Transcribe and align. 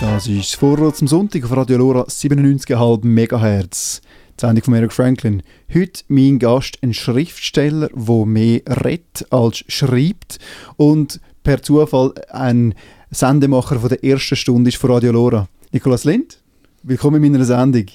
Das 0.00 0.28
ist 0.28 0.52
das 0.52 0.54
Vorwort 0.54 0.96
zum 0.96 1.08
Sonntag 1.08 1.42
auf 1.44 1.56
Radio 1.56 1.78
Lora 1.78 2.02
97,5 2.02 3.04
MHz. 3.04 4.00
Die 4.36 4.40
Sendung 4.40 4.64
von 4.64 4.74
Eric 4.74 4.92
Franklin. 4.92 5.42
Heute 5.74 6.04
mein 6.06 6.38
Gast, 6.38 6.78
ein 6.80 6.94
Schriftsteller, 6.94 7.88
der 7.92 8.26
mehr 8.26 8.60
redet 8.84 9.26
als 9.30 9.64
schreibt 9.66 10.38
und 10.76 11.20
per 11.42 11.60
Zufall 11.62 12.14
ein 12.30 12.74
Sendemacher 13.10 13.80
von 13.80 13.88
der 13.88 14.04
ersten 14.04 14.36
Stunde 14.36 14.68
ist 14.68 14.76
von 14.76 14.92
Radio 14.92 15.10
Lora. 15.10 15.48
Nikolaus 15.72 16.04
Lind, 16.04 16.38
willkommen 16.84 17.22
in 17.22 17.32
meiner 17.32 17.44
Sendung. 17.44 17.86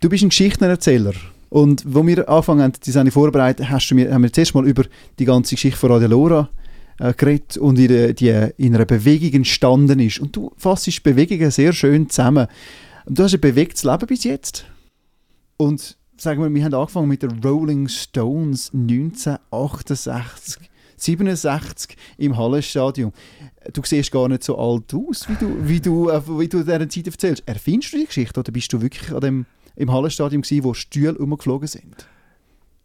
Du 0.00 0.08
bist 0.10 0.22
ein 0.22 0.28
Geschichtenerzähler. 0.28 1.14
Und 1.50 1.82
wo 1.86 2.06
wir 2.06 2.28
angefangen 2.28 2.72
die 2.84 2.90
Sendung 2.92 3.12
vorbereitet, 3.12 3.68
hast 3.68 3.88
du 3.90 3.96
mir, 3.96 4.12
haben 4.12 4.22
wir 4.22 4.32
zuerst 4.32 4.54
mal 4.54 4.66
über 4.66 4.84
die 5.18 5.24
ganze 5.24 5.56
Geschichte 5.56 5.78
von 5.78 5.90
Radio 5.90 6.08
Lora 6.08 6.48
äh, 7.00 7.12
geredet 7.12 7.56
und 7.56 7.76
wie 7.76 8.14
die, 8.14 8.50
in 8.56 8.74
einer 8.74 8.86
Bewegung 8.86 9.32
entstanden 9.32 9.98
ist. 9.98 10.20
Und 10.20 10.36
du 10.36 10.52
fassest 10.56 11.02
Bewegungen 11.02 11.50
sehr 11.50 11.72
schön 11.72 12.08
zusammen. 12.08 12.46
Du 13.06 13.24
hast 13.24 13.34
ein 13.34 13.40
bewegtes 13.40 13.82
Leben 13.82 14.06
bis 14.06 14.22
jetzt. 14.24 14.64
Und 15.56 15.96
sagen 16.16 16.40
wir, 16.40 16.54
wir 16.54 16.64
haben 16.64 16.74
angefangen 16.74 17.08
mit 17.08 17.22
den 17.22 17.42
Rolling 17.42 17.88
Stones 17.88 18.70
1968. 18.72 20.70
67 21.00 21.96
im 22.18 22.36
Hallenstadion. 22.36 23.12
Du 23.72 23.80
siehst 23.84 24.12
gar 24.12 24.28
nicht 24.28 24.44
so 24.44 24.58
alt 24.58 24.92
aus, 24.94 25.28
wie 25.28 25.34
du, 25.34 25.56
wie 25.66 25.80
du, 25.80 26.10
äh, 26.10 26.20
wie 26.26 26.48
du 26.48 26.62
dieser 26.62 26.88
Zeit 26.88 27.06
erzählst. 27.06 27.42
Erfindest 27.46 27.92
du 27.94 27.98
die 27.98 28.06
Geschichte 28.06 28.38
oder 28.38 28.52
bist 28.52 28.72
du 28.72 28.82
wirklich 28.82 29.10
an 29.12 29.20
dem, 29.20 29.46
im 29.80 29.92
Hallenstadion 29.92 30.42
gewesen, 30.42 30.64
wo 30.64 30.74
Stühle 30.74 31.18
umgeflogen 31.18 31.68
sind? 31.68 32.06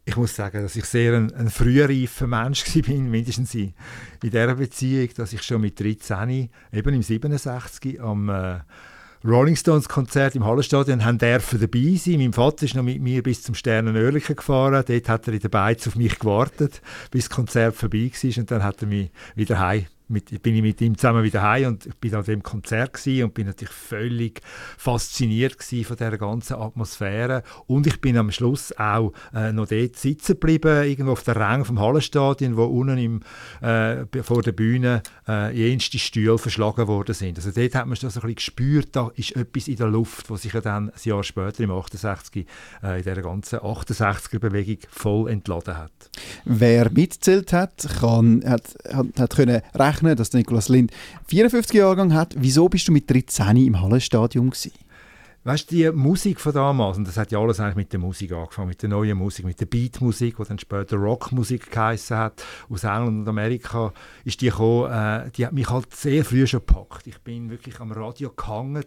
ich 0.08 0.16
muss 0.16 0.36
sagen, 0.36 0.62
dass 0.62 0.76
ich 0.76 0.84
sehr 0.84 1.14
ein, 1.14 1.34
ein 1.34 1.50
frühreifer 1.50 2.28
Mensch 2.28 2.64
war, 2.64 2.94
mindestens 2.96 3.54
in, 3.54 3.74
in 4.22 4.30
dieser 4.30 4.54
Beziehung, 4.54 5.08
dass 5.16 5.32
ich 5.32 5.42
schon 5.42 5.60
mit 5.60 5.78
13, 5.80 6.48
eben 6.72 6.94
im 6.94 7.02
67, 7.02 8.00
am 8.00 8.28
äh, 8.28 8.60
Rolling 9.24 9.56
Stones 9.56 9.88
Konzert 9.88 10.36
im 10.36 10.44
Hallenstadion 10.44 11.04
haben 11.04 11.18
dürfen 11.18 11.60
dabei 11.60 11.96
sein. 11.96 12.18
Mein 12.18 12.32
Vater 12.32 12.64
ist 12.64 12.76
noch 12.76 12.84
mit 12.84 13.02
mir 13.02 13.24
bis 13.24 13.42
zum 13.42 13.56
Sternenörlichen 13.56 14.36
gefahren. 14.36 14.84
Dort 14.86 15.08
hat 15.08 15.26
er 15.26 15.34
in 15.34 15.40
der 15.40 15.48
Beiz 15.48 15.88
auf 15.88 15.96
mich 15.96 16.20
gewartet, 16.20 16.80
bis 17.10 17.24
das 17.28 17.34
Konzert 17.34 17.74
vorbei 17.74 18.12
war. 18.12 18.38
Und 18.38 18.50
dann 18.52 18.62
hat 18.62 18.82
er 18.82 18.88
mich 18.88 19.10
wieder 19.34 19.58
heim 19.58 19.86
mit, 20.08 20.42
bin 20.42 20.54
ich 20.54 20.62
mit 20.62 20.80
ihm 20.80 20.96
zusammen 20.96 21.24
wieder 21.24 21.42
heim 21.42 21.68
und 21.68 21.86
ich 21.86 21.96
bin 21.96 22.14
an 22.14 22.24
dem 22.24 22.42
Konzert 22.42 23.00
und 23.06 23.34
bin 23.34 23.46
natürlich 23.46 23.74
völlig 23.74 24.40
fasziniert 24.76 25.56
von 25.62 25.96
der 25.96 26.16
ganzen 26.18 26.54
Atmosphäre 26.54 27.42
und 27.66 27.86
ich 27.86 28.00
bin 28.00 28.16
am 28.16 28.30
Schluss 28.30 28.72
auch 28.78 29.12
äh, 29.34 29.52
noch 29.52 29.66
dort 29.66 29.96
sitzen 29.96 30.32
geblieben, 30.32 30.84
irgendwo 30.84 31.12
auf 31.12 31.22
der 31.24 31.36
Rang 31.36 31.64
vom 31.64 31.80
Hallenstadion, 31.80 32.56
wo 32.56 32.64
unten 32.64 32.98
im, 32.98 33.20
äh, 33.60 34.04
vor 34.22 34.42
der 34.42 34.52
Bühne 34.52 35.02
äh, 35.26 35.54
jenste 35.56 35.98
Stühle 35.98 36.38
verschlagen 36.38 36.86
worden 36.86 37.14
sind. 37.14 37.38
Also 37.38 37.50
dort 37.50 37.74
hat 37.74 37.86
man 37.86 37.96
das 38.00 38.14
so 38.14 38.20
ein 38.20 38.26
bisschen 38.26 38.34
gespürt, 38.34 38.88
da 38.92 39.10
ist 39.16 39.34
etwas 39.34 39.68
in 39.68 39.76
der 39.76 39.88
Luft, 39.88 40.30
was 40.30 40.42
sich 40.42 40.52
ja 40.52 40.60
dann 40.60 40.90
ein 40.90 41.00
Jahr 41.02 41.24
später 41.24 41.64
im 41.64 41.70
68 41.70 42.46
äh, 42.82 42.98
in 42.98 43.02
dieser 43.02 43.22
ganzen 43.22 43.58
68er-Bewegung 43.58 44.78
voll 44.88 45.30
entladen 45.30 45.76
hat. 45.76 46.10
Wer 46.44 46.90
mitzählt 46.90 47.52
hat, 47.52 47.86
kann, 48.00 48.42
hat, 48.46 48.76
hat, 48.92 49.06
hat 49.18 49.36
können 49.36 49.62
rechnen 49.74 49.95
rechnen, 49.96 50.16
dass 50.16 50.32
Nikolaus 50.32 50.68
Lind 50.68 50.92
54 51.28 51.74
Jahrgang 51.74 52.14
hat. 52.14 52.34
Wieso 52.36 52.68
bist 52.68 52.88
du 52.88 52.92
mit 52.92 53.10
13 53.10 53.56
im 53.56 53.80
Hallenstadion 53.80 54.50
gewesen? 54.50 54.72
Weißt 55.44 55.70
du, 55.70 55.76
die 55.76 55.92
Musik 55.92 56.40
von 56.40 56.52
damals, 56.52 56.98
und 56.98 57.06
das 57.06 57.16
hat 57.16 57.30
ja 57.30 57.38
alles 57.38 57.60
eigentlich 57.60 57.76
mit 57.76 57.92
der 57.92 58.00
Musik 58.00 58.32
angefangen, 58.32 58.70
mit 58.70 58.82
der 58.82 58.88
neuen 58.88 59.16
Musik, 59.16 59.44
mit 59.44 59.60
der 59.60 59.66
Beatmusik, 59.66 60.38
die 60.38 60.42
dann 60.42 60.58
später 60.58 60.96
Rockmusik 60.96 61.70
geheißen 61.70 62.16
hat, 62.16 62.44
aus 62.68 62.82
England 62.82 63.20
und 63.20 63.28
Amerika, 63.28 63.92
ist 64.24 64.40
die 64.40 64.46
gekommen, 64.46 64.90
äh, 64.90 65.30
die 65.30 65.46
hat 65.46 65.52
mich 65.52 65.70
halt 65.70 65.94
sehr 65.94 66.24
früh 66.24 66.48
schon 66.48 66.66
gepackt. 66.66 67.06
Ich 67.06 67.20
bin 67.20 67.48
wirklich 67.48 67.78
am 67.78 67.92
Radio 67.92 68.30
gehangen, 68.30 68.86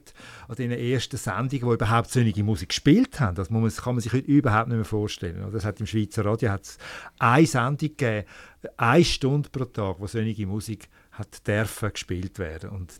an 0.49 0.55
den 0.57 0.71
ersten 0.71 1.15
Sendungen, 1.15 1.49
die 1.49 1.73
überhaupt 1.75 2.11
solche 2.11 2.43
Musik 2.43 2.69
gespielt 2.69 3.21
haben. 3.21 3.35
Das, 3.35 3.49
muss 3.49 3.61
man, 3.61 3.85
kann 3.85 3.95
man 3.95 4.01
sich 4.01 4.11
heute 4.11 4.27
überhaupt 4.29 4.67
nicht 4.67 4.75
mehr 4.75 4.83
vorstellen. 4.83 5.49
Das 5.53 5.63
hat 5.63 5.79
im 5.79 5.85
Schweizer 5.85 6.25
Radio 6.25 6.49
hat's 6.49 6.77
eine 7.19 7.47
Sendung 7.47 7.77
gegeben, 7.77 8.27
eine 8.75 9.05
Stunde 9.05 9.47
pro 9.49 9.63
Tag, 9.63 9.95
wo 9.99 10.07
solche 10.07 10.45
Musik 10.45 10.89
hat 11.19 11.47
dürfen 11.47 11.91
gespielt 11.91 12.39
werden. 12.39 12.69
Und 12.69 12.99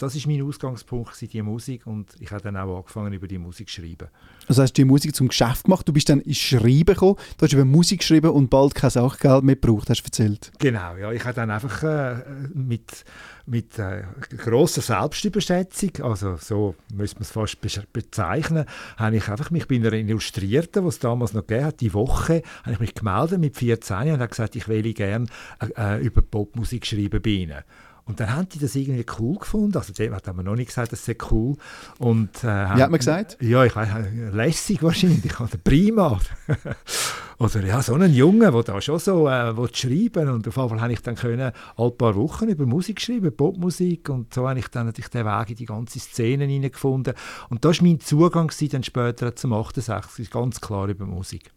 das 0.00 0.14
ist 0.14 0.26
mein 0.26 0.42
Ausgangspunkt, 0.42 1.20
die 1.20 1.42
Musik. 1.42 1.86
Und 1.86 2.14
ich 2.20 2.30
habe 2.30 2.42
dann 2.42 2.56
auch 2.56 2.78
angefangen, 2.78 3.12
über 3.12 3.28
die 3.28 3.38
Musik 3.38 3.68
zu 3.68 3.80
schreiben. 3.80 4.08
Also 4.48 4.62
hast 4.62 4.72
du 4.72 4.82
die 4.82 4.86
Musik 4.86 5.14
zum 5.14 5.28
Geschäft 5.28 5.64
gemacht, 5.64 5.86
du 5.86 5.92
bist 5.92 6.08
dann 6.08 6.20
ins 6.20 6.38
Schreiben 6.38 6.86
gekommen, 6.86 7.16
du 7.36 7.44
hast 7.44 7.52
über 7.52 7.66
Musik 7.66 8.00
geschrieben 8.00 8.30
und 8.30 8.48
bald 8.48 8.74
kein 8.74 8.90
Sachgeld 8.90 9.44
mehr 9.44 9.56
gebraucht, 9.56 9.90
hast 9.90 10.00
du 10.02 10.06
erzählt. 10.06 10.50
Genau, 10.58 10.96
ja. 10.96 11.12
Ich 11.12 11.22
habe 11.24 11.34
dann 11.34 11.50
einfach 11.50 11.82
äh, 11.82 12.24
mit, 12.54 13.04
mit 13.44 13.78
äh, 13.78 14.04
grosser 14.38 14.80
Selbstüberschätzung, 14.80 15.90
also 16.02 16.36
so 16.36 16.74
müsste 16.94 17.16
man 17.16 17.22
es 17.22 17.30
fast 17.30 17.60
be 17.60 17.68
bezeichnen, 17.92 18.64
habe 18.96 19.16
ich 19.16 19.28
einfach 19.28 19.50
mich 19.50 19.68
bei 19.68 19.76
einer 19.76 19.92
Illustrierten, 19.92 20.82
die 20.82 20.88
es 20.88 20.98
damals 20.98 21.34
noch 21.34 21.46
gegeben 21.46 21.66
hat, 21.66 21.80
die 21.80 21.92
Woche, 21.92 22.42
habe 22.62 22.72
ich 22.72 22.80
mich 22.80 22.94
gemeldet 22.94 23.38
mit 23.38 23.56
14 23.56 24.14
und 24.14 24.20
habe 24.20 24.28
gesagt, 24.28 24.56
ich 24.56 24.66
will 24.66 24.94
gerne 24.94 25.26
äh, 25.60 25.96
äh, 25.98 26.00
über 26.00 26.22
Popmusik 26.22 26.86
schreiben 26.86 27.20
bei 27.22 27.30
Ihnen. 27.30 27.62
Und 28.10 28.18
dann 28.18 28.34
haben 28.34 28.48
die 28.48 28.58
das 28.58 28.74
irgendwie 28.74 29.06
cool 29.20 29.38
gefunden. 29.38 29.78
Also, 29.78 29.92
dem 29.92 30.12
hat 30.12 30.26
man 30.34 30.44
noch 30.44 30.56
nicht 30.56 30.66
gesagt, 30.66 30.90
das 30.90 31.04
sei 31.04 31.16
cool. 31.30 31.54
Und, 31.98 32.42
äh, 32.42 32.46
Wie 32.48 32.82
hat 32.82 32.90
man 32.90 32.98
gesagt? 32.98 33.36
Ja, 33.40 33.64
ich 33.64 33.76
weiß, 33.76 33.88
lässig 34.32 34.82
wahrscheinlich, 34.82 35.38
oder 35.40 35.56
prima. 35.62 36.18
oder 37.38 37.64
ja, 37.64 37.80
so 37.80 37.94
einen 37.94 38.12
Jungen, 38.12 38.52
der 38.52 38.62
da 38.64 38.80
schon 38.80 38.98
so 38.98 39.28
äh, 39.28 39.54
schreiben 39.72 40.28
Und 40.28 40.48
auf 40.48 40.56
jeden 40.56 40.68
Fall 40.70 40.80
habe 40.80 40.92
ich 40.92 41.02
dann 41.02 41.14
können, 41.14 41.52
ein 41.76 41.96
paar 41.96 42.16
Wochen 42.16 42.48
über 42.48 42.66
Musik 42.66 43.00
schreiben, 43.00 43.32
Popmusik. 43.32 44.08
Und 44.08 44.34
so 44.34 44.48
habe 44.48 44.58
ich 44.58 44.66
dann 44.66 44.86
natürlich 44.86 45.10
den 45.10 45.26
Weg 45.26 45.50
in 45.50 45.56
die 45.56 45.66
ganze 45.66 46.00
Szene 46.00 46.46
hineingefunden. 46.46 47.14
Und 47.48 47.64
das 47.64 47.78
war 47.78 47.86
mein 47.86 48.00
Zugang 48.00 48.50
dann 48.72 48.82
später 48.82 49.36
zum 49.36 49.52
68, 49.52 50.32
ganz 50.32 50.60
klar 50.60 50.88
über 50.88 51.06
Musik. 51.06 51.52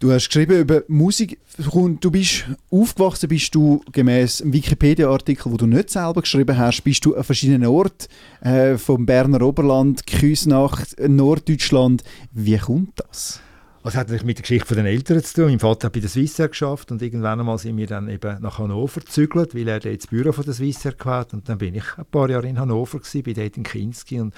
Du 0.00 0.10
hast 0.10 0.28
geschrieben 0.28 0.58
über 0.58 0.82
Musik. 0.88 1.38
Du 1.58 2.10
bist 2.10 2.46
aufgewachsen, 2.70 3.28
bist 3.28 3.54
du 3.54 3.84
gemäß 3.92 4.42
Wikipedia-Artikel, 4.46 5.52
wo 5.52 5.58
du 5.58 5.66
nicht 5.66 5.90
selber 5.90 6.22
geschrieben 6.22 6.56
hast, 6.56 6.82
bist 6.82 7.04
du 7.04 7.14
an 7.14 7.22
verschiedenen 7.22 7.66
Orten 7.66 8.06
äh, 8.40 8.78
vom 8.78 9.04
Berner 9.04 9.42
Oberland, 9.42 10.06
Küsnacht, 10.06 10.98
Norddeutschland. 11.06 12.02
Wie 12.32 12.56
kommt 12.56 12.98
das? 12.98 13.40
Das 13.82 13.94
hat 13.94 14.08
natürlich 14.08 14.24
mit 14.24 14.38
der 14.38 14.42
Geschichte 14.42 14.74
der 14.74 14.86
Eltern 14.86 15.22
zu 15.22 15.34
tun. 15.34 15.50
Mein 15.50 15.58
Vater 15.58 15.86
hat 15.86 15.92
bei 15.92 16.00
der 16.00 16.08
Swissair 16.08 16.48
geschafft 16.48 16.90
und 16.90 17.02
irgendwann 17.02 17.38
einmal 17.38 17.58
sind 17.58 17.76
wir 17.76 17.86
dann 17.86 18.08
eben 18.08 18.40
nach 18.40 18.58
Hannover 18.58 19.00
gezügelt, 19.00 19.54
weil 19.54 19.68
er 19.68 19.80
das 19.80 20.06
Büro 20.06 20.32
von 20.32 20.44
der 20.44 20.54
Swissair 20.54 20.94
hatte. 21.04 21.36
Und 21.36 21.46
dann 21.46 21.58
bin 21.58 21.74
ich 21.74 21.98
ein 21.98 22.06
paar 22.06 22.30
Jahre 22.30 22.48
in 22.48 22.58
Hannover 22.58 23.00
gewesen, 23.00 23.34
dort 23.34 23.56
in 23.58 23.64
Kinski 23.64 24.20
und 24.20 24.32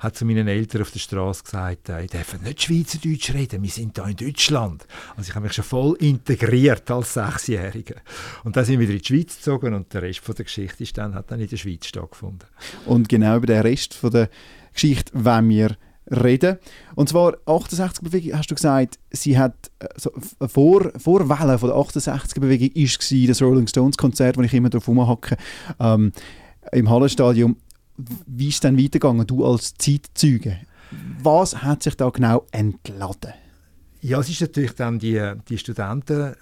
hat 0.00 0.16
zu 0.16 0.24
meinen 0.24 0.48
Eltern 0.48 0.82
auf 0.82 0.90
der 0.90 0.98
Straße 0.98 1.44
gesagt, 1.44 1.88
äh, 1.88 2.04
ich 2.04 2.10
darf 2.10 2.40
nicht 2.40 2.62
Schweizerdeutsch 2.62 3.32
reden, 3.34 3.62
wir 3.62 3.70
sind 3.70 3.96
da 3.98 4.06
in 4.06 4.16
Deutschland. 4.16 4.86
Also 5.16 5.30
ich 5.30 5.34
habe 5.34 5.44
mich 5.46 5.54
schon 5.54 5.64
voll 5.64 5.96
integriert 6.00 6.90
als 6.90 7.14
Sechsjähriger. 7.14 7.96
Und 8.44 8.56
dann 8.56 8.64
sind 8.64 8.80
wir 8.80 8.88
wieder 8.88 8.94
in 8.94 9.02
die 9.02 9.06
Schweiz 9.06 9.36
gezogen 9.36 9.74
und 9.74 9.92
der 9.92 10.02
Rest 10.02 10.20
von 10.20 10.34
der 10.34 10.44
Geschichte 10.44 10.82
ist 10.82 10.96
dann, 10.98 11.14
hat 11.14 11.30
dann 11.30 11.40
in 11.40 11.48
der 11.48 11.56
Schweiz 11.56 11.86
stattgefunden. 11.86 12.48
Und 12.84 13.08
genau 13.08 13.36
über 13.36 13.46
den 13.46 13.62
Rest 13.62 13.94
von 13.94 14.10
der 14.10 14.28
Geschichte 14.72 15.12
wollen 15.14 15.48
wir 15.48 15.76
reden. 16.10 16.58
Und 16.94 17.08
zwar 17.08 17.36
68 17.46 18.02
Bewegung, 18.02 18.38
hast 18.38 18.50
du 18.50 18.54
gesagt, 18.54 18.98
sie 19.10 19.38
hat 19.38 19.70
äh, 19.78 19.88
so, 19.96 20.12
vor, 20.46 20.92
Vorwelle 20.98 21.58
von 21.58 21.68
der 21.68 21.78
68 21.78 22.40
Bewegung 22.40 22.70
war 22.74 23.28
das 23.28 23.42
Rolling 23.42 23.66
Stones 23.66 23.96
Konzert, 23.96 24.36
wo 24.36 24.42
ich 24.42 24.54
immer 24.54 24.70
drauf 24.70 24.86
rumhacke, 24.88 25.36
ähm, 25.80 26.12
im 26.72 26.90
Hallenstadion 26.90 27.56
wie 28.26 28.48
ist 28.48 28.54
es 28.54 28.60
dann 28.60 28.78
weitergegangen, 28.78 29.26
du 29.26 29.44
als 29.44 29.74
Zeitzeuge? 29.74 30.58
Was 31.22 31.62
hat 31.62 31.82
sich 31.82 31.96
da 31.96 32.08
genau 32.10 32.46
entladen? 32.52 33.34
Ja, 34.00 34.20
es 34.20 34.28
ist 34.28 34.40
natürlich 34.40 34.74
dann 34.74 34.98
die, 34.98 35.32
die 35.48 35.58
Studenten, 35.58 36.34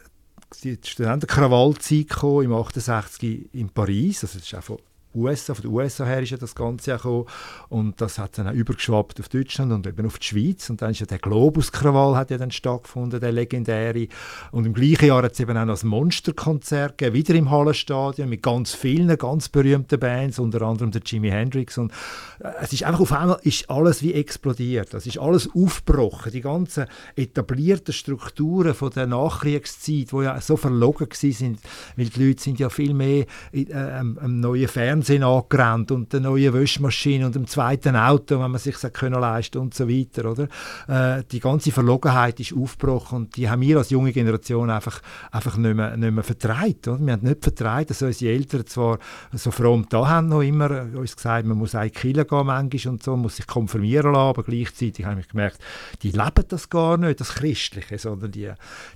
die 0.62 0.78
Studentenkrawallzeit 0.82 2.10
im 2.22 2.52
68 2.52 3.48
in 3.52 3.70
Paris, 3.70 4.24
also 4.24 4.38
das 4.38 4.52
ist 4.52 4.64
von 4.64 4.78
USA, 5.14 5.54
von 5.54 5.62
den 5.62 5.70
USA 5.70 6.04
her 6.04 6.22
ist 6.22 6.30
ja 6.30 6.36
das 6.36 6.54
Ganze 6.54 6.92
gekommen. 6.92 7.26
Und 7.68 8.00
das 8.00 8.18
hat 8.18 8.38
dann 8.38 8.48
auch 8.48 8.52
übergeschwappt 8.52 9.20
auf 9.20 9.28
Deutschland 9.28 9.72
und 9.72 9.86
eben 9.86 10.06
auf 10.06 10.18
die 10.18 10.26
Schweiz. 10.26 10.68
Und 10.70 10.82
dann 10.82 10.90
ist 10.90 11.00
ja 11.00 11.06
der 11.06 11.18
Globus-Krawall 11.18 12.16
hat 12.16 12.30
ja 12.30 12.38
dann 12.38 12.50
stattgefunden, 12.50 13.20
der 13.20 13.32
legendäre. 13.32 14.08
Und 14.52 14.66
im 14.66 14.74
gleichen 14.74 15.06
Jahr 15.06 15.22
hat 15.22 15.32
es 15.32 15.40
eben 15.40 15.56
auch 15.56 15.64
noch 15.64 15.82
ein 15.82 15.88
Monsterkonzert 15.88 16.98
gegeben, 16.98 17.14
wieder 17.14 17.34
im 17.34 17.50
Hallenstadion 17.50 18.28
mit 18.28 18.42
ganz 18.42 18.74
vielen 18.74 19.16
ganz 19.16 19.48
berühmten 19.48 19.98
Bands, 19.98 20.38
unter 20.38 20.62
anderem 20.62 20.90
der 20.90 21.02
Jimi 21.04 21.30
Hendrix. 21.30 21.78
Und 21.78 21.92
äh, 22.40 22.50
es 22.60 22.72
ist 22.72 22.82
einfach 22.84 23.00
auf 23.00 23.12
einmal 23.12 23.38
ist 23.42 23.68
alles 23.70 24.02
wie 24.02 24.14
explodiert, 24.14 24.94
es 24.94 25.06
ist 25.06 25.18
alles 25.18 25.48
aufgebrochen, 25.54 26.32
die 26.32 26.40
ganzen 26.40 26.86
etablierten 27.16 27.92
Strukturen 27.92 28.74
von 28.74 28.90
der 28.90 29.06
Nachkriegszeit, 29.06 30.12
wo 30.12 30.22
ja 30.22 30.40
so 30.40 30.56
verlogen 30.56 31.08
sind, 31.12 31.60
weil 31.96 32.06
die 32.06 32.26
Leute 32.26 32.42
sind 32.42 32.58
ja 32.58 32.68
viel 32.68 32.94
mehr 32.94 33.26
äh, 33.52 33.72
am, 33.72 34.18
am 34.18 34.40
neuen 34.40 34.68
Fernsehen 34.68 35.03
Fernsehen 35.04 35.22
angerannt 35.22 35.90
und 35.90 36.12
der 36.12 36.20
neuen 36.20 36.52
Wäschmaschine 36.54 37.26
und 37.26 37.34
dem 37.34 37.46
zweiten 37.46 37.94
Auto, 37.94 38.40
wenn 38.40 38.50
man 38.50 38.58
sich 38.58 38.76
können 38.92 39.20
leisten 39.20 39.58
und 39.58 39.74
so 39.74 39.88
weiter, 39.88 40.30
oder? 40.30 40.48
Äh, 40.88 41.24
die 41.30 41.40
ganze 41.40 41.72
Verlogenheit 41.72 42.40
ist 42.40 42.54
aufgebrochen 42.54 43.16
und 43.16 43.36
die 43.36 43.48
haben 43.48 43.60
wir 43.60 43.78
als 43.78 43.90
junge 43.90 44.12
Generation 44.12 44.70
einfach, 44.70 45.02
einfach 45.30 45.56
nicht 45.56 45.74
mehr, 45.74 45.96
nicht 45.96 46.10
mehr 46.10 46.24
vertreibt, 46.24 46.88
oder? 46.88 47.04
Wir 47.04 47.12
haben 47.12 47.26
nicht 47.26 47.42
vertreibt, 47.42 47.90
dass 47.90 48.02
unsere 48.02 48.32
Eltern 48.32 48.66
zwar 48.66 48.98
so 49.32 49.50
fromm 49.50 49.86
da 49.90 50.08
haben 50.08 50.28
noch 50.28 50.40
immer 50.40 50.86
uns 50.94 51.16
gesagt, 51.16 51.46
man 51.46 51.58
muss 51.58 51.74
eigentlich 51.74 51.94
Kille 51.94 52.24
gehen 52.24 52.46
manchmal 52.46 52.92
und 52.92 53.02
so, 53.02 53.16
muss 53.16 53.36
sich 53.36 53.46
konfirmieren 53.46 54.12
lassen, 54.12 54.28
aber 54.28 54.42
gleichzeitig 54.42 55.04
habe 55.04 55.20
ich 55.20 55.28
gemerkt, 55.28 55.58
die 56.02 56.12
leben 56.12 56.44
das 56.48 56.70
gar 56.70 56.96
nicht, 56.96 57.20
das 57.20 57.34
Christliche, 57.34 57.98
sondern 57.98 58.32
die, 58.32 58.50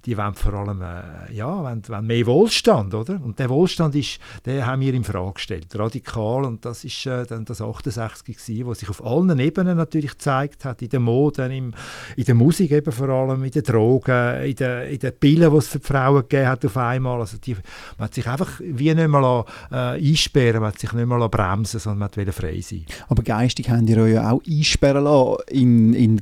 die 0.06 0.16
wollen 0.16 0.34
vor 0.34 0.54
allem, 0.54 0.81
äh, 0.81 1.32
ja, 1.32 1.62
wollen, 1.62 1.87
wollen 1.87 2.06
mehr 2.06 2.26
Wohlstand, 2.26 2.94
oder? 2.94 3.20
Und 3.22 3.38
der 3.38 3.50
Wohlstand 3.50 3.94
ist, 3.94 4.19
den 4.46 4.64
haben 4.64 4.81
wir 4.81 4.94
in 4.94 5.04
Frage 5.04 5.34
gestellt, 5.34 5.78
radikal 5.78 5.98
und 6.45 6.65
das 6.65 6.85
ist 6.85 7.06
äh, 7.06 7.27
dann 7.27 7.45
das 7.45 7.61
68 7.61 8.37
gewesen, 8.37 8.67
wo 8.67 8.75
sich 8.75 8.89
auf 8.89 9.05
allen 9.05 9.39
Ebenen 9.39 9.77
natürlich 9.77 10.12
gezeigt 10.12 10.65
hat, 10.65 10.83
in 10.83 10.89
der 10.89 11.00
Mode, 11.00 11.47
im, 11.47 11.75
in 12.17 12.25
der 12.25 12.35
Musik 12.35 12.71
eben 12.71 12.93
vor 12.93 13.09
allem, 13.09 13.45
in 13.45 13.50
den 13.50 13.62
Drogen, 13.62 14.43
in 14.43 14.55
den, 14.56 14.89
in 14.89 14.99
den 14.99 15.12
Pillen, 15.19 15.50
die 15.50 15.56
es 15.56 15.69
für 15.69 15.79
die 15.79 15.87
Frauen 15.87 16.23
gegeben 16.23 16.49
hat 16.49 16.65
auf 16.65 16.77
einmal, 16.77 17.21
also 17.21 17.37
die, 17.39 17.55
man 17.97 18.06
hat 18.06 18.15
sich 18.15 18.27
einfach 18.27 18.61
wie 18.61 18.95
nicht 18.95 19.09
mehr 19.09 19.45
äh, 19.71 19.77
einsperren, 19.77 20.61
man 20.61 20.73
hat 20.73 20.79
sich 20.79 20.93
nicht 20.93 21.06
mehr 21.06 21.29
bremsen 21.29 21.81
sondern 21.81 21.99
man 21.99 22.11
wollte 22.17 22.33
frei 22.33 22.61
sein. 22.61 22.85
Aber 23.09 23.23
geistig 23.23 23.71
haben 23.71 23.87
die 23.87 23.97
euch 23.97 24.15
ja 24.15 24.31
auch 24.31 24.43
einsperren 24.47 25.05
lassen 25.05 25.37
in, 25.49 25.95
in 25.95 26.21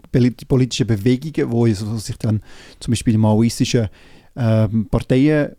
politischen 0.49 0.87
Bewegungen, 0.87 1.51
wo 1.51 1.67
sich 1.67 2.19
dann 2.19 2.43
zum 2.81 2.93
Beispiel 2.93 3.13
die 3.13 3.19
maoistischen 3.19 3.89
ähm, 4.37 4.87
Parteien 4.91 5.57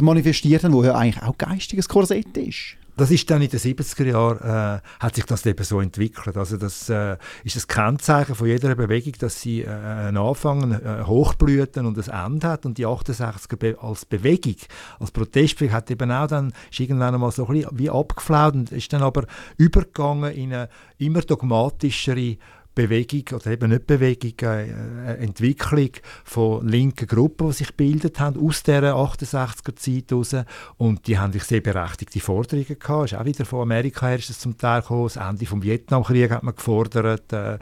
manifestiert 0.00 0.64
haben, 0.64 0.72
wo 0.72 0.84
ja 0.84 0.94
eigentlich 0.94 1.22
auch 1.22 1.36
geistiges 1.36 1.88
Korsett 1.88 2.36
ist. 2.36 2.76
Das 2.96 3.10
ist 3.10 3.28
dann 3.28 3.42
in 3.42 3.48
den 3.48 3.58
70er 3.58 4.04
Jahren, 4.04 4.38
äh, 4.38 4.80
hat 5.00 5.14
sich 5.16 5.24
das 5.24 5.44
eben 5.46 5.64
so 5.64 5.80
entwickelt. 5.80 6.36
Also 6.36 6.56
das 6.56 6.88
äh, 6.88 7.16
ist 7.42 7.56
das 7.56 7.66
Kennzeichen 7.66 8.34
von 8.36 8.46
jeder 8.46 8.74
Bewegung, 8.76 9.14
dass 9.18 9.40
sie 9.40 9.62
äh, 9.62 9.68
einen 9.68 10.16
Anfang, 10.16 10.72
äh, 10.72 11.02
Hochblüten 11.04 11.86
und 11.86 11.98
ein 11.98 12.26
Ende 12.26 12.48
hat. 12.48 12.66
Und 12.66 12.78
die 12.78 12.86
68er 12.86 13.56
Be 13.56 13.76
als 13.80 14.04
Bewegung, 14.04 14.56
als 15.00 15.10
Protestbewegung 15.10 15.76
hat 15.76 15.90
eben 15.90 16.10
auch 16.12 16.28
dann, 16.28 16.52
ist 16.70 16.78
irgendwann 16.78 17.14
einmal 17.14 17.32
so 17.32 17.46
ein 17.46 17.54
bisschen 17.54 17.78
wie 17.78 17.90
abgeflaut 17.90 18.54
und 18.54 18.72
ist 18.72 18.92
dann 18.92 19.02
aber 19.02 19.24
übergegangen 19.56 20.32
in 20.32 20.52
eine 20.52 20.68
immer 20.98 21.20
dogmatischere 21.20 22.36
Bewegung, 22.74 23.38
oder 23.38 23.52
eben 23.52 23.70
nicht 23.70 23.86
Bewegung, 23.86 24.32
äh, 24.42 24.46
eine 24.46 25.18
Entwicklung 25.18 25.90
von 26.24 26.66
linken 26.66 27.06
Gruppen, 27.06 27.48
die 27.48 27.52
sich 27.54 27.68
gebildet 27.68 28.18
haben, 28.18 28.40
aus 28.44 28.62
dieser 28.62 28.94
68er-Zeit 28.94 30.10
heraus. 30.10 30.36
Und 30.76 31.06
die 31.06 31.18
haben 31.18 31.32
sehr 31.32 31.60
berechtigte 31.60 32.20
Forderungen 32.20 32.78
gehabt. 32.78 33.12
Ist 33.12 33.18
auch 33.18 33.24
wieder 33.24 33.44
von 33.44 33.62
Amerika 33.62 34.08
her 34.08 34.18
ist 34.18 34.30
das 34.30 34.38
zum 34.38 34.56
Teil 34.56 34.80
gekommen. 34.80 35.04
Das 35.04 35.16
Ende 35.16 35.44
des 35.44 35.62
Vietnamkriegs 35.62 36.32
hat 36.32 36.42
man 36.42 36.54
gefordert. 36.54 37.32
Äh, 37.32 37.58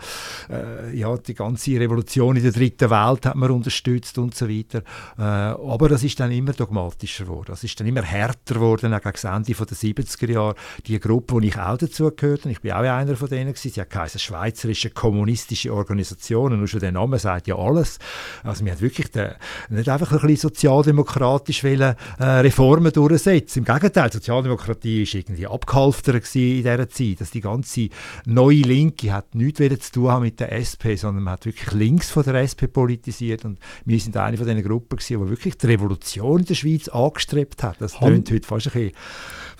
äh, 0.51 0.97
ja, 0.97 1.17
die 1.17 1.35
ganze 1.35 1.73
Revolution 1.73 2.37
in 2.37 2.43
der 2.43 2.53
dritten 2.53 2.91
Welt 2.91 3.27
hat 3.27 3.37
man 3.37 3.51
unterstützt 3.51 4.17
und 4.19 4.35
so 4.35 4.49
weiter. 4.49 4.83
Äh, 5.19 5.23
aber 5.23 5.89
das 5.89 6.05
ist 6.05 6.19
dann 6.21 6.33
immer 6.33 6.53
dogmatischer 6.53 7.25
geworden. 7.25 7.47
Das 7.49 7.65
ist 7.65 7.79
dann 7.79 7.87
immer 7.87 8.03
härter 8.03 8.55
geworden, 8.55 8.95
auch 8.95 9.01
gegen 9.01 9.13
das 9.13 9.25
Ende 9.25 9.53
der 9.53 9.67
70er 9.67 10.31
Jahre. 10.31 10.55
Die 10.87 10.99
Gruppe, 10.99 11.35
wo 11.35 11.41
ich 11.41 11.59
auch 11.59 11.77
dazu 11.77 12.11
gehört 12.11 12.47
ich 12.53 12.61
bin 12.61 12.73
auch 12.73 12.81
einer 12.81 13.17
von 13.17 13.29
denen 13.29 13.53
gewesen, 13.53 13.71
sie 13.71 13.81
hat 13.81 13.91
geheißen, 13.91 14.21
schweizerische 14.21 14.91
kommunistische 15.03 15.75
Organisationen. 15.75 16.59
Nur 16.61 16.69
schon 16.69 16.79
der 16.79 16.93
Name 16.93 17.19
sagt 17.19 17.49
ja 17.49 17.57
alles. 17.57 17.99
Also 18.45 18.65
wir 18.65 18.71
haben 18.71 18.81
wirklich 18.81 19.11
den, 19.11 19.33
nicht 19.69 19.89
einfach 19.89 20.13
ein 20.13 20.21
bisschen 20.21 20.49
sozialdemokratisch 20.49 21.65
wollen, 21.65 21.97
äh, 22.21 22.25
Reformen 22.25 22.93
durchsetzen. 22.93 23.59
Im 23.59 23.65
Gegenteil, 23.65 24.13
Sozialdemokratie 24.13 25.05
war 25.05 25.19
irgendwie 25.19 25.47
abgehalftert 25.49 26.35
in 26.37 26.63
dieser 26.63 26.89
Zeit. 26.89 27.21
Dass 27.21 27.33
die 27.33 27.41
ganze 27.41 27.89
neue 28.27 28.59
Linke 28.59 29.13
hat 29.13 29.35
nichts 29.35 29.87
zu 29.87 29.93
tun 29.93 30.09
haben 30.09 30.23
mit 30.23 30.39
der 30.39 30.53
SP, 30.55 30.95
sondern 30.95 31.25
man 31.25 31.33
hat 31.33 31.47
wirklich 31.47 31.73
links 31.73 32.13
von 32.13 32.23
der 32.23 32.37
SP 32.47 32.71
politisiert 32.73 33.45
und 33.45 33.59
wir 33.85 33.99
sind 33.99 34.17
eine 34.17 34.37
von 34.37 34.47
diesen 34.47 34.63
Gruppen 34.63 34.99
gewesen, 34.99 35.25
die 35.25 35.31
wirklich 35.31 35.59
die 35.59 35.67
Revolution 35.67 36.39
in 36.39 36.47
der 36.47 36.55
Schweiz 36.55 36.87
angestrebt 36.87 37.61
hat. 37.65 37.81
Das 37.81 37.95
klingt 37.95 38.31
heute 38.31 38.47
fast 38.47 38.69
ein 38.69 38.73
bisschen 38.73 38.93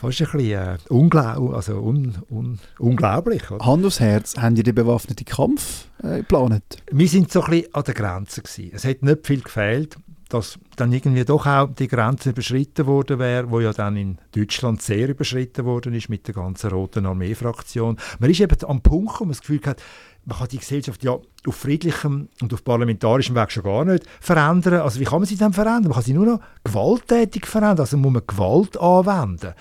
fast 0.03 0.21
ein 0.21 0.39
bisschen 0.39 0.51
äh, 0.51 0.79
unglaub, 0.89 1.55
also 1.55 1.81
un, 1.81 2.17
un, 2.29 2.59
unglaublich. 2.79 3.49
Oder? 3.51 3.65
Hand 3.65 3.87
aufs 3.87 4.01
Herz, 4.01 4.37
haben 4.37 4.57
die 4.57 4.65
den 4.65 4.75
bewaffneten 4.75 5.25
Kampf 5.25 5.87
äh, 6.03 6.19
geplant? 6.19 6.83
Wir 6.91 7.09
sind 7.09 7.31
so 7.31 7.43
ein 7.43 7.51
bisschen 7.51 7.75
an 7.75 7.85
der 7.85 7.95
Grenze. 7.95 8.43
Gewesen. 8.43 8.71
Es 8.75 8.85
hat 8.85 9.03
nicht 9.03 9.27
viel 9.27 9.41
gefehlt, 9.41 9.97
dass 10.29 10.59
dann 10.77 10.93
irgendwie 10.93 11.25
doch 11.25 11.47
auch 11.47 11.69
die 11.69 11.87
Grenze 11.87 12.31
überschritten 12.31 12.87
worden 12.87 13.19
wäre, 13.19 13.51
wo 13.51 13.61
ja 13.61 13.73
dann 13.73 13.97
in 13.97 14.19
Deutschland 14.35 14.83
sehr 14.83 15.09
überschritten 15.09 15.65
worden 15.65 15.95
ist 15.95 16.09
mit 16.09 16.27
der 16.27 16.35
ganzen 16.35 16.71
Roten 16.71 17.07
Armee-Fraktion. 17.07 17.97
Man 18.19 18.31
ist 18.31 18.41
eben 18.41 18.57
am 18.65 18.81
Punkt, 18.81 19.21
wo 19.21 19.25
man 19.25 19.33
das 19.33 19.41
Gefühl 19.41 19.61
hat, 19.67 19.83
man 20.25 20.39
kann 20.39 20.49
die 20.49 20.59
Gesellschaft 20.59 21.05
ja 21.05 21.13
auf 21.13 21.55
friedlichem 21.55 22.29
und 22.41 22.55
auf 22.55 22.65
parlamentarischem 22.65 23.35
Weg 23.37 23.51
schon 23.51 23.65
gar 23.65 23.85
nicht 23.85 24.05
verändern. 24.21 24.81
Also 24.81 25.01
wie 25.01 25.05
kann 25.05 25.21
man 25.21 25.27
sie 25.27 25.37
dann 25.37 25.53
verändern? 25.53 25.85
Man 25.85 25.93
kann 25.93 26.03
sie 26.03 26.15
nur 26.15 26.27
noch 26.27 26.41
gewalttätig 26.65 27.47
verändern, 27.47 27.81
also 27.81 27.97
muss 27.97 28.13
man 28.13 28.27
Gewalt 28.27 28.81
anwenden. 28.81 29.55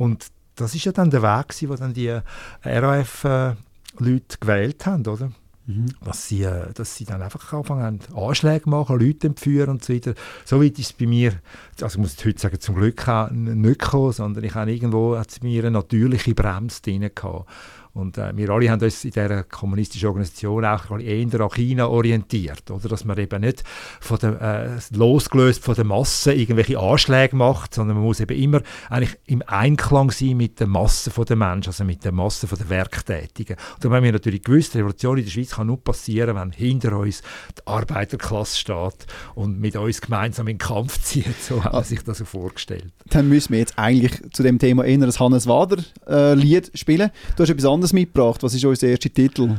Und 0.00 0.28
das 0.56 0.74
ist 0.74 0.86
ja 0.86 0.92
dann 0.92 1.10
der 1.10 1.22
Weg, 1.22 1.54
den 1.58 1.76
dann 1.76 1.92
die 1.92 2.18
RAF-Leute 2.64 3.56
äh, 3.98 4.36
gewählt 4.40 4.86
haben, 4.86 5.06
oder? 5.06 5.30
Mhm. 5.66 5.88
Dass, 6.02 6.26
sie, 6.26 6.42
äh, 6.42 6.72
dass 6.72 6.96
sie 6.96 7.04
dann 7.04 7.20
einfach 7.20 7.52
anfangen, 7.52 8.00
Anschläge 8.16 8.70
machen, 8.70 8.98
Leute 8.98 9.26
entführen 9.26 9.68
und 9.68 9.84
so 9.84 9.92
weiter. 9.92 10.14
So 10.46 10.62
weit 10.62 10.78
ist 10.78 10.86
es 10.86 10.92
bei 10.94 11.04
mir, 11.04 11.34
also 11.82 11.98
ich 11.98 12.00
muss 12.00 12.24
heute 12.24 12.40
sagen, 12.40 12.58
zum 12.60 12.76
Glück 12.76 13.06
nicht 13.30 13.78
gekommen, 13.78 14.12
sondern 14.12 14.42
ich 14.42 14.54
habe 14.54 14.72
irgendwo 14.72 15.18
hat 15.18 15.30
es 15.32 15.42
mir 15.42 15.64
eine 15.64 15.72
natürliche 15.72 16.34
Bremse 16.34 16.80
drin 16.80 17.10
gehabt. 17.14 17.46
Und 17.92 18.18
äh, 18.18 18.36
wir 18.36 18.50
alle 18.50 18.70
haben 18.70 18.80
uns 18.80 19.04
in 19.04 19.10
dieser 19.10 19.42
kommunistischen 19.42 20.08
Organisation 20.08 20.64
auch 20.64 20.98
eher 20.98 21.40
an 21.40 21.50
China 21.50 21.88
orientiert, 21.88 22.70
oder? 22.70 22.88
dass 22.88 23.04
man 23.04 23.18
eben 23.18 23.40
nicht 23.40 23.64
von 24.00 24.18
der, 24.18 24.40
äh, 24.40 24.96
losgelöst 24.96 25.64
von 25.64 25.74
der 25.74 25.84
Masse 25.84 26.32
irgendwelche 26.32 26.78
Anschläge 26.78 27.34
macht, 27.34 27.74
sondern 27.74 27.96
man 27.96 28.06
muss 28.06 28.20
eben 28.20 28.36
immer 28.40 28.62
eigentlich 28.88 29.18
im 29.26 29.42
Einklang 29.46 30.10
sein 30.10 30.36
mit 30.36 30.60
der 30.60 30.68
Masse 30.68 31.10
der 31.10 31.36
Menschen, 31.36 31.70
also 31.70 31.84
mit 31.84 32.04
der 32.04 32.12
Masse 32.12 32.46
der 32.46 32.68
Werktätigen. 32.68 33.56
Und 33.74 33.84
da 33.84 33.90
haben 33.90 34.04
wir 34.04 34.12
natürlich 34.12 34.42
gewusst, 34.42 34.74
die 34.74 34.78
Revolution 34.78 35.18
in 35.18 35.24
der 35.24 35.30
Schweiz 35.30 35.50
kann 35.50 35.66
nur 35.66 35.82
passieren, 35.82 36.36
wenn 36.36 36.52
hinter 36.52 36.96
uns 36.96 37.22
die 37.58 37.66
Arbeiterklasse 37.66 38.56
steht 38.56 39.06
und 39.34 39.60
mit 39.60 39.74
uns 39.76 40.00
gemeinsam 40.00 40.46
in 40.46 40.58
den 40.58 40.58
Kampf 40.58 41.02
zieht, 41.02 41.42
so 41.42 41.64
hat 41.64 41.72
man 41.72 41.84
sich 41.84 42.02
das 42.04 42.18
so 42.18 42.24
vorgestellt. 42.24 42.92
Dann 43.06 43.28
müssen 43.28 43.52
wir 43.52 43.58
jetzt 43.58 43.78
eigentlich 43.78 44.12
zu 44.32 44.42
dem 44.42 44.58
Thema 44.58 44.84
eher 44.84 45.00
ein 45.00 45.10
Hannes 45.10 45.46
Wader 45.46 45.82
äh, 46.06 46.62
spielen. 46.74 47.10
Du 47.36 47.42
hast 47.42 47.50
etwas 47.50 47.64
anderes 47.64 47.79
anderes 47.80 47.92
mitgebracht. 47.94 48.42
Was 48.42 48.52
ist 48.52 48.64
unser 48.64 48.88
erster 48.88 49.12
Titel? 49.12 49.56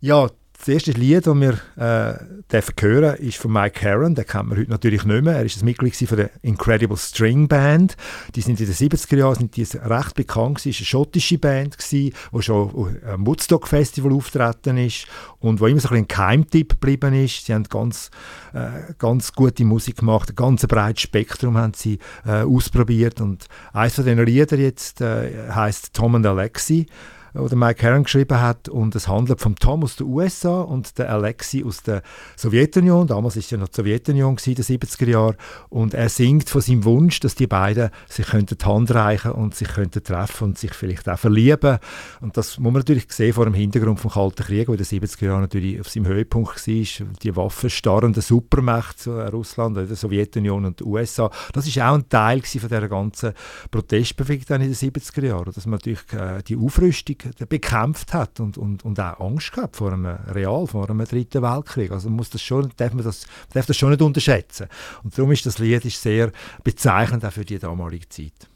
Ja, 0.00 0.28
das 0.58 0.68
erste 0.68 0.92
Lied, 0.92 1.26
das 1.26 1.34
wir 1.34 1.58
äh, 1.76 2.62
hören 2.80 3.16
ist 3.16 3.38
von 3.38 3.52
Mike 3.52 3.80
Herron. 3.80 4.14
Den 4.14 4.26
kennt 4.26 4.48
man 4.48 4.58
heute 4.58 4.70
natürlich 4.70 5.04
nicht 5.04 5.22
mehr. 5.22 5.34
Er 5.34 5.42
ein 5.42 5.64
Mitglied 5.64 5.94
von 5.94 6.16
der 6.16 6.30
Incredible 6.42 6.96
String 6.96 7.48
Band. 7.48 7.96
Die 8.34 8.40
sind 8.40 8.60
in 8.60 8.66
den 8.66 8.74
70er 8.74 9.16
Jahren 9.16 9.34
sind 9.36 9.56
die 9.56 9.62
recht 9.62 10.14
bekannt. 10.14 10.58
Es 10.58 10.66
war 10.66 10.72
eine 10.72 10.86
schottische 10.86 11.38
Band, 11.38 11.76
die 11.90 12.12
schon 12.40 12.96
am 13.06 13.26
Woodstock 13.26 13.66
Festival 13.66 14.12
auftreten 14.12 14.76
ist 14.76 15.06
und 15.40 15.60
wo 15.60 15.66
immer 15.66 15.80
so 15.80 15.88
ein, 15.88 15.98
ein 15.98 16.08
Keimtipp 16.08 16.80
geblieben 16.80 17.14
ist. 17.14 17.46
Sie 17.46 17.54
haben 17.54 17.64
ganz, 17.64 18.10
äh, 18.52 18.92
ganz 18.98 19.32
gute 19.32 19.64
Musik 19.64 19.98
gemacht, 19.98 20.30
ein 20.30 20.36
ganz 20.36 20.66
breites 20.66 21.02
Spektrum 21.02 21.56
haben 21.56 21.74
sie 21.74 21.98
äh, 22.24 22.42
ausprobiert 22.42 23.20
und 23.20 23.46
eines 23.72 23.94
von 23.94 24.04
den 24.04 24.24
Liedern 24.24 24.60
jetzt 24.60 25.00
äh, 25.00 25.50
heißt 25.50 25.92
Tom 25.92 26.14
and 26.16 26.26
Alexi 26.26 26.86
oder 27.34 27.56
Mike 27.56 27.82
Herron 27.82 28.04
geschrieben 28.04 28.40
hat. 28.40 28.68
Und 28.68 28.94
es 28.94 29.08
handelt 29.08 29.40
vom 29.40 29.56
Tom 29.56 29.84
aus 29.84 29.96
den 29.96 30.06
USA 30.06 30.60
und 30.60 30.98
der 30.98 31.10
Alexi 31.10 31.64
aus 31.64 31.82
der 31.82 32.02
Sowjetunion. 32.36 33.06
Damals 33.06 33.36
ist 33.36 33.50
ja 33.50 33.58
noch 33.58 33.68
die 33.68 33.76
Sowjetunion 33.76 34.36
in 34.44 34.54
den 34.54 34.64
70er 34.64 35.08
Jahren. 35.08 35.36
Und 35.68 35.94
er 35.94 36.08
singt 36.08 36.48
von 36.48 36.60
seinem 36.60 36.84
Wunsch, 36.84 37.20
dass 37.20 37.34
die 37.34 37.46
beiden 37.46 37.90
sich 38.08 38.26
könnten 38.26 38.58
die 38.58 38.64
Hand 38.64 38.90
reichen 38.94 39.32
und 39.32 39.54
sich 39.54 39.68
könnten 39.68 40.02
treffen 40.02 40.44
und 40.44 40.58
sich 40.58 40.74
vielleicht 40.74 41.08
auch 41.08 41.18
verlieben. 41.18 41.78
Und 42.20 42.36
das 42.36 42.58
muss 42.58 42.72
man 42.72 42.80
natürlich 42.80 43.10
sehen 43.12 43.32
vor 43.32 43.44
dem 43.44 43.54
Hintergrund 43.54 44.00
vom 44.00 44.10
Kalten 44.10 44.44
Krieg, 44.44 44.68
wo 44.68 44.72
in 44.72 44.78
den 44.78 44.86
70er 44.86 45.26
Jahren 45.26 45.40
natürlich 45.40 45.80
auf 45.80 45.88
seinem 45.88 46.06
Höhepunkt 46.06 46.66
war. 46.66 47.06
Die 47.22 47.36
waffenstarrenden 47.36 48.22
Supermächte, 48.22 49.30
Russland, 49.30 49.76
die 49.76 49.94
Sowjetunion 49.94 50.64
und 50.64 50.80
die 50.80 50.84
USA. 50.84 51.30
Das 51.52 51.66
ist 51.66 51.78
auch 51.78 51.94
ein 51.94 52.08
Teil 52.08 52.42
von 52.42 52.60
dieser 52.68 52.88
ganzen 52.88 53.32
Protestbewegung 53.70 54.60
in 54.60 54.72
den 54.72 54.74
70er 54.74 55.26
Jahren, 55.26 55.52
dass 55.52 55.66
man 55.66 55.72
natürlich 55.72 56.12
äh, 56.12 56.42
die 56.42 56.56
Aufrüstung 56.56 57.16
bekämpft 57.48 58.14
hat 58.14 58.40
und, 58.40 58.58
und, 58.58 58.84
und 58.84 59.00
auch 59.00 59.20
Angst 59.20 59.52
gehabt 59.52 59.76
vor 59.76 59.92
einem 59.92 60.06
Real, 60.06 60.66
vor 60.66 60.88
einem 60.88 61.04
dritten 61.04 61.42
Weltkrieg. 61.42 61.90
Also 61.90 62.10
muss 62.10 62.30
das 62.30 62.42
schon, 62.42 62.72
darf 62.76 62.92
man 62.92 63.04
das, 63.04 63.26
darf 63.52 63.66
das 63.66 63.76
schon 63.76 63.90
nicht 63.90 64.02
unterschätzen. 64.02 64.68
Und 65.02 65.16
darum 65.16 65.32
ist 65.32 65.46
das 65.46 65.58
Lied 65.58 65.84
ist 65.84 66.00
sehr 66.00 66.32
bezeichnend 66.64 67.24
auch 67.24 67.32
für 67.32 67.44
die 67.44 67.58
damalige 67.58 68.08
Zeit. 68.08 68.48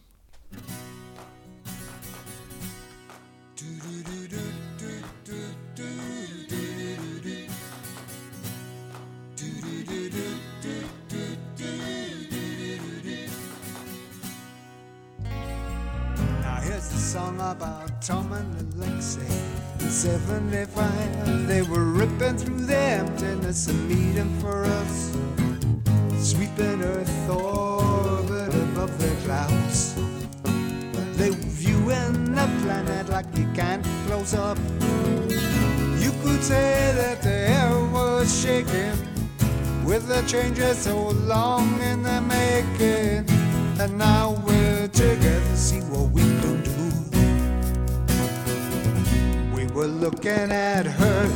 About 17.50 18.02
Tom 18.02 18.32
and 18.32 18.74
Alexei. 18.74 19.20
In 19.78 19.90
75, 19.90 21.46
they 21.46 21.62
were 21.62 21.84
ripping 21.84 22.36
through 22.36 22.66
the 22.66 22.76
emptiness 22.76 23.68
and 23.68 23.88
meeting 23.88 24.32
for 24.40 24.64
us. 24.64 25.16
Sweeping 26.18 26.82
Earth 26.82 27.30
orbit 27.30 28.52
above 28.52 28.98
the 28.98 29.14
clouds. 29.24 29.94
They 31.16 31.30
were 31.30 31.52
viewing 31.62 32.34
the 32.34 32.48
planet 32.62 33.08
like 33.10 33.26
you 33.36 33.46
can't 33.54 33.84
close 34.06 34.34
up. 34.34 34.58
You 36.02 36.10
could 36.22 36.42
say 36.42 36.92
that 36.96 37.22
the 37.22 37.38
air 37.58 37.70
was 37.92 38.26
shaking 38.42 38.98
with 39.84 40.08
the 40.08 40.22
changes 40.26 40.78
so 40.78 41.10
long 41.34 41.80
in 41.82 42.02
the 42.02 42.20
making. 42.22 43.24
And 43.78 43.98
now 43.98 44.42
we're 44.44 44.88
together, 44.88 45.54
see 45.54 45.80
what 45.82 46.10
we 46.10 46.22
can 46.22 46.62
do. 46.62 46.85
We 49.76 49.82
were 49.82 49.88
looking 49.88 50.52
at 50.52 50.86
her, 50.86 51.28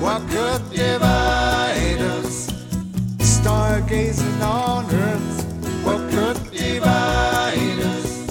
what 0.00 0.22
could 0.30 0.70
divide 0.70 2.00
us? 2.00 2.50
Stargazing 3.18 4.40
on 4.40 4.86
Earth, 4.90 5.84
what 5.84 5.98
could 6.10 6.50
divide 6.50 7.80
us? 7.80 8.24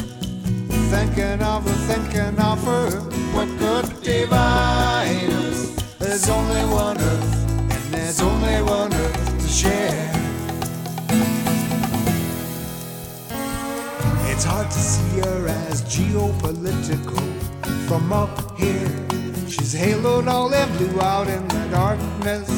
Thinking 0.89 1.43
of 1.43 1.63
her, 1.67 1.77
thinking 1.85 2.39
of 2.39 2.63
her, 2.63 2.99
what 3.35 3.47
could 3.59 4.01
divide 4.01 5.29
us? 5.29 5.69
There's 5.99 6.27
only 6.29 6.61
one 6.73 6.97
Earth, 6.97 7.59
and 7.59 7.93
there's 7.93 8.21
only 8.21 8.59
one 8.63 8.91
Earth 8.91 9.39
to 9.39 9.47
share. 9.47 10.09
It's 14.31 14.45
hard 14.45 14.71
to 14.71 14.79
see 14.79 15.19
her 15.19 15.47
as 15.47 15.83
geopolitical 15.83 17.21
from 17.87 18.11
up 18.11 18.57
here. 18.57 19.12
She's 19.53 19.75
haloed 19.75 20.27
all 20.27 20.51
in 20.51 20.67
blue 20.77 20.99
out 20.99 21.27
in 21.27 21.47
the 21.47 21.67
darkness. 21.69 22.49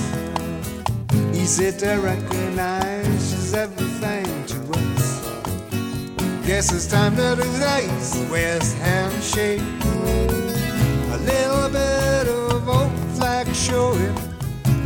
Easy 1.33 1.69
to 1.79 1.97
recognize, 1.97 3.19
she's 3.29 3.53
everything 3.53 4.23
to 4.45 4.57
us. 4.79 5.27
Guess 6.47 6.71
it's 6.71 6.87
time 6.87 7.17
to 7.17 7.35
do 7.35 7.43
the 7.59 7.97
east-west 7.97 8.77
handshake. 8.77 9.59
A 11.11 11.17
little 11.17 11.67
bit 11.69 12.29
of 12.29 12.69
old 12.69 12.97
flag 13.17 13.53
showing, 13.53 14.15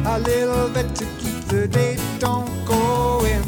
a 0.07 0.17
little 0.17 0.67
bit 0.67 0.95
to 0.95 1.05
keep 1.19 1.45
the 1.45 1.67
date 1.67 2.01
don't 2.17 2.49
go 2.65 3.23
in. 3.23 3.43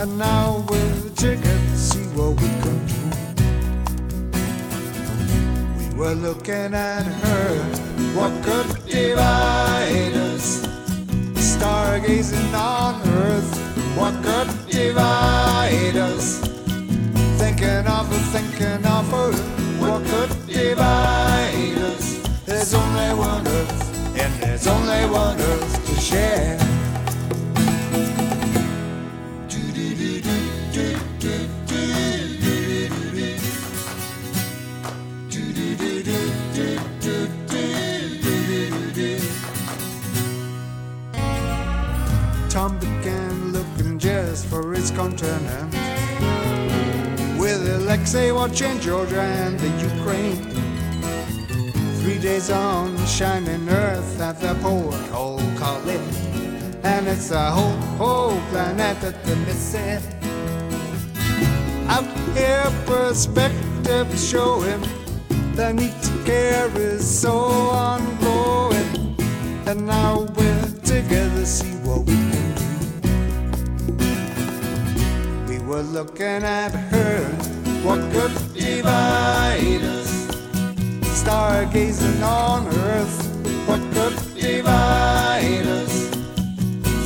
And 0.00 0.16
now 0.16 0.64
we're 0.66 1.10
together 1.10 1.42
to 1.42 1.76
see 1.76 2.06
what 2.16 2.40
we 2.40 2.48
can 2.48 2.86
do. 2.86 3.01
Were 6.02 6.14
looking 6.16 6.74
at 6.74 7.04
her, 7.04 7.54
what 8.18 8.32
could 8.42 8.66
divide 8.86 10.14
us? 10.14 10.66
Stargazing 11.34 12.52
on 12.54 13.00
Earth, 13.22 13.52
what 13.96 14.12
could 14.24 14.50
divide 14.68 15.96
us? 15.96 16.40
Thinking 17.38 17.86
of 17.86 18.08
her, 18.12 18.22
thinking 18.34 18.84
of 18.84 19.08
her, 19.12 19.32
what 19.78 20.04
could 20.10 20.32
divide 20.48 21.78
us? 21.92 22.20
There's 22.46 22.74
only 22.74 23.10
one 23.14 23.46
Earth, 23.46 24.18
and 24.18 24.42
there's 24.42 24.66
only 24.66 25.06
one 25.08 25.40
Earth 25.40 25.86
to 25.86 26.00
share. 26.00 26.61
For 44.62 44.72
his 44.72 44.90
continent. 44.92 45.72
With 47.38 47.66
Alexei 47.78 48.30
watching 48.30 48.78
Georgia 48.80 49.20
and 49.20 49.58
the 49.58 49.70
Ukraine. 49.90 50.42
Three 52.00 52.18
days 52.18 52.50
on 52.50 52.96
shining 53.06 53.68
earth 53.68 54.20
at 54.20 54.40
the 54.40 54.54
porthole 54.62 55.42
calling. 55.58 56.06
And 56.84 57.08
it's 57.08 57.30
a 57.30 57.50
whole, 57.50 57.80
whole 58.00 58.40
planet 58.50 59.00
that 59.00 59.24
they 59.24 59.34
miss 59.46 59.74
it. 59.74 60.02
Out 61.94 62.10
here, 62.36 62.70
perspective 62.86 64.08
showing 64.18 64.82
the 65.56 65.72
need 65.72 65.96
to 66.06 66.12
care 66.24 66.70
is 66.76 67.02
so 67.22 67.36
ongoing. 67.88 69.16
And 69.66 69.86
now 69.86 70.26
we're 70.36 70.72
together, 70.84 71.44
see 71.44 71.74
what 71.86 72.00
we 72.06 72.14
can 72.14 72.41
We 75.72 75.78
were 75.78 75.84
looking 75.84 76.44
at 76.44 76.72
her, 76.92 77.24
what 77.82 77.98
could 78.12 78.34
divide 78.52 79.80
us? 79.80 80.26
Stargazing 81.22 82.22
on 82.22 82.66
Earth, 82.66 83.16
what 83.66 83.80
could 83.94 84.14
divide 84.38 85.66
us? 85.66 86.10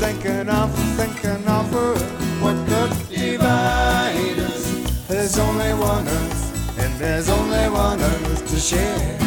Thinking 0.01 0.49
of, 0.49 0.75
thinking 0.97 1.47
of 1.47 1.71
her, 1.71 1.95
what 2.43 2.57
could 2.67 3.09
divide 3.09 4.39
us? 4.41 5.07
There's 5.07 5.39
only 5.39 5.73
one 5.75 6.09
Earth, 6.09 6.79
and 6.81 6.93
there's 6.99 7.29
only 7.29 7.69
one 7.69 8.01
Earth 8.01 8.49
to 8.51 8.59
share. 8.59 9.26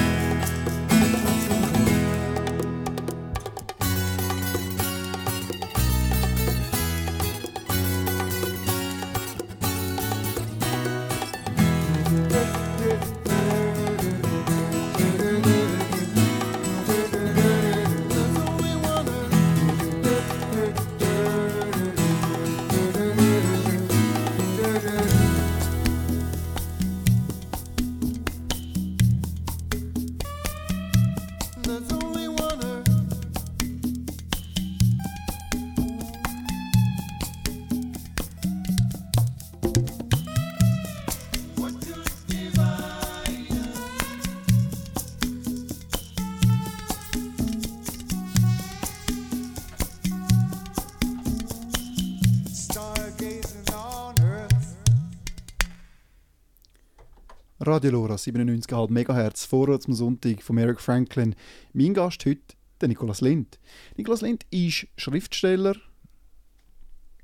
Radio 57.70 57.92
Lora 57.92 58.16
97,5 58.16 58.90
MHz, 58.90 59.46
Vorwärts 59.46 59.86
am 59.86 59.94
Sonntag 59.94 60.42
von 60.42 60.58
Eric 60.58 60.82
Franklin. 60.82 61.36
Mein 61.72 61.94
Gast 61.94 62.26
heute, 62.26 62.42
der 62.82 62.88
Nikolaus 62.88 63.22
Lind. 63.22 63.60
Nikolaus 63.96 64.22
Lind 64.22 64.44
ist 64.50 64.88
Schriftsteller, 64.98 65.76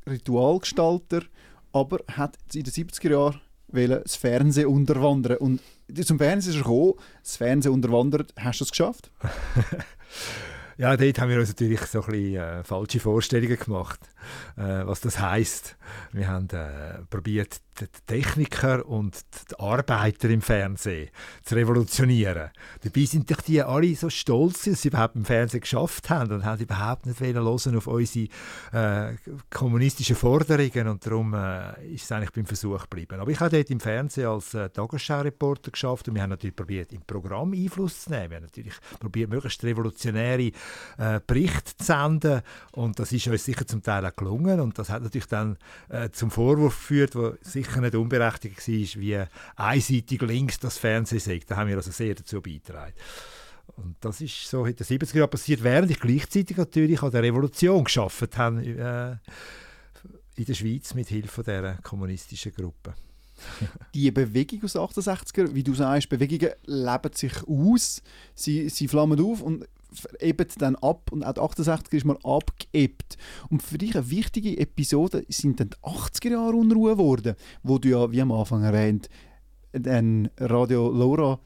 Ritualgestalter, 0.08 1.24
aber 1.74 1.98
hat 2.12 2.38
in 2.54 2.64
den 2.64 2.72
70er 2.72 3.10
Jahren 3.10 3.42
das 4.04 4.16
Fernsehen 4.16 4.68
unterwandern. 4.68 5.38
Und 5.38 5.62
zum 6.04 6.20
Fernsehen 6.20 6.52
ist 6.52 6.60
er 6.60 6.64
gekommen, 6.64 6.94
das 7.24 7.38
Fernsehen 7.38 7.74
unterwandert. 7.74 8.32
Hast 8.38 8.60
du 8.60 8.66
es 8.66 8.70
geschafft? 8.70 9.10
Ja, 10.78 10.98
dort 10.98 11.20
haben 11.20 11.30
wir 11.30 11.40
uns 11.40 11.48
natürlich 11.48 11.80
so 11.80 12.02
ein 12.02 12.12
bisschen 12.12 12.36
äh, 12.36 12.64
falsche 12.66 13.00
Vorstellungen 13.00 13.58
gemacht, 13.58 14.00
äh, 14.58 14.86
was 14.86 15.01
das 15.01 15.20
heisst. 15.20 15.77
Wir 16.12 16.27
haben 16.27 16.50
äh, 16.50 17.03
probiert, 17.10 17.62
die 17.79 17.88
Techniker 18.08 18.86
und 18.86 19.25
die 19.51 19.60
Arbeiter 19.60 20.29
im 20.29 20.41
Fernsehen 20.41 21.10
zu 21.44 21.55
revolutionieren. 21.55 22.51
Dabei 22.84 23.05
sind 23.05 23.29
doch 23.29 23.41
die 23.41 23.62
alle 23.62 23.96
so 23.96 24.10
stolz, 24.10 24.63
dass 24.63 24.82
sie 24.82 24.88
überhaupt 24.88 25.15
im 25.15 25.25
Fernsehen 25.25 25.60
geschafft 25.60 26.10
haben 26.10 26.32
und 26.32 26.46
haben 26.46 26.62
überhaupt 26.62 27.05
nicht 27.05 27.20
hören 27.20 27.75
auf 27.75 27.88
unsere 27.88 28.27
äh, 28.72 29.15
kommunistischen 29.50 30.15
Forderungen 30.15 30.88
und 30.88 31.05
darum 31.05 31.34
äh, 31.34 31.94
ist 31.94 32.05
es 32.05 32.12
eigentlich 32.12 32.32
beim 32.32 32.46
Versuch 32.46 32.84
geblieben. 32.84 33.20
Aber 33.20 33.29
ich 33.32 33.39
habe 33.39 33.58
dort 33.58 33.70
im 33.70 33.79
Fernsehen 33.79 34.27
als 34.27 34.53
äh, 34.53 34.70
Tagesschau-Reporter 34.70 35.72
geschafft 35.72 36.08
und 36.08 36.15
wir 36.15 36.22
haben 36.22 36.29
natürlich 36.29 36.55
probiert, 36.55 36.94
im 36.94 37.01
Programm 37.01 37.53
Einfluss 37.53 38.03
zu 38.03 38.12
nehmen. 38.12 38.29
Wir 38.29 38.38
haben 38.38 38.44
natürlich 38.44 38.74
probiert, 39.00 39.29
möglichst 39.29 39.63
revolutionäre 39.63 40.51
äh, 40.98 41.20
Berichte 41.25 41.75
zu 41.77 41.84
senden 41.84 42.41
und 42.72 43.00
das 43.00 43.12
ist 43.12 43.27
uns 43.27 43.44
sicher 43.44 43.67
zum 43.67 43.84
Teil 43.84 44.05
auch 44.05 44.15
gelungen 44.18 44.60
und 44.60 44.78
das 44.78 44.90
hat 44.90 45.04
natürlich 45.04 45.28
dann 45.28 45.58
äh, 45.90 46.10
zum 46.10 46.32
Vorwurf 46.32 46.76
geführt, 46.76 47.16
der 47.16 47.38
sicher 47.42 47.82
nicht 47.82 47.96
unberechtigt 47.96 48.58
war, 48.58 49.02
wie 49.02 49.24
einseitig 49.56 50.22
links 50.22 50.60
das 50.60 50.78
Fernsehen 50.78 51.20
sagt. 51.20 51.52
Da 51.52 51.58
haben 51.58 51.70
wir 51.70 51.76
also 51.76 51.92
sehr 51.92 52.16
dazu 52.16 52.42
beigetragen. 52.42 52.94
Und 53.78 53.96
das 54.02 54.22
ist 54.22 54.50
so 54.50 54.66
in 54.66 54.76
den 54.76 54.86
70er 54.86 55.18
Jahren 55.18 55.30
passiert, 55.30 55.64
während 55.64 55.92
ich 55.92 56.00
gleichzeitig 56.00 56.58
natürlich 56.58 57.02
an 57.02 57.12
der 57.12 57.24
Revolution 57.24 57.84
geschafft 57.84 58.38
habe 58.38 58.62
äh, 58.62 59.16
in 60.36 60.46
der 60.46 60.54
Schweiz 60.54 60.94
mit 60.94 61.08
Hilfe 61.08 61.44
dieser 61.44 61.76
kommunistischen 61.82 62.54
Gruppe. 62.54 62.94
die 63.94 64.12
Bewegung 64.12 64.64
aus 64.64 64.74
den 64.74 64.82
68er, 64.82 65.54
wie 65.54 65.64
du 65.64 65.74
sagst, 65.74 66.10
Bewegungen 66.10 66.52
leben 66.66 67.14
sich 67.14 67.34
aus, 67.48 68.02
sie, 68.34 68.70
sie 68.70 68.88
flammen 68.88 69.20
auf 69.20 69.42
und 69.42 69.66
eben 70.20 70.48
dann 70.58 70.75
ab 70.75 71.12
und 71.12 71.24
auch 71.24 71.54
die 71.54 71.62
68er 71.62 71.94
ist 71.96 72.06
mal 72.06 72.18
abgeebbt. 72.24 73.18
Und 73.50 73.64
für 73.64 73.78
dich 73.78 73.96
eine 73.96 74.10
wichtige 74.10 74.58
Episode 74.58 75.25
sind 75.30 75.60
dann 75.60 75.70
die 75.70 75.78
80er 75.78 76.32
Jahre 76.32 76.56
Unruhe 76.56 76.94
geworden, 76.94 77.36
wo 77.64 77.78
du 77.78 77.90
ja, 77.90 78.12
wie 78.12 78.22
am 78.22 78.32
Anfang 78.32 78.64
erwähnt, 78.64 79.10
ein 79.74 80.30
Radio 80.38 80.90
Lora 80.90 81.40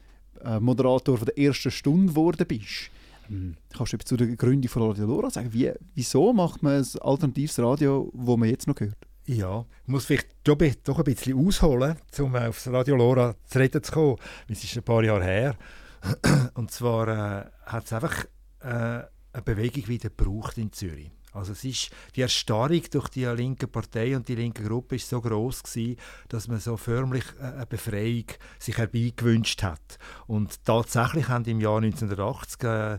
äh, 0.44 0.60
Moderator 0.60 1.18
von 1.18 1.26
der 1.26 1.38
ersten 1.38 1.70
Stunde 1.70 2.12
geworden 2.12 2.46
bist. 2.46 2.90
Ähm, 3.28 3.56
kannst 3.76 3.92
du 3.92 3.98
zu 3.98 4.16
der 4.16 4.28
Gründung 4.36 4.70
von 4.70 4.82
Radio 4.82 5.06
Lora 5.06 5.30
sagen, 5.30 5.52
wie, 5.52 5.72
wieso 5.94 6.32
macht 6.32 6.62
man 6.62 6.78
ein 6.78 6.86
alternatives 7.00 7.58
Radio, 7.58 8.10
wo 8.12 8.36
man 8.36 8.48
jetzt 8.48 8.66
noch 8.66 8.78
hört? 8.78 8.96
Ja, 9.26 9.64
ich 9.82 9.88
muss 9.88 10.06
vielleicht 10.06 10.28
doch 10.44 10.98
ein 10.98 11.04
bisschen 11.04 11.46
ausholen, 11.46 11.96
um 12.18 12.34
auf 12.34 12.64
das 12.64 12.72
Radio 12.72 12.96
Lora 12.96 13.36
zu 13.46 13.58
reden 13.58 13.82
zu 13.82 13.92
kommen. 13.92 14.16
Es 14.48 14.64
ist 14.64 14.76
ein 14.76 14.82
paar 14.82 15.04
Jahre 15.04 15.24
her. 15.24 15.56
Und 16.54 16.70
zwar 16.70 17.08
äh, 17.08 17.44
hat 17.66 17.84
es 17.84 17.92
einfach 17.92 18.24
äh, 18.60 19.02
eine 19.32 19.42
Bewegung 19.44 19.88
wieder 19.88 20.10
gebraucht 20.10 20.58
in 20.58 20.72
Zürich. 20.72 21.10
Also 21.32 21.52
es 21.52 21.64
ist, 21.64 21.90
die 22.16 22.22
Erstarrung 22.22 22.82
durch 22.90 23.08
die 23.08 23.24
linke 23.24 23.66
Partei 23.66 24.16
und 24.16 24.28
die 24.28 24.34
linke 24.34 24.62
Gruppe 24.62 24.96
ist 24.96 25.08
so 25.08 25.20
groß 25.20 25.62
gewesen, 25.62 25.96
dass 26.28 26.48
man 26.48 26.58
so 26.58 26.76
förmlich 26.76 27.24
eine 27.40 27.66
Befreiung 27.66 28.24
sich 28.58 28.76
herbeigewünscht 28.76 29.62
hat. 29.62 29.98
Und 30.26 30.64
tatsächlich 30.64 31.28
haben 31.28 31.44
im 31.44 31.60
Jahr 31.60 31.78
1980, 31.78 32.62
äh, 32.64 32.98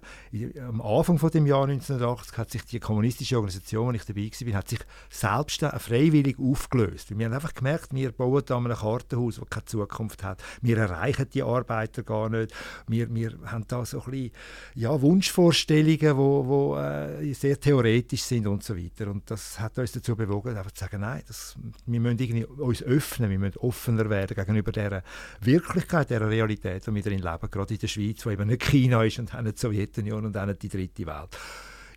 am 0.62 0.82
Anfang 0.82 1.18
von 1.18 1.30
dem 1.30 1.46
Jahr 1.46 1.64
1980, 1.64 2.38
hat 2.38 2.52
sich 2.52 2.64
die 2.66 2.80
kommunistische 2.80 3.36
Organisation, 3.36 3.88
wo 3.88 3.92
ich 3.92 4.06
dabei 4.06 4.30
war, 4.48 4.54
hat 4.58 4.70
sich 4.70 4.80
selbst 5.10 5.62
freiwillig 5.62 6.38
aufgelöst. 6.40 7.18
Wir 7.18 7.26
haben 7.26 7.34
einfach 7.34 7.54
gemerkt, 7.54 7.94
wir 7.94 8.12
bauen 8.12 8.44
da 8.46 8.58
ein 8.58 8.68
Kartenhaus, 8.72 9.36
das 9.36 9.50
keine 9.50 9.66
Zukunft 9.66 10.24
hat. 10.24 10.42
Wir 10.62 10.78
erreichen 10.78 11.28
die 11.34 11.44
Arbeiter 11.44 12.04
gar 12.04 12.30
nicht. 12.30 12.54
Wir, 12.88 13.14
wir 13.14 13.38
haben 13.46 13.66
da 13.68 13.86
so 13.86 14.02
ein 14.02 14.12
bisschen 14.12 14.32
ja, 14.76 15.02
Wunschvorstellungen, 15.02 16.18
wo, 16.18 16.48
wo 16.48 16.78
äh, 16.78 17.34
sehr 17.34 17.60
theoretisch 17.60 18.21
kritisch 18.22 18.28
sind 18.28 18.48
und 18.48 18.64
so 18.64 18.78
weiter. 18.78 19.10
Und 19.10 19.30
das 19.30 19.60
hat 19.60 19.78
uns 19.78 19.92
dazu 19.92 20.16
bewogen, 20.16 20.56
einfach 20.56 20.72
zu 20.72 20.86
sagen, 20.86 21.02
nein, 21.02 21.22
das, 21.28 21.56
wir 21.86 22.00
müssen 22.00 22.20
irgendwie 22.20 22.46
uns 22.46 22.84
öffnen, 22.84 23.30
wir 23.30 23.40
müssen 23.40 23.58
offener 23.58 24.10
werden 24.10 24.36
gegenüber 24.36 24.72
der 24.72 25.04
Wirklichkeit, 25.42 26.10
der 26.10 26.28
Realität, 26.28 26.86
die 26.86 26.94
wir 26.96 27.04
darin 27.04 27.20
leben, 27.20 27.52
gerade 27.52 27.74
in 27.74 27.80
der 27.80 27.88
Schweiz, 27.88 28.26
wo 28.26 28.30
eben 28.30 28.48
nicht 28.48 28.64
China 28.64 29.04
ist 29.04 29.20
und 29.20 29.34
auch 29.34 29.42
nicht 29.42 29.58
die 29.58 29.62
Sowjetunion 29.62 30.26
und 30.26 30.38
auch 30.38 30.46
nicht 30.46 30.62
die 30.64 30.70
dritte 30.70 31.06
Welt. 31.06 31.38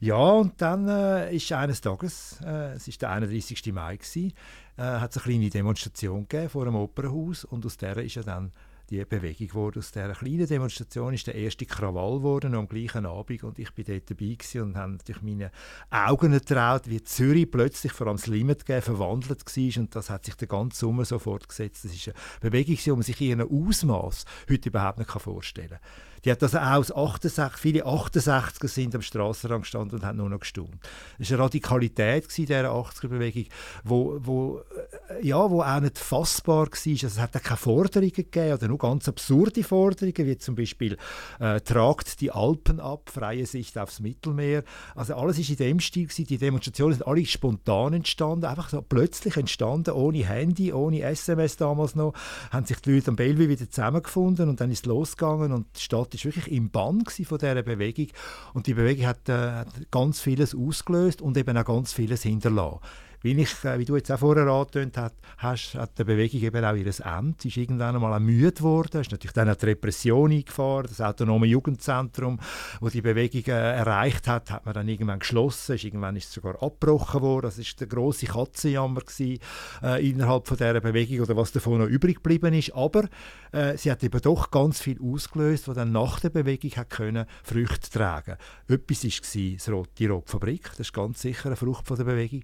Ja, 0.00 0.16
und 0.16 0.60
dann 0.60 0.88
äh, 0.88 1.34
ist 1.34 1.50
eines 1.52 1.80
Tages, 1.80 2.38
äh, 2.44 2.72
es 2.74 2.88
ist 2.88 3.00
der 3.00 3.10
31. 3.10 3.72
Mai 3.72 3.94
äh, 3.94 4.82
hat 4.82 5.10
es 5.10 5.16
eine 5.18 5.22
kleine 5.22 5.50
Demonstration 5.50 6.26
gegeben 6.28 6.50
vor 6.50 6.62
einem 6.62 6.74
Opernhaus 6.74 7.44
und 7.44 7.64
aus 7.64 7.76
der 7.76 7.96
ist 7.98 8.16
ja 8.16 8.22
dann 8.22 8.52
die 8.90 9.04
Bewegung 9.04 9.54
wurde. 9.54 9.78
Aus 9.80 9.92
dieser 9.92 10.12
kleinen 10.12 10.46
Demonstration 10.46 11.14
ist 11.14 11.26
der 11.26 11.34
erste 11.34 11.66
Krawall 11.66 12.18
geworden 12.18 12.54
am 12.54 12.68
gleichen 12.68 13.06
Abend 13.06 13.42
und 13.44 13.58
ich 13.58 13.70
bin 13.72 13.84
dort 13.84 14.10
dabei 14.10 14.36
und 14.60 14.76
habe 14.76 14.92
natürlich 14.92 15.22
meine 15.22 15.50
Augen 15.90 16.32
getraut, 16.32 16.82
wie 16.86 17.02
Zürich 17.02 17.50
plötzlich 17.50 17.92
vor 17.92 18.08
allem 18.08 18.16
das 18.16 18.26
Limit 18.26 18.64
verwandelt 18.64 19.44
war 19.44 19.82
und 19.82 19.96
das 19.96 20.10
hat 20.10 20.24
sich 20.24 20.34
den 20.34 20.48
ganzen 20.48 20.76
Sommer 20.76 21.04
so 21.04 21.18
fortgesetzt. 21.18 21.84
Das 21.84 21.94
ist 21.94 22.08
eine 22.08 22.14
Bewegung, 22.40 22.76
die 22.76 22.90
man 22.90 23.02
sich 23.02 23.20
in 23.20 23.40
einem 23.40 23.50
Ausmaß 23.50 24.24
heute 24.50 24.68
überhaupt 24.68 24.98
nicht 24.98 25.10
vorstellen 25.10 25.68
kann. 25.68 25.80
Die 26.24 26.30
hat 26.30 26.42
also 26.42 26.58
aus 26.58 26.90
68, 26.90 27.58
viele 27.58 27.86
68er 27.86 28.68
sind 28.68 28.94
am 28.94 29.02
Strassenrand 29.02 29.64
gestanden 29.64 29.98
und 29.98 30.06
haben 30.06 30.16
nur 30.16 30.30
noch 30.30 30.40
gestaunt. 30.40 30.78
Das 31.18 31.30
war 31.30 31.36
eine 31.36 31.44
Radikalität 31.44 32.38
in 32.38 32.46
dieser 32.46 32.70
80er-Bewegung, 32.70 33.44
wo, 33.84 34.18
wo, 34.20 34.62
äh, 35.10 35.26
ja, 35.26 35.50
wo 35.50 35.60
auch 35.60 35.80
nicht 35.80 35.98
fassbar 35.98 36.66
war. 36.66 36.68
Also 36.72 37.06
es 37.06 37.18
hat 37.18 37.32
keine 37.32 37.56
Forderungen 37.58 38.10
gegeben 38.12 38.54
oder 38.54 38.68
nur 38.74 38.78
ganz 38.78 39.08
absurde 39.08 39.62
Forderungen, 39.62 40.26
wie 40.26 40.36
zum 40.36 40.56
Beispiel 40.56 40.96
äh, 41.38 41.60
«Tragt 41.60 42.20
die 42.20 42.32
Alpen 42.32 42.80
ab, 42.80 43.08
freie 43.12 43.46
Sicht 43.46 43.78
aufs 43.78 44.00
Mittelmeer». 44.00 44.64
Also 44.94 45.14
alles 45.14 45.38
ist 45.38 45.50
in 45.50 45.56
dem 45.56 45.80
Stil 45.80 46.04
gewesen. 46.04 46.26
Die 46.26 46.38
Demonstrationen 46.38 46.94
sind 46.94 47.06
alle 47.06 47.24
spontan 47.24 47.92
entstanden, 47.92 48.46
einfach 48.46 48.68
so 48.68 48.82
plötzlich 48.82 49.36
entstanden, 49.36 49.92
ohne 49.92 50.26
Handy, 50.26 50.72
ohne 50.72 51.02
SMS 51.02 51.56
damals 51.56 51.94
noch, 51.94 52.14
haben 52.50 52.66
sich 52.66 52.78
die 52.80 52.94
Leute 52.94 53.08
am 53.08 53.16
Bellevue 53.16 53.48
wieder 53.48 53.70
zusammengefunden 53.70 54.48
und 54.48 54.60
dann 54.60 54.70
ist 54.70 54.80
es 54.80 54.86
losgegangen 54.86 55.52
und 55.52 55.66
die 55.76 55.80
Stadt 55.80 56.12
ist 56.14 56.24
wirklich 56.24 56.50
im 56.50 56.70
Bann 56.70 57.04
von 57.04 57.38
dieser 57.38 57.62
Bewegung 57.62 58.08
und 58.54 58.66
die 58.66 58.74
Bewegung 58.74 59.06
hat, 59.06 59.28
äh, 59.28 59.32
hat 59.32 59.68
ganz 59.90 60.20
vieles 60.20 60.54
ausgelöst 60.54 61.22
und 61.22 61.36
eben 61.36 61.56
auch 61.56 61.64
ganz 61.64 61.92
vieles 61.92 62.22
hinterlassen 62.22 62.80
wie, 63.24 63.32
ich, 63.40 63.64
äh, 63.64 63.78
wie 63.78 63.86
du 63.86 63.96
jetzt 63.96 64.12
auch 64.12 64.18
vorher 64.18 64.46
angetönt 64.46 64.98
hast, 65.38 65.74
hat 65.76 65.98
die 65.98 66.04
Bewegung 66.04 66.42
eben 66.42 66.62
auch 66.62 66.74
ihr 66.74 66.86
Ende. 66.86 67.36
Sie 67.38 67.48
ist 67.48 67.56
irgendwann 67.56 67.94
einmal 67.94 68.12
ermüdet 68.12 68.58
geworden. 68.58 69.00
Ist 69.00 69.12
natürlich 69.12 69.32
dann 69.32 69.48
auch 69.48 69.56
die 69.56 69.64
Repression 69.64 70.30
eingefahren. 70.30 70.86
Das 70.86 71.00
autonome 71.00 71.46
Jugendzentrum, 71.46 72.38
wo 72.80 72.90
die 72.90 73.00
Bewegung 73.00 73.44
äh, 73.46 73.76
erreicht 73.76 74.28
hat, 74.28 74.50
hat 74.50 74.66
man 74.66 74.74
dann 74.74 74.88
irgendwann 74.88 75.20
geschlossen. 75.20 75.76
Ist, 75.76 75.84
irgendwann 75.84 76.16
ist 76.16 76.26
es 76.26 76.32
sogar 76.34 76.62
abgebrochen 76.62 77.22
worden. 77.22 77.46
Das 77.46 77.56
ist 77.56 77.80
der 77.80 77.86
große 77.86 78.26
Katzenjammer 78.26 79.00
gewesen, 79.00 79.38
äh, 79.82 80.06
innerhalb 80.06 80.46
von 80.46 80.58
dieser 80.58 80.82
Bewegung 80.82 81.20
oder 81.20 81.34
was 81.34 81.50
davon 81.50 81.78
noch 81.78 81.88
übrig 81.88 82.16
geblieben 82.16 82.52
ist. 82.52 82.74
Aber 82.74 83.04
äh, 83.52 83.78
sie 83.78 83.90
hat 83.90 84.04
eben 84.04 84.20
doch 84.20 84.50
ganz 84.50 84.82
viel 84.82 85.00
ausgelöst, 85.00 85.66
was 85.66 85.76
dann 85.76 85.92
nach 85.92 86.20
der 86.20 86.28
Bewegung 86.28 86.72
hat 86.72 86.90
können 86.90 87.24
Früchte 87.42 87.90
tragen. 87.90 88.36
Etwas 88.68 89.02
war 89.04 89.84
die 89.96 90.06
Rotfabrik. 90.06 90.64
Das 90.72 90.80
ist 90.80 90.92
ganz 90.92 91.22
sicher 91.22 91.46
eine 91.46 91.56
Frucht 91.56 91.86
von 91.86 91.96
der 91.96 92.04
Bewegung. 92.04 92.42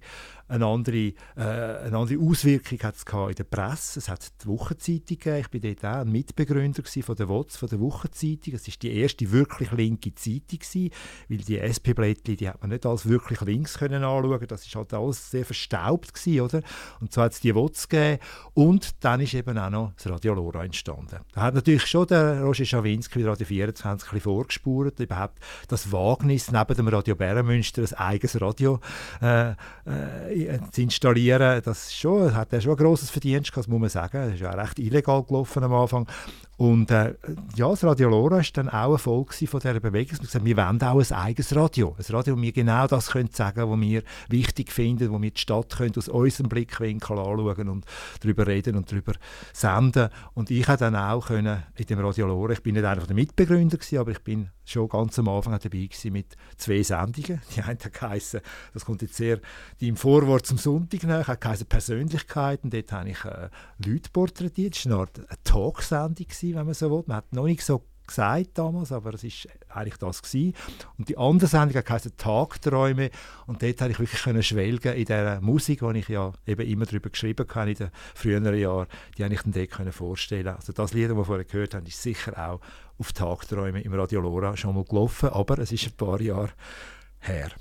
Eine 0.51 0.65
andere, 0.65 0.97
äh, 0.97 1.13
eine 1.37 1.97
andere 1.97 2.19
Auswirkung 2.19 2.77
hat 2.83 2.95
es 2.95 3.03
in 3.03 3.35
der 3.35 3.43
Presse. 3.45 3.99
Es 3.99 4.09
hat 4.09 4.43
die 4.43 4.47
Wochenzeitung 4.47 5.17
gegeben. 5.17 5.37
Ich 5.37 5.49
bin 5.49 5.61
dort 5.61 5.85
auch 5.85 6.01
ein 6.01 6.11
Mitbegründer 6.11 6.83
von 6.83 7.15
der 7.15 7.29
WOTS, 7.29 7.55
von 7.55 7.69
der 7.69 7.79
Wochenzeitung. 7.79 8.55
Es 8.55 8.67
war 8.67 8.73
die 8.81 8.97
erste 8.97 9.31
wirklich 9.31 9.71
linke 9.71 10.13
Zeitung 10.13 10.59
weil 11.29 11.37
die 11.37 11.57
SP-Blättchen, 11.57 12.35
die 12.35 12.49
hat 12.49 12.59
man 12.59 12.71
nicht 12.71 12.85
als 12.85 13.07
wirklich 13.07 13.39
links 13.39 13.77
können 13.77 14.03
anschauen. 14.03 14.45
Das 14.45 14.65
ist 14.65 14.75
halt 14.75 14.93
alles 14.93 15.31
sehr 15.31 15.45
verstaubt 15.45 16.13
gewesen, 16.13 16.41
oder? 16.41 16.61
Und 16.99 17.13
so 17.13 17.21
hat 17.21 17.31
es 17.31 17.39
die 17.39 17.55
WOTS 17.55 17.87
gegeben. 17.87 18.19
Und 18.53 19.03
dann 19.05 19.21
ist 19.21 19.33
eben 19.33 19.57
auch 19.57 19.69
noch 19.69 19.93
das 19.95 20.09
Radio 20.09 20.33
Lora 20.33 20.65
entstanden. 20.65 21.19
Da 21.31 21.41
hat 21.41 21.55
natürlich 21.55 21.85
schon 21.85 22.07
der 22.07 22.41
Roger 22.43 22.65
Schawinski 22.65 23.23
bei 23.23 23.29
Radio 23.29 23.45
24 23.45 24.09
ein 24.09 24.15
bisschen 24.15 24.21
vorgespurt, 24.21 24.99
überhaupt 24.99 25.39
das 25.69 25.93
Wagnis, 25.93 26.51
neben 26.51 26.75
dem 26.75 26.89
Radio 26.89 27.15
Bärenmünster 27.15 27.83
ein 27.83 27.93
eigenes 27.93 28.41
Radio 28.41 28.81
äh, 29.21 29.51
äh, 29.51 30.40
zu 30.71 30.81
installieren, 30.81 31.61
das 31.63 31.93
schon, 31.93 32.33
hat 32.33 32.53
er 32.53 32.61
schon 32.61 32.73
ein 32.73 32.77
grosses 32.77 33.09
Verdienst 33.09 33.51
gehabt, 33.51 33.67
muss 33.67 33.79
man 33.79 33.89
sagen. 33.89 34.25
Das 34.25 34.33
ist 34.33 34.41
ja 34.41 34.51
recht 34.51 34.79
illegal 34.79 35.23
gelaufen 35.23 35.63
am 35.63 35.73
Anfang. 35.73 36.07
Und 36.61 36.91
äh, 36.91 37.15
ja, 37.55 37.69
das 37.69 37.83
Radio 37.83 38.09
Lora 38.09 38.35
war 38.35 38.45
dann 38.53 38.69
auch 38.69 38.91
ein 38.91 38.99
Volk 38.99 39.33
von 39.33 39.59
dieser 39.59 39.79
Bewegung. 39.79 40.19
Wir 40.19 40.27
gesagt, 40.27 40.45
wir 40.45 40.57
wollen 40.57 40.83
auch 40.83 40.99
ein 40.99 41.11
eigenes 41.11 41.55
Radio. 41.55 41.95
Ein 41.97 42.13
Radio, 42.13 42.37
wo 42.37 42.41
wir 42.43 42.51
genau 42.51 42.85
das 42.85 43.09
können 43.09 43.31
sagen 43.31 43.67
was 43.67 43.81
wir 43.81 44.03
wichtig 44.29 44.71
finden, 44.71 45.11
wo 45.11 45.19
wir 45.19 45.31
die 45.31 45.41
Stadt 45.41 45.75
können 45.75 45.95
aus 45.97 46.07
unserem 46.07 46.49
Blickwinkel 46.49 47.17
anschauen 47.17 47.67
und 47.67 47.85
darüber 48.19 48.45
reden 48.45 48.75
und 48.75 48.91
darüber 48.91 49.13
senden. 49.53 50.09
Und 50.35 50.51
ich 50.51 50.63
konnte 50.63 50.83
dann 50.83 50.95
auch 50.95 51.25
können 51.25 51.63
in 51.77 51.85
dem 51.87 51.99
Radio 51.99 52.27
Lora, 52.27 52.53
ich 52.53 52.61
bin 52.61 52.75
nicht 52.75 52.85
einer 52.85 53.07
der 53.07 53.15
Mitbegründer 53.15 53.77
gewesen, 53.77 53.97
aber 53.97 54.11
ich 54.11 54.21
bin 54.21 54.51
schon 54.63 54.87
ganz 54.87 55.17
am 55.19 55.27
Anfang 55.27 55.53
dabei 55.53 55.69
gewesen 55.69 56.13
mit 56.13 56.35
zwei 56.57 56.83
Sendungen. 56.83 57.41
Die 57.55 57.61
eine 57.61 57.77
hat 57.79 58.41
das 58.73 58.85
kommt 58.85 59.01
jetzt 59.01 59.15
sehr 59.15 59.39
im 59.79 59.95
Vorwort 59.95 60.45
zum 60.45 60.57
Sonntag 60.57 61.03
nach, 61.03 61.27
hat 61.27 61.41
geheißen 61.41 61.65
Persönlichkeiten. 61.67 62.69
Dort 62.69 62.91
habe 62.91 63.09
ich 63.09 63.25
äh, 63.25 63.49
Leute 63.83 64.09
porträtiert. 64.11 64.75
Es 64.75 64.85
war 64.85 64.91
eine 64.91 65.01
Art 65.01 65.43
Talksendung, 65.43 66.27
wenn 66.55 66.65
man 66.65 66.73
so 66.73 66.91
will. 66.91 67.03
Man 67.07 67.17
hat 67.17 67.33
noch 67.33 67.45
nicht 67.45 67.63
so 67.63 67.83
gesagt 68.11 68.57
damals, 68.57 68.91
aber 68.91 69.13
es 69.13 69.23
ist 69.23 69.47
eigentlich 69.69 69.97
das 69.97 70.21
gewesen. 70.21 70.53
Und 70.97 71.09
die 71.09 71.17
andere 71.17 71.47
Sendung 71.47 71.81
heisst 71.87 72.17
Tagträume 72.17 73.09
und 73.47 73.61
dort 73.61 73.77
konnte 73.77 73.91
ich 73.91 73.99
wirklich 73.99 74.21
können 74.21 74.43
schwelgen 74.43 74.93
in 74.95 75.05
der 75.05 75.41
Musik, 75.41 75.79
die 75.79 75.99
ich 75.99 76.09
ja 76.09 76.33
eben 76.45 76.67
immer 76.67 76.85
darüber 76.85 77.09
geschrieben 77.09 77.47
habe 77.53 77.71
in 77.71 77.77
den 77.77 77.91
früheren 78.13 78.57
Jahren, 78.57 78.87
die 79.17 79.23
habe 79.23 79.33
ich 79.33 79.41
dann 79.41 79.53
dort 79.53 79.93
vorstellen 79.93 80.55
Also 80.55 80.73
das 80.73 80.93
Lied, 80.93 81.09
das 81.09 81.17
wir 81.17 81.25
vorher 81.25 81.45
gehört 81.45 81.73
haben, 81.73 81.85
ist 81.85 82.01
sicher 82.01 82.37
auch 82.37 82.59
auf 82.97 83.13
Tagträume 83.13 83.81
im 83.81 83.93
Radio 83.93 84.21
Lora 84.21 84.57
schon 84.57 84.75
mal 84.75 84.83
gelaufen, 84.83 85.29
aber 85.29 85.59
es 85.59 85.71
ist 85.71 85.87
ein 85.87 85.93
paar 85.93 86.21
Jahre 86.21 86.51
her. 87.19 87.51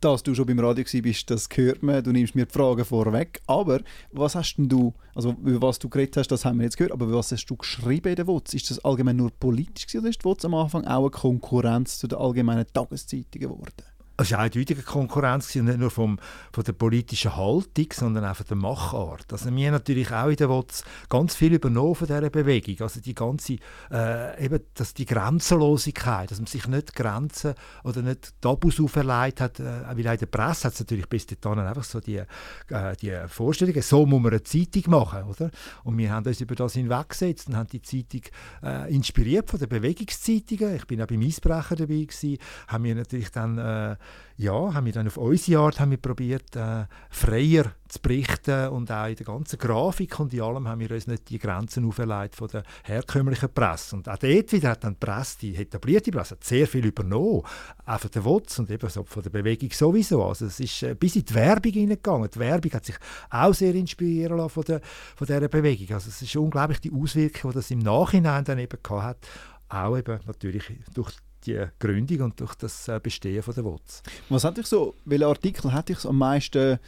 Dass 0.00 0.22
du 0.22 0.34
schon 0.34 0.46
beim 0.46 0.58
Radio 0.58 0.84
bist, 1.02 1.30
das 1.30 1.48
hört 1.54 1.82
man, 1.82 2.02
du 2.02 2.10
nimmst 2.10 2.34
mir 2.34 2.46
die 2.46 2.52
Fragen 2.52 2.84
vorweg, 2.84 3.42
aber 3.46 3.80
was 4.10 4.34
hast 4.34 4.56
denn 4.56 4.68
du, 4.68 4.94
also 5.14 5.36
über 5.44 5.68
was 5.68 5.78
du 5.78 5.90
geredet 5.90 6.16
hast, 6.16 6.28
das 6.28 6.46
haben 6.46 6.58
wir 6.58 6.64
jetzt 6.64 6.78
gehört, 6.78 6.92
aber 6.92 7.12
was 7.12 7.30
hast 7.30 7.46
du 7.46 7.56
geschrieben 7.56 8.08
in 8.08 8.16
der 8.16 8.26
WOTS? 8.26 8.54
Ist 8.54 8.70
das 8.70 8.84
allgemein 8.84 9.16
nur 9.16 9.30
politisch 9.30 9.86
gewesen, 9.86 10.00
oder 10.00 10.10
ist 10.10 10.20
die 10.20 10.24
WOTS 10.24 10.44
am 10.46 10.54
Anfang 10.54 10.84
auch 10.86 11.02
eine 11.02 11.10
Konkurrenz 11.10 11.98
zu 11.98 12.08
den 12.08 12.18
allgemeinen 12.18 12.66
Tageszeitungen 12.72 13.50
geworden? 13.50 13.95
Es 14.18 14.32
war 14.32 14.38
eindeutige 14.38 14.82
Konkurrenz, 14.82 15.54
nicht 15.54 15.78
nur 15.78 15.90
vom, 15.90 16.18
von 16.52 16.64
der 16.64 16.72
politischen 16.72 17.36
Haltung, 17.36 17.86
sondern 17.92 18.24
auch 18.24 18.36
von 18.36 18.46
der 18.46 18.56
Machart. 18.56 19.32
Also 19.32 19.54
wir 19.54 19.66
haben 19.66 19.74
natürlich 19.74 20.10
auch 20.10 20.28
in 20.28 20.36
der 20.36 20.48
WOTS 20.48 20.84
ganz 21.08 21.34
viel 21.34 21.52
übernommen 21.52 21.94
von 21.94 22.06
dieser 22.06 22.30
Bewegung. 22.30 22.76
Also 22.80 23.00
die 23.00 23.14
ganze, 23.14 23.56
äh, 23.90 24.44
eben, 24.44 24.60
dass 24.74 24.94
die 24.94 25.04
Grenzenlosigkeit, 25.04 26.30
dass 26.30 26.38
man 26.38 26.46
sich 26.46 26.66
nicht 26.66 26.94
Grenzen 26.94 27.54
oder 27.84 28.00
nicht 28.00 28.40
Tabus 28.40 28.80
auferlegt 28.80 29.40
hat, 29.40 29.60
äh, 29.60 29.84
weil 29.86 29.98
in 29.98 30.18
der 30.18 30.26
Presse 30.26 30.68
hat 30.68 30.74
es 30.74 30.80
natürlich 30.80 31.08
bis 31.08 31.26
dahin 31.26 31.58
einfach 31.58 31.84
so 31.84 32.00
die, 32.00 32.22
äh, 32.68 32.96
die 33.00 33.14
Vorstellungen, 33.28 33.82
so 33.82 34.06
muss 34.06 34.22
man 34.22 34.32
eine 34.32 34.42
Zeitung 34.42 34.90
machen, 34.90 35.24
oder? 35.24 35.50
Und 35.84 35.98
wir 35.98 36.10
haben 36.10 36.26
uns 36.26 36.40
über 36.40 36.54
das 36.54 36.72
hinweggesetzt 36.72 37.48
und 37.48 37.56
haben 37.56 37.68
die 37.68 37.82
Zeitung 37.82 38.22
äh, 38.62 38.94
inspiriert 38.94 39.50
von 39.50 39.60
den 39.60 39.68
Bewegungszeitungen. 39.68 40.76
Ich 40.76 40.86
bin 40.86 41.02
auch 41.02 41.06
beim 41.06 41.20
Eisbrecher 41.20 41.76
dabei 41.76 42.04
gewesen, 42.04 42.38
haben 42.68 42.84
wir 42.84 42.94
natürlich 42.94 43.30
dann 43.30 43.58
äh, 43.58 43.96
ja, 44.38 44.74
haben 44.74 44.84
wir 44.84 44.92
dann 44.92 45.06
auf 45.06 45.16
unsere 45.16 45.62
Art 45.62 45.80
haben 45.80 45.92
wir 45.92 45.96
probiert, 45.96 46.54
äh, 46.56 46.84
freier 47.08 47.72
zu 47.88 48.00
berichten 48.00 48.68
und 48.68 48.90
auch 48.92 49.06
in 49.06 49.16
der 49.16 49.24
ganzen 49.24 49.58
Grafik 49.58 50.20
und 50.20 50.34
in 50.34 50.42
allem 50.42 50.68
haben 50.68 50.80
wir 50.80 50.90
uns 50.90 51.06
nicht 51.06 51.30
die 51.30 51.38
Grenzen 51.38 51.86
auferlegt 51.86 52.36
von 52.36 52.48
der 52.48 52.62
herkömmlichen 52.84 53.48
Presse. 53.48 53.96
Und 53.96 54.08
auch 54.08 54.18
dort 54.18 54.52
wieder 54.52 54.70
hat 54.70 54.84
dann 54.84 54.92
die 54.92 55.06
Presse, 55.06 55.38
die 55.40 55.56
etablierte 55.56 56.10
Presse, 56.10 56.32
hat 56.32 56.44
sehr 56.44 56.66
viel 56.66 56.84
übernommen, 56.84 57.42
auch 57.86 58.00
von 58.00 58.10
der 58.10 58.24
WOTS 58.24 58.58
und 58.58 58.70
eben 58.70 58.90
so 58.90 59.04
von 59.04 59.22
der 59.22 59.30
Bewegung 59.30 59.70
sowieso. 59.70 60.22
Also 60.22 60.46
es 60.46 60.60
ist 60.60 60.82
äh, 60.82 60.94
bis 60.94 61.16
in 61.16 61.24
die 61.24 61.34
Werbung 61.34 61.72
hineingegangen. 61.72 62.28
Die 62.30 62.38
Werbung 62.38 62.72
hat 62.72 62.84
sich 62.84 62.96
auch 63.30 63.54
sehr 63.54 63.74
inspirieren 63.74 64.36
lassen 64.36 64.50
von, 64.50 64.64
der, 64.64 64.80
von 65.16 65.26
dieser 65.26 65.48
Bewegung. 65.48 65.94
Also 65.94 66.10
es 66.10 66.20
ist 66.20 66.36
unglaublich 66.36 66.80
die 66.80 66.92
Auswirkung, 66.92 67.52
die 67.52 67.56
das 67.56 67.70
im 67.70 67.78
Nachhinein 67.78 68.44
dann 68.44 68.58
eben 68.58 68.78
gehabt 68.82 69.02
hat, 69.02 69.28
auch 69.68 69.96
eben 69.96 70.20
natürlich 70.26 70.64
durch 70.92 71.16
die 71.46 71.64
Gründung 71.78 72.20
und 72.22 72.40
durch 72.40 72.54
das 72.54 72.88
äh, 72.88 73.00
Bestehen 73.02 73.42
von 73.42 73.54
der 73.54 73.64
WOTS. 73.64 74.02
Was 74.28 74.44
hat 74.44 74.56
dich 74.56 74.66
so, 74.66 74.94
welcher 75.04 75.28
Artikel 75.28 75.72
hat 75.72 75.88
dich 75.88 76.04
am 76.04 76.18
meisten, 76.18 76.78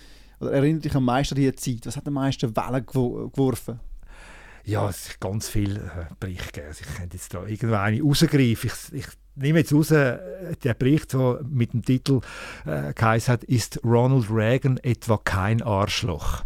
oder 0.40 0.52
erinnert 0.52 0.84
dich 0.84 0.94
am 0.94 1.04
meisten 1.04 1.34
an 1.34 1.40
diese 1.40 1.54
Zeit? 1.54 1.86
Was 1.86 1.96
hat 1.96 2.06
am 2.06 2.14
meisten 2.14 2.54
Wellen 2.56 2.86
geworfen? 2.86 3.80
Ja, 4.64 4.88
es 4.88 5.08
ist 5.08 5.20
ganz 5.20 5.48
viele 5.48 5.80
äh, 5.80 6.14
Berichte 6.20 6.52
gegeben. 6.52 6.68
Also 6.68 6.84
ich 6.86 6.96
könnte 6.96 7.16
jetzt 7.16 7.32
da 7.32 7.46
irgendwann 7.46 8.00
rausgreifen. 8.00 8.70
Ich, 8.70 8.92
ich 8.92 9.06
nehme 9.34 9.60
jetzt 9.60 9.72
raus, 9.72 9.90
äh, 9.90 10.18
der 10.62 10.74
Bericht, 10.74 11.14
der 11.14 11.40
mit 11.48 11.72
dem 11.72 11.82
Titel 11.82 12.20
äh, 12.66 12.92
geheißen 12.92 13.32
hat, 13.32 13.44
ist 13.44 13.80
Ronald 13.82 14.26
Reagan 14.30 14.76
etwa 14.78 15.16
kein 15.16 15.62
Arschloch? 15.62 16.44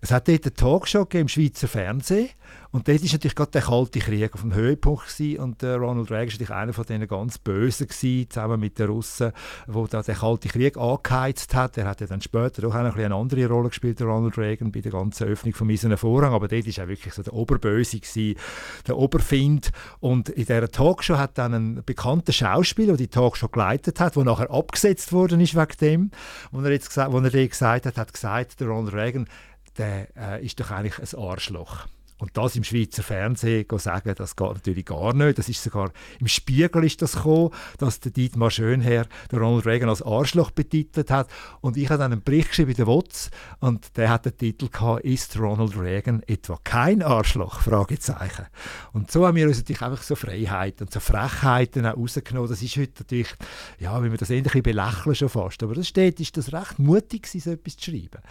Es 0.00 0.12
hat 0.12 0.28
dort 0.28 0.44
eine 0.44 0.54
Talkshow 0.54 1.06
im 1.12 1.26
Schweizer 1.26 1.66
Fernsehen 1.66 2.28
und 2.70 2.86
dort 2.86 3.02
war 3.02 3.08
natürlich 3.10 3.34
gerade 3.34 3.50
der 3.50 3.62
Kalte 3.62 3.98
Krieg 3.98 4.32
auf 4.32 4.42
dem 4.42 4.54
Höhepunkt 4.54 5.08
gewesen. 5.08 5.40
und 5.40 5.62
äh, 5.64 5.72
Ronald 5.72 6.10
Reagan 6.10 6.28
war 6.28 6.32
natürlich 6.32 6.50
einer 6.50 6.72
von 6.72 6.84
denen 6.84 7.08
ganz 7.08 7.38
Bösen 7.38 7.88
gewesen, 7.88 8.30
zusammen 8.30 8.60
mit 8.60 8.78
den 8.78 8.88
Russen, 8.88 9.32
wo 9.66 9.88
da 9.88 10.02
der 10.02 10.14
Kalte 10.14 10.48
Krieg 10.48 10.76
angeheizt 10.76 11.52
hat. 11.54 11.78
Er 11.78 11.86
hat 11.86 12.00
ja 12.00 12.06
dann 12.06 12.20
später 12.20 12.68
auch 12.68 12.74
eine, 12.74 12.92
eine 12.94 13.14
andere 13.14 13.48
Rolle 13.48 13.70
gespielt, 13.70 14.00
Ronald 14.00 14.38
Reagan, 14.38 14.70
bei 14.70 14.80
der 14.80 14.92
ganzen 14.92 15.26
Öffnung 15.26 15.54
von 15.54 15.68
Eisernen 15.68 15.98
Vorhang, 15.98 16.32
aber 16.32 16.46
dort 16.46 16.66
war 16.66 16.84
er 16.84 16.88
wirklich 16.88 17.14
so 17.14 17.22
der 17.22 17.32
Oberböse 17.32 17.98
gewesen, 17.98 18.38
der 18.86 18.96
Oberfind 18.96 19.72
und 19.98 20.28
in 20.28 20.44
dieser 20.46 20.70
Talkshow 20.70 21.16
hat 21.16 21.38
dann 21.38 21.54
ein 21.54 21.82
bekannter 21.84 22.32
Schauspieler, 22.32 22.96
der 22.96 22.98
die 22.98 23.08
Talkshow 23.08 23.48
geleitet 23.48 23.98
hat, 23.98 24.14
der 24.14 24.24
nachher 24.24 24.50
abgesetzt 24.50 25.12
worden 25.12 25.40
ist 25.40 25.56
wegen 25.56 25.76
dem, 25.80 26.10
wo 26.52 26.60
er 26.60 26.70
jetzt 26.70 26.96
wo 26.96 27.18
er 27.18 27.48
gesagt 27.48 27.86
hat, 27.86 27.96
hat 27.96 28.12
gesagt, 28.12 28.60
der 28.60 28.68
Ronald 28.68 28.94
Reagan, 28.94 29.26
der 29.78 30.08
äh, 30.16 30.44
ist 30.44 30.60
doch 30.60 30.70
eigentlich 30.70 30.98
ein 30.98 31.18
Arschloch. 31.18 31.86
Und 32.18 32.36
das 32.36 32.56
im 32.56 32.64
Schweizer 32.64 33.02
Fernsehen 33.04 33.64
sagen, 33.78 34.14
das 34.16 34.34
geht 34.34 34.48
natürlich 34.48 34.84
gar 34.84 35.14
nicht. 35.14 35.38
Das 35.38 35.48
ist 35.48 35.62
sogar 35.62 35.92
im 36.18 36.26
Spiegel 36.26 36.84
ist 36.84 37.00
das 37.00 37.14
gekommen, 37.14 37.50
dass 37.78 38.00
der 38.00 38.10
Dietmar 38.10 38.50
Schönherr 38.50 39.06
der 39.30 39.38
Ronald 39.38 39.66
Reagan 39.66 39.88
als 39.88 40.02
Arschloch 40.02 40.50
betitelt 40.50 41.10
hat. 41.10 41.28
Und 41.60 41.76
ich 41.76 41.88
habe 41.90 42.00
dann 42.00 42.12
einen 42.12 42.22
Bericht 42.22 42.48
geschrieben 42.48 42.72
in 42.72 42.76
der 42.76 42.86
WOTS 42.88 43.30
und 43.60 43.96
der 43.96 44.10
hat 44.10 44.24
den 44.24 44.36
Titel 44.36 44.68
gehabt, 44.68 45.04
ist 45.04 45.38
Ronald 45.38 45.78
Reagan 45.78 46.22
etwa 46.26 46.58
kein 46.64 47.02
Arschloch? 47.02 47.60
Fragezeichen. 47.60 48.46
Und 48.92 49.12
so 49.12 49.24
haben 49.24 49.36
wir 49.36 49.46
uns 49.46 49.58
natürlich 49.58 49.82
einfach 49.82 50.02
so 50.02 50.16
Freiheiten 50.16 50.86
und 50.86 50.92
so 50.92 50.98
Frechheiten 50.98 51.86
auch 51.86 51.96
rausgenommen. 51.96 52.50
Das 52.50 52.62
ist 52.62 52.76
heute 52.76 52.94
natürlich, 52.98 53.32
ja, 53.78 54.02
wie 54.02 54.10
wir 54.10 54.18
das 54.18 54.30
ähnlich 54.30 54.60
belächeln 54.60 55.14
schon 55.14 55.28
fast. 55.28 55.62
Aber 55.62 55.74
das 55.74 55.86
steht, 55.86 56.18
ist 56.18 56.36
das 56.36 56.52
recht 56.52 56.80
mutig 56.80 57.28
so 57.28 57.50
etwas 57.50 57.76
zu 57.76 57.92
schreiben. 57.92 58.22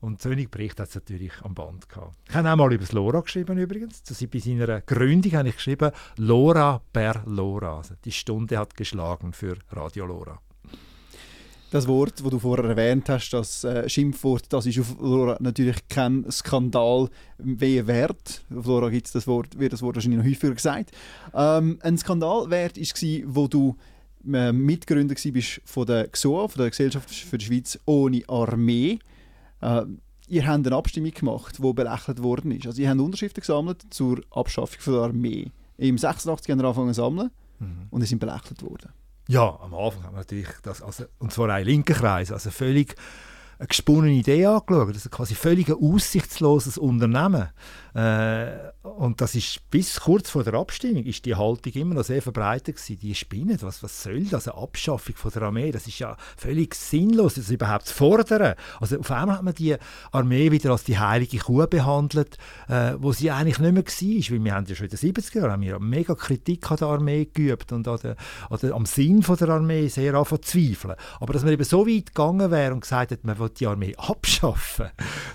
Und 0.00 0.22
so 0.22 0.28
einen 0.28 0.48
Bericht 0.48 0.78
hat 0.78 0.88
es 0.88 0.94
natürlich 0.94 1.32
am 1.42 1.54
Band 1.54 1.88
gehabt. 1.88 2.16
Ich 2.28 2.34
habe 2.34 2.50
auch 2.50 2.56
mal 2.56 2.72
über 2.72 2.84
das 2.84 2.92
LoRa 2.92 3.20
geschrieben 3.20 3.58
übrigens. 3.58 4.02
Das 4.04 4.24
bei 4.26 4.38
seiner 4.38 4.80
Gründung 4.82 5.32
habe 5.32 5.48
ich 5.48 5.56
geschrieben, 5.56 5.90
LoRa 6.16 6.80
per 6.92 7.22
LoRa. 7.26 7.78
Also 7.78 7.94
die 8.04 8.12
Stunde 8.12 8.58
hat 8.58 8.76
geschlagen 8.76 9.32
für 9.32 9.56
Radio 9.70 10.06
LoRa. 10.06 10.40
Das 11.70 11.86
Wort, 11.86 12.20
das 12.20 12.30
du 12.30 12.38
vorher 12.38 12.64
erwähnt 12.64 13.10
hast, 13.10 13.30
das 13.30 13.62
äh, 13.62 13.86
Schimpfwort, 13.86 14.50
das 14.50 14.64
ist 14.64 14.78
auf 14.78 14.96
LoRa 15.00 15.36
natürlich 15.40 15.86
kein 15.88 16.24
Skandal 16.30 17.10
weh 17.36 17.86
wert. 17.86 18.42
Auf 18.56 18.64
LoRa 18.64 18.88
gibt's 18.88 19.12
das 19.12 19.26
Wort, 19.26 19.58
wird 19.58 19.74
das 19.74 19.82
Wort 19.82 19.96
wahrscheinlich 19.96 20.18
noch 20.18 20.26
häufiger 20.26 20.54
gesagt. 20.54 20.92
Ähm, 21.34 21.78
ein 21.82 21.98
Skandal 21.98 22.48
wert 22.48 22.78
war, 22.78 23.34
wo 23.34 23.48
du 23.48 23.76
äh, 24.32 24.52
Mitgründer 24.52 25.14
warst 25.14 25.60
von 25.66 25.86
der 25.86 26.08
XOA, 26.08 26.48
von 26.48 26.62
der 26.62 26.70
Gesellschaft 26.70 27.10
für 27.10 27.36
die 27.36 27.44
Schweiz 27.44 27.78
ohne 27.84 28.22
Armee. 28.28 28.98
Äh, 29.60 29.82
ihr 30.28 30.46
habt 30.46 30.66
eine 30.66 30.76
Abstimmung 30.76 31.12
gemacht, 31.12 31.58
die 31.58 31.72
belächelt 31.72 32.22
worden 32.22 32.50
ist. 32.52 32.66
Also 32.66 32.82
ihr 32.82 32.90
habt 32.90 33.00
Unterschriften 33.00 33.40
gesammelt 33.40 33.84
zur 33.90 34.20
Abschaffung 34.30 34.80
von 34.80 34.92
der 34.94 35.02
Armee. 35.02 35.50
Im 35.78 35.98
86 35.98 36.50
haben 36.50 36.58
wir 36.58 36.66
angefangen 36.66 36.94
zu 36.94 37.00
sammeln 37.00 37.30
mhm. 37.58 37.86
und 37.90 38.02
es 38.02 38.08
sind 38.08 38.18
belächelt 38.18 38.62
worden. 38.62 38.90
Ja, 39.28 39.58
am 39.60 39.74
Anfang 39.74 40.04
haben 40.04 40.14
wir 40.14 40.20
natürlich 40.20 40.48
das, 40.62 40.82
also, 40.82 41.04
und 41.18 41.32
zwar 41.32 41.50
ein 41.50 41.64
linker 41.64 41.94
Kreis, 41.94 42.32
also 42.32 42.50
völlig 42.50 42.96
eine 43.58 43.68
gesponnene 43.68 44.14
Idee 44.14 44.46
angeschaut. 44.46 44.94
Das 44.94 45.04
ist 45.04 45.10
quasi 45.10 45.34
völlig 45.34 45.68
ein 45.68 45.76
aussichtsloses 45.80 46.78
Unternehmen. 46.78 47.48
Äh, 47.98 48.70
und 48.82 49.20
das 49.20 49.34
ist 49.34 49.68
bis 49.70 49.98
kurz 50.00 50.30
vor 50.30 50.44
der 50.44 50.54
Abstimmung 50.54 51.04
ist 51.04 51.24
die 51.24 51.34
Haltung 51.34 51.72
immer 51.72 51.96
noch 51.96 52.04
sehr 52.04 52.22
verbreitet 52.22 52.76
gewesen. 52.76 52.98
Die 53.00 53.14
spinnen, 53.14 53.58
was, 53.60 53.82
was 53.82 54.04
soll 54.04 54.24
das? 54.24 54.46
Eine 54.46 54.62
Abschaffung 54.62 55.16
von 55.16 55.32
der 55.32 55.42
Armee, 55.42 55.72
das 55.72 55.88
ist 55.88 55.98
ja 55.98 56.16
völlig 56.36 56.76
sinnlos, 56.76 57.34
das 57.34 57.50
überhaupt 57.50 57.86
zu 57.86 57.94
fordern. 57.94 58.54
Also 58.80 59.00
auf 59.00 59.10
einmal 59.10 59.38
hat 59.38 59.42
man 59.42 59.54
die 59.54 59.76
Armee 60.12 60.52
wieder 60.52 60.70
als 60.70 60.84
die 60.84 60.96
heilige 60.98 61.38
Kuh 61.38 61.66
behandelt, 61.66 62.38
äh, 62.68 62.94
wo 62.98 63.12
sie 63.12 63.32
eigentlich 63.32 63.58
nicht 63.58 63.72
mehr 63.72 63.84
war. 63.84 64.36
Weil 64.36 64.44
wir 64.44 64.54
haben 64.54 64.66
ja 64.66 64.74
schon 64.76 64.86
in 64.86 64.96
den 64.96 65.14
70er 65.14 65.40
Jahren 65.40 65.52
haben 65.52 65.62
wir 65.62 65.80
mega 65.80 66.14
Kritik 66.14 66.70
an 66.70 66.76
der 66.76 66.88
Armee 66.88 67.24
geübt 67.24 67.72
und 67.72 67.88
an 67.88 67.98
der, 68.00 68.16
an 68.48 68.58
der, 68.62 68.74
am 68.74 68.86
Sinn 68.86 69.24
von 69.24 69.36
der 69.36 69.48
Armee 69.48 69.88
sehr 69.88 70.14
anfangen. 70.14 70.94
Aber 71.18 71.32
dass 71.32 71.42
man 71.42 71.52
eben 71.52 71.64
so 71.64 71.84
weit 71.86 72.06
gegangen 72.06 72.50
wäre 72.52 72.74
und 72.74 72.80
gesagt 72.80 73.10
hat, 73.10 73.24
man 73.24 73.38
will 73.40 73.50
die 73.50 73.66
Armee 73.66 73.94
abschaffen, 73.98 74.90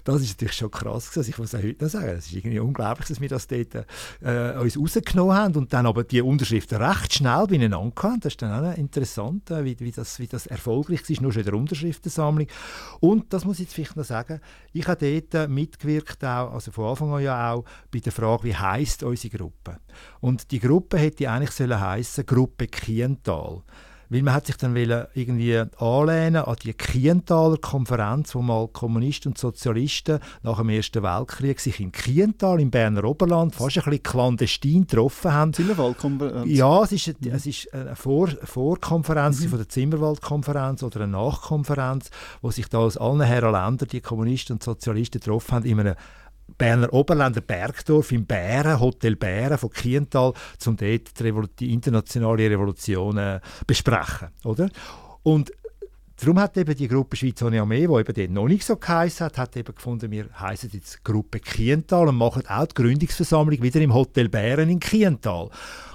das 0.05 0.21
ist 0.21 0.39
natürlich 0.39 0.55
schon 0.55 0.71
krass 0.71 1.11
gewesen. 1.11 1.19
Also 1.19 1.29
ich 1.29 1.37
muss 1.37 1.55
auch 1.55 1.63
heute 1.63 1.83
noch 1.83 1.91
sagen, 1.91 2.15
das 2.15 2.27
ist 2.27 2.33
irgendwie 2.33 2.52
unglaublich, 2.61 3.07
dass 3.07 3.21
wir 3.21 3.29
das 3.29 3.47
dort 3.47 3.85
äh, 4.21 4.57
uns 4.59 4.77
rausgenommen 4.77 5.35
haben 5.35 5.55
und 5.55 5.73
dann 5.73 5.85
aber 5.85 6.03
die 6.03 6.21
Unterschriften 6.21 6.81
recht 6.81 7.13
schnell 7.13 7.45
beieinander 7.47 7.93
hatten. 8.03 8.19
Das 8.19 8.33
ist 8.33 8.41
dann 8.41 8.65
auch 8.65 8.77
interessant, 8.77 9.49
äh, 9.51 9.63
wie, 9.63 9.79
wie, 9.79 9.91
das, 9.91 10.19
wie 10.19 10.27
das 10.27 10.45
erfolgreich 10.47 11.09
ist, 11.09 11.21
nur 11.21 11.31
schon 11.31 11.41
in 11.41 11.45
der 11.45 11.55
Unterschriftensammlung. 11.55 12.47
Und 12.99 13.33
das 13.33 13.45
muss 13.45 13.59
ich 13.59 13.65
jetzt 13.65 13.73
vielleicht 13.73 13.95
noch 13.95 14.05
sagen, 14.05 14.39
ich 14.71 14.87
habe 14.87 15.21
dort 15.31 15.49
mitgewirkt, 15.49 16.23
auch, 16.23 16.53
also 16.53 16.71
von 16.71 16.85
Anfang 16.85 17.13
an 17.13 17.21
ja 17.21 17.53
auch, 17.53 17.65
bei 17.91 17.99
der 17.99 18.11
Frage, 18.11 18.43
wie 18.43 18.55
heisst 18.55 19.03
unsere 19.03 19.37
Gruppe. 19.37 19.79
Und 20.19 20.51
die 20.51 20.59
Gruppe 20.59 20.97
hätte 20.97 21.29
eigentlich 21.29 21.51
sollen 21.51 21.79
heißen 21.79 22.25
Gruppe 22.25 22.67
Kiental 22.67 23.63
weil 24.13 24.21
man 24.21 24.35
hat 24.35 24.45
sich 24.45 24.57
dann 24.57 24.75
irgendwie 24.75 25.63
anlehnen 25.77 26.43
an 26.43 26.55
die 26.61 26.73
Kientaler 26.73 27.57
Konferenz, 27.57 28.35
wo 28.35 28.43
mal 28.43 28.67
Kommunisten 28.67 29.31
und 29.31 29.39
Sozialisten 29.39 30.19
nach 30.43 30.57
dem 30.57 30.69
Ersten 30.69 31.01
Weltkrieg 31.01 31.59
sich 31.59 31.79
in 31.79 31.91
Kiental 31.91 32.59
im 32.59 32.69
Berner 32.69 33.05
Oberland 33.05 33.55
fast 33.55 33.77
ein 33.77 33.83
bisschen 33.85 34.03
clandestin 34.03 34.85
getroffen 34.85 35.33
haben. 35.33 35.53
Zimmerwaldkonferenz? 35.53 36.47
Ja, 36.47 36.83
es 36.83 36.91
ist, 36.91 37.07
eine, 37.07 37.35
es 37.35 37.47
ist 37.47 37.73
eine 37.73 37.95
Vor 37.95 38.29
Vorkonferenz 38.43 39.41
mhm. 39.41 39.49
von 39.49 39.57
der 39.57 39.69
Zimmerwaldkonferenz 39.69 40.83
oder 40.83 41.01
eine 41.01 41.11
Nachkonferenz, 41.13 42.11
wo 42.43 42.51
sich 42.51 42.67
da 42.67 42.77
aus 42.77 42.97
allen 42.97 43.21
Herren 43.21 43.53
Ländern 43.53 43.89
die 43.89 44.01
Kommunisten 44.01 44.53
und 44.53 44.63
Sozialisten 44.63 45.21
getroffen 45.21 45.55
haben 45.55 45.65
in 45.65 45.79
einem 45.79 45.95
Berner 46.57 46.93
Oberländer 46.93 47.41
Bergdorf 47.41 48.11
im 48.11 48.25
Bären, 48.25 48.79
Hotel 48.79 49.15
Bären 49.15 49.57
von 49.57 49.69
Kiental, 49.69 50.33
um 50.65 50.77
dort 50.77 51.19
die, 51.19 51.33
die 51.59 51.73
internationale 51.73 52.49
Revolution 52.49 53.17
äh, 53.17 53.39
besprechen. 53.65 54.29
Oder? 54.43 54.69
Und 55.23 55.51
Darum 56.23 56.39
hat 56.39 56.55
eben 56.57 56.75
die 56.75 56.87
Gruppe 56.87 57.17
Schweiz 57.17 57.41
ohne 57.41 57.59
Armee, 57.59 57.87
die 57.87 57.93
eben 57.93 58.13
dort 58.13 58.29
noch 58.29 58.47
nicht 58.47 58.63
so 58.63 58.77
geheißen 58.77 59.25
hat, 59.25 59.37
hat 59.37 59.57
eben 59.57 59.73
gefunden, 59.73 60.11
wir 60.11 60.29
heißen 60.39 60.69
jetzt 60.71 61.03
Gruppe 61.03 61.39
Kiental 61.39 62.07
und 62.07 62.15
machen 62.15 62.43
auch 62.47 62.67
die 62.67 62.75
Gründungsversammlung 62.75 63.61
wieder 63.61 63.81
im 63.81 63.93
Hotel 63.93 64.29
Bären 64.29 64.69
in 64.69 64.79
Kiental. 64.79 65.49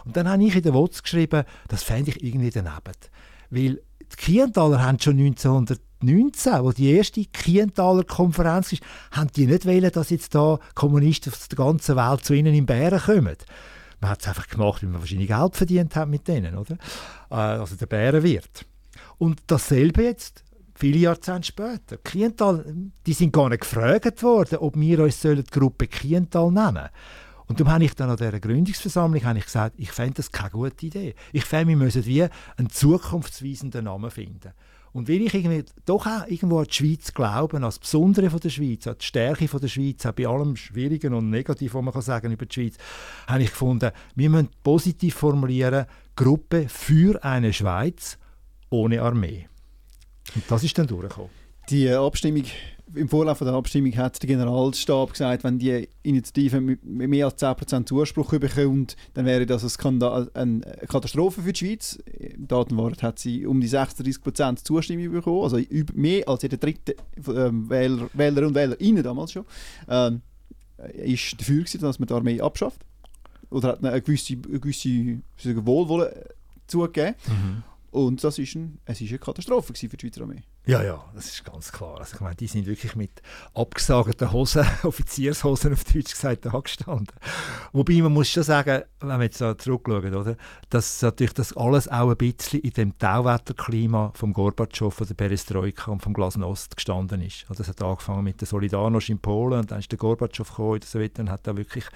Und 0.04 0.16
dann 0.16 0.28
habe 0.28 0.44
ich 0.44 0.56
in 0.56 0.62
der 0.62 0.74
WOTS 0.74 1.02
geschrieben, 1.02 1.44
das 1.68 1.82
fände 1.82 2.10
ich 2.10 2.22
irgendwie 2.22 2.50
daneben. 2.50 2.94
Weil 3.48 3.80
die 4.00 4.16
Kientaler 4.16 4.82
haben 4.82 4.98
schon 4.98 5.18
1900 5.18 5.80
19, 6.00 6.62
wo 6.62 6.72
die 6.72 6.92
erste 6.92 7.24
Kientaler 7.24 8.04
Konferenz 8.04 8.72
ist, 8.72 8.82
haben 9.10 9.30
die 9.34 9.46
nicht 9.46 9.66
wollen, 9.66 9.90
dass 9.90 10.10
jetzt 10.10 10.34
da 10.34 10.58
Kommunisten 10.74 11.32
aus 11.32 11.48
der 11.48 11.56
ganzen 11.56 11.96
Welt 11.96 12.24
zu 12.24 12.34
ihnen 12.34 12.54
in 12.54 12.66
Bären 12.66 13.00
kommen. 13.00 13.36
Man 14.00 14.10
hat 14.10 14.20
es 14.20 14.28
einfach 14.28 14.46
gemacht, 14.46 14.82
weil 14.82 14.90
man 14.90 15.00
wahrscheinlich 15.00 15.28
Geld 15.28 15.56
verdient 15.56 15.96
hat 15.96 16.08
mit 16.08 16.28
denen, 16.28 16.56
oder? 16.56 16.74
Äh, 17.30 17.34
also 17.34 17.74
der 17.74 17.86
Bärenwirt. 17.86 18.64
Und 19.18 19.40
dasselbe 19.48 20.04
jetzt, 20.04 20.44
viele 20.74 20.98
Jahrzehnte 20.98 21.48
später. 21.48 21.96
Kiental, 21.98 22.64
die 23.06 23.12
sind 23.12 23.32
gar 23.32 23.48
nicht 23.48 23.62
gefragt 23.62 24.22
worden, 24.22 24.58
ob 24.58 24.76
wir 24.76 25.00
uns 25.00 25.20
die 25.20 25.42
Gruppe 25.50 25.88
Kiental 25.88 26.52
nennen 26.52 26.74
sollen. 26.74 26.88
Und 27.48 27.58
darum 27.58 27.72
habe 27.72 27.84
ich 27.84 27.94
dann 27.94 28.10
an 28.10 28.16
dieser 28.16 28.40
Gründungsversammlung 28.40 29.24
habe 29.24 29.38
ich 29.38 29.46
gesagt, 29.46 29.74
ich 29.78 29.90
fände 29.90 30.14
das 30.14 30.30
keine 30.30 30.50
gute 30.50 30.86
Idee. 30.86 31.14
Ich 31.32 31.46
fände, 31.46 31.68
wir 31.68 31.76
müssen 31.76 32.04
wie 32.04 32.22
einen 32.56 32.70
zukunftsweisenden 32.70 33.86
Namen 33.86 34.10
finden. 34.10 34.52
Und 34.92 35.08
weil 35.08 35.22
ich 35.22 35.34
irgendwie 35.34 35.64
doch 35.84 36.06
auch 36.06 36.26
irgendwo 36.26 36.58
an 36.58 36.66
die 36.66 36.74
Schweiz 36.74 37.12
glaube, 37.12 37.56
an 37.56 37.62
das 37.62 37.78
Besondere 37.78 38.30
von 38.30 38.40
der 38.40 38.50
Schweiz, 38.50 38.86
an 38.86 38.96
die 39.00 39.04
Stärke 39.04 39.48
von 39.48 39.60
der 39.60 39.68
Schweiz, 39.68 40.04
auch 40.06 40.12
bei 40.12 40.26
allem 40.26 40.56
Schwierigen 40.56 41.14
und 41.14 41.30
Negativen, 41.30 41.74
was 41.74 41.84
man 41.84 41.92
kann 41.92 42.02
sagen 42.02 42.32
über 42.32 42.46
die 42.46 42.54
Schweiz, 42.54 42.76
habe 43.26 43.42
ich 43.42 43.50
gefunden, 43.50 43.90
wir 44.14 44.30
müssen 44.30 44.48
positiv 44.62 45.14
formulieren, 45.14 45.86
Gruppe 46.16 46.68
für 46.68 47.22
eine 47.22 47.52
Schweiz 47.52 48.18
ohne 48.70 49.02
Armee. 49.02 49.48
Und 50.34 50.44
das 50.48 50.64
ist 50.64 50.76
dann 50.78 50.86
durchgekommen. 50.86 51.30
Die 51.70 51.88
Abstimmung 51.90 52.44
im 52.94 53.08
Vorlauf 53.08 53.38
der 53.38 53.48
Abstimmung 53.48 53.96
hat 53.96 54.22
der 54.22 54.26
Generalstab 54.26 55.12
gesagt, 55.12 55.44
wenn 55.44 55.58
die 55.58 55.88
Initiative 56.02 56.60
mit 56.60 56.84
mehr 56.84 57.26
als 57.26 57.42
10% 57.42 57.86
Zuspruch 57.86 58.30
bekommt, 58.30 58.96
dann 59.14 59.26
wäre 59.26 59.46
das 59.46 59.62
ein 59.62 59.70
Skandal, 59.70 60.30
eine 60.34 60.60
Katastrophe 60.88 61.42
für 61.42 61.52
die 61.52 61.58
Schweiz. 61.58 61.98
Im 62.18 62.48
Datenwort 62.48 63.02
hat 63.02 63.18
sie 63.18 63.46
um 63.46 63.60
die 63.60 63.68
36% 63.68 64.64
Zustimmung 64.64 65.12
bekommen, 65.12 65.42
also 65.42 65.58
mehr 65.94 66.28
als 66.28 66.42
jeder 66.42 66.56
dritte 66.56 66.96
ähm, 67.28 67.68
Wähler, 67.68 68.08
Wähler 68.12 68.46
und 68.46 68.54
Wählerinnen 68.54 69.02
damals 69.02 69.32
schon, 69.32 69.44
ähm, 69.88 70.22
ist 70.94 71.40
dafür 71.40 71.64
gewesen, 71.64 71.80
dass 71.80 71.98
man 71.98 72.06
die 72.06 72.14
Armee 72.14 72.40
abschafft. 72.40 72.80
Oder 73.50 73.68
hat 73.68 73.84
eine 73.84 74.00
gewisse, 74.02 74.34
eine 74.34 74.60
gewisse 74.60 75.66
Wohlwollen 75.66 76.12
zugegeben. 76.66 77.14
Mhm. 77.26 77.62
Und 77.90 78.22
das 78.22 78.38
ist, 78.38 78.54
ein, 78.54 78.78
es 78.84 79.00
ist 79.00 79.08
eine 79.08 79.18
Katastrophe 79.18 79.72
für 79.74 79.88
die 79.88 79.98
Schweizer 79.98 80.22
Armee. 80.22 80.42
Ja, 80.68 80.82
ja, 80.82 81.02
das 81.14 81.28
ist 81.28 81.46
ganz 81.46 81.72
klar. 81.72 81.98
Also 81.98 82.16
ich 82.16 82.20
meine, 82.20 82.34
die 82.36 82.46
sind 82.46 82.66
wirklich 82.66 82.94
mit 82.94 83.22
abgesagten 83.54 84.30
Hosen, 84.30 84.66
Offiziershosen 84.82 85.72
auf 85.72 85.82
Deutsch 85.84 86.10
gesagt, 86.10 86.44
da 86.44 86.50
gestanden. 86.60 87.16
Wobei 87.72 87.94
man 88.02 88.12
muss 88.12 88.28
schon 88.28 88.42
sagen, 88.42 88.82
wenn 89.00 89.18
wir 89.18 89.24
jetzt 89.24 89.40
da 89.40 89.56
zurückschauen, 89.56 90.14
oder, 90.14 90.36
dass 90.68 91.00
natürlich 91.00 91.32
das 91.32 91.56
alles 91.56 91.88
auch 91.88 92.10
ein 92.10 92.18
bisschen 92.18 92.60
in 92.60 92.72
dem 92.72 92.98
Tauwetterklima 92.98 94.12
vom 94.14 94.34
Gorbatschow, 94.34 94.94
der 94.94 95.14
Perestroika 95.14 95.90
und 95.90 96.02
vom 96.02 96.12
Glasnost 96.12 96.76
gestanden 96.76 97.22
ist. 97.22 97.46
Also 97.48 97.62
das 97.62 97.68
hat 97.68 97.80
angefangen 97.80 98.24
mit 98.24 98.38
der 98.42 98.48
Solidarność 98.48 99.08
in 99.08 99.20
Polen 99.20 99.60
und 99.60 99.70
dann 99.70 99.78
ist 99.78 99.90
der 99.90 99.98
Gorbatschow 99.98 100.46
gekommen 100.46 100.74
in 100.74 100.80
der 100.80 100.88
Sowjetunion 100.88 101.28
und 101.28 101.32
hat 101.32 101.46
da 101.46 101.56
wirklich 101.56 101.86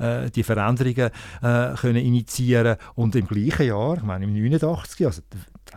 äh, 0.00 0.30
die 0.30 0.42
Veränderungen 0.42 1.10
äh, 1.40 1.74
können 1.76 2.04
initiieren 2.04 2.76
und 2.94 3.16
im 3.16 3.26
gleichen 3.26 3.68
Jahr, 3.68 3.96
ich 3.96 4.02
meine 4.02 4.26
im 4.26 4.34
89, 4.34 5.06
also 5.06 5.22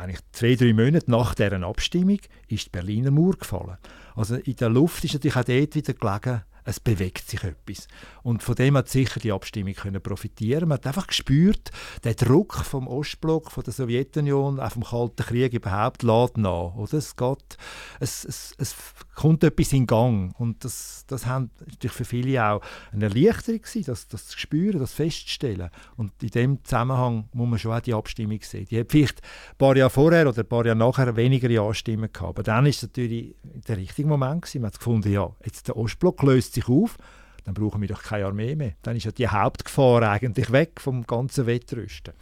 eigentlich 0.01 0.21
zwei, 0.31 0.55
drei 0.55 0.73
Monate 0.73 1.09
nach 1.09 1.35
deren 1.35 1.63
Abstimmung, 1.63 2.19
ist 2.47 2.65
die 2.65 2.69
Berliner 2.69 3.11
Mauer 3.11 3.37
gefallen. 3.37 3.77
Also 4.15 4.35
in 4.35 4.55
der 4.55 4.69
Luft 4.69 5.03
ist 5.03 5.13
natürlich 5.13 5.37
auch 5.37 5.43
dort 5.43 5.75
wieder 5.75 5.93
gelegen, 5.93 6.43
es 6.63 6.79
bewegt 6.79 7.27
sich 7.27 7.43
etwas. 7.43 7.87
Und 8.23 8.43
von 8.43 8.55
dem 8.55 8.77
hat 8.77 8.89
sicher 8.89 9.19
die 9.19 9.31
Abstimmung 9.31 9.73
können 9.73 10.01
profitieren. 10.01 10.69
Man 10.69 10.77
hat 10.77 10.87
einfach 10.87 11.07
gespürt, 11.07 11.71
der 12.03 12.13
Druck 12.13 12.55
vom 12.55 12.87
Ostblock, 12.87 13.51
von 13.51 13.63
der 13.63 13.73
Sowjetunion, 13.73 14.59
auch 14.59 14.71
vom 14.71 14.83
Kalten 14.83 15.23
Krieg 15.23 15.53
überhaupt, 15.53 16.03
lädt 16.03 16.37
nach. 16.37 16.75
Oder? 16.75 16.93
Es, 16.93 17.15
geht, 17.15 17.57
es, 17.99 18.25
es, 18.25 18.53
es 18.57 18.75
kommt 19.15 19.43
etwas 19.43 19.73
in 19.73 19.87
Gang. 19.87 20.33
Und 20.39 20.63
das, 20.63 21.05
das 21.07 21.25
haben 21.25 21.49
natürlich 21.59 21.95
für 21.95 22.05
viele 22.05 22.43
auch 22.45 22.61
eine 22.91 23.05
Erleichterung 23.05 23.61
gewesen, 23.61 23.83
das, 23.85 24.07
das 24.07 24.27
zu 24.27 24.39
spüren, 24.39 24.79
das 24.79 24.93
festzustellen. 24.93 25.69
Und 25.97 26.11
in 26.21 26.29
dem 26.29 26.63
Zusammenhang 26.63 27.29
muss 27.33 27.49
man 27.49 27.59
schon 27.59 27.73
auch 27.73 27.81
die 27.81 27.93
Abstimmung 27.93 28.39
sehen. 28.41 28.67
Die 28.69 28.79
hat 28.79 28.91
vielleicht 28.91 29.21
ein 29.21 29.57
paar 29.57 29.75
Jahre 29.75 29.89
vorher 29.89 30.27
oder 30.27 30.41
ein 30.41 30.47
paar 30.47 30.65
Jahre 30.65 30.77
nachher 30.77 31.15
weniger 31.15 31.49
Ja-Stimmen 31.49 32.11
gehabt. 32.11 32.29
Aber 32.29 32.43
dann 32.43 32.65
ist 32.65 32.77
es 32.77 32.83
natürlich 32.83 33.35
der 33.43 33.77
richtige 33.77 34.07
Moment 34.07 34.43
gewesen. 34.43 34.61
Man 34.61 34.71
hat 34.71 34.77
gefunden, 34.77 35.11
ja, 35.11 35.29
jetzt 35.43 35.67
der 35.67 35.77
Ostblock 35.77 36.21
löst 36.23 36.50
sich 36.51 36.67
auf 36.67 36.97
dann 37.43 37.53
brauchen 37.53 37.81
wir 37.81 37.87
doch 37.87 38.03
keine 38.03 38.25
Armee 38.25 38.55
mehr. 38.55 38.73
Dann 38.81 38.95
ist 38.95 39.05
ja 39.05 39.11
die 39.11 39.27
Hauptgefahr 39.27 40.03
eigentlich 40.03 40.51
weg 40.51 40.79
vom 40.79 41.05
ganzen 41.07 41.45
Wettrüsten. 41.45 42.13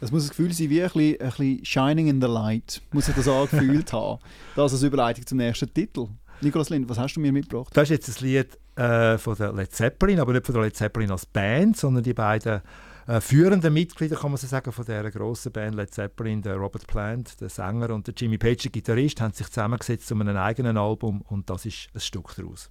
Das 0.00 0.12
muss 0.12 0.24
ein 0.24 0.28
Gefühl 0.28 0.52
sein 0.52 0.70
wie 0.70 0.82
ein 0.82 0.90
bisschen, 0.90 1.20
ein 1.20 1.28
bisschen 1.28 1.64
Shining 1.64 2.08
in 2.08 2.20
the 2.20 2.28
Light, 2.28 2.82
muss 2.92 3.06
sich 3.06 3.14
das 3.14 3.26
angefühlt 3.26 3.92
haben. 3.92 4.20
Das 4.54 4.72
als 4.72 4.82
Überleitung 4.82 5.26
zum 5.26 5.38
nächsten 5.38 5.72
Titel. 5.72 6.08
Nikolaus 6.40 6.70
Lind, 6.70 6.88
was 6.88 6.98
hast 6.98 7.14
du 7.14 7.20
mir 7.20 7.32
mitgebracht? 7.32 7.70
Das 7.74 7.90
ist 7.90 8.06
jetzt 8.06 8.20
ein 8.20 8.26
Lied 8.26 8.58
äh, 8.76 9.18
von 9.18 9.36
der 9.36 9.52
Led 9.52 9.72
Zeppelin, 9.72 10.20
aber 10.20 10.34
nicht 10.34 10.46
von 10.46 10.54
der 10.54 10.62
Led 10.62 10.76
Zeppelin 10.76 11.10
als 11.10 11.26
Band, 11.26 11.76
sondern 11.76 12.04
die 12.04 12.14
beiden 12.14 12.60
äh, 13.08 13.20
führenden 13.20 13.72
Mitglieder, 13.72 14.14
kann 14.14 14.30
man 14.30 14.38
so 14.38 14.46
sagen, 14.46 14.70
von 14.70 14.84
dieser 14.84 15.10
grossen 15.10 15.50
Band 15.50 15.74
Led 15.74 15.92
Zeppelin, 15.92 16.42
der 16.42 16.54
Robert 16.54 16.86
Plant, 16.86 17.40
der 17.40 17.48
Sänger 17.48 17.90
und 17.90 18.06
der 18.06 18.14
Jimmy 18.16 18.38
Page, 18.38 18.62
der 18.62 18.70
Gitarrist, 18.70 19.20
haben 19.20 19.32
sich 19.32 19.48
zusammengesetzt 19.48 20.12
um 20.12 20.20
ein 20.20 20.36
eigenes 20.36 20.76
Album 20.76 21.22
und 21.22 21.50
das 21.50 21.66
ist 21.66 21.88
ein 21.92 22.00
Stück 22.00 22.36
daraus. 22.36 22.70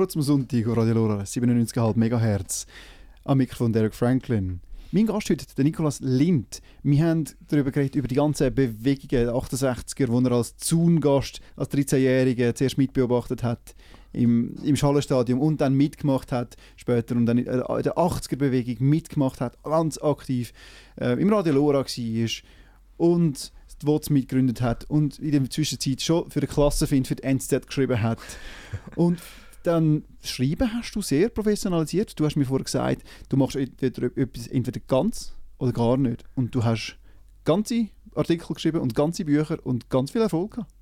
Vorwärts 0.00 0.16
am 0.16 0.22
Sonntag, 0.22 0.66
Radio 0.66 0.94
Lora, 0.94 1.24
97,5 1.24 1.94
MHz. 1.94 2.66
Am 3.24 3.36
Mikrofon 3.36 3.70
Derek 3.70 3.94
Franklin. 3.94 4.60
Mein 4.92 5.04
Gast 5.04 5.28
heute, 5.28 5.44
der 5.54 5.62
Nikolaus 5.62 6.00
Lind. 6.00 6.62
Wir 6.82 7.04
haben 7.04 7.26
darüber 7.48 7.70
geredet, 7.70 7.96
über 7.96 8.08
die 8.08 8.14
ganzen 8.14 8.54
Bewegungen 8.54 9.26
der 9.26 9.34
68er, 9.34 10.06
die 10.06 10.26
er 10.26 10.32
als 10.32 10.56
Zaungast, 10.56 11.42
als 11.54 11.68
13-Jähriger 11.68 12.54
zuerst 12.54 12.78
mitbeobachtet 12.78 13.42
hat 13.42 13.74
im, 14.14 14.54
im 14.64 14.74
Schallenstadium 14.74 15.38
und 15.38 15.60
dann 15.60 15.74
mitgemacht 15.74 16.32
hat 16.32 16.56
später 16.76 17.14
und 17.14 17.26
dann 17.26 17.36
in 17.36 17.44
der 17.44 17.68
80er-Bewegung 17.68 18.88
mitgemacht 18.88 19.42
hat, 19.42 19.62
ganz 19.62 19.98
aktiv 19.98 20.54
äh, 20.98 21.20
im 21.20 21.30
Radio 21.30 21.52
Lora 21.52 21.84
war 21.84 22.30
und 22.96 23.52
die 23.82 23.86
WOTS 23.86 24.08
mitgegründet 24.08 24.62
hat 24.62 24.88
und 24.88 25.18
in 25.18 25.32
der 25.32 25.50
Zwischenzeit 25.50 26.00
schon 26.00 26.30
für 26.30 26.40
die 26.40 26.46
Klassenfind 26.46 27.06
für 27.06 27.16
die 27.16 27.24
NZ 27.34 27.66
geschrieben 27.66 28.00
hat. 28.00 28.18
Und 28.96 29.18
dann 29.62 30.04
schreiben 30.22 30.72
hast 30.72 30.94
du 30.94 31.02
sehr 31.02 31.28
professionalisiert. 31.28 32.18
Du 32.18 32.24
hast 32.24 32.36
mir 32.36 32.44
vorher 32.44 32.64
gesagt, 32.64 33.02
du 33.28 33.36
machst 33.36 33.56
etwas 33.56 34.46
entweder 34.46 34.80
ganz 34.80 35.34
oder 35.58 35.72
gar 35.72 35.96
nicht. 35.96 36.24
Und 36.34 36.54
du 36.54 36.64
hast 36.64 36.96
ganze 37.44 37.88
Artikel 38.14 38.54
geschrieben 38.54 38.80
und 38.80 38.94
ganze 38.94 39.24
Bücher 39.24 39.58
und 39.64 39.90
ganz 39.90 40.10
viel 40.10 40.22
Erfolg 40.22 40.52
gehabt. 40.52 40.72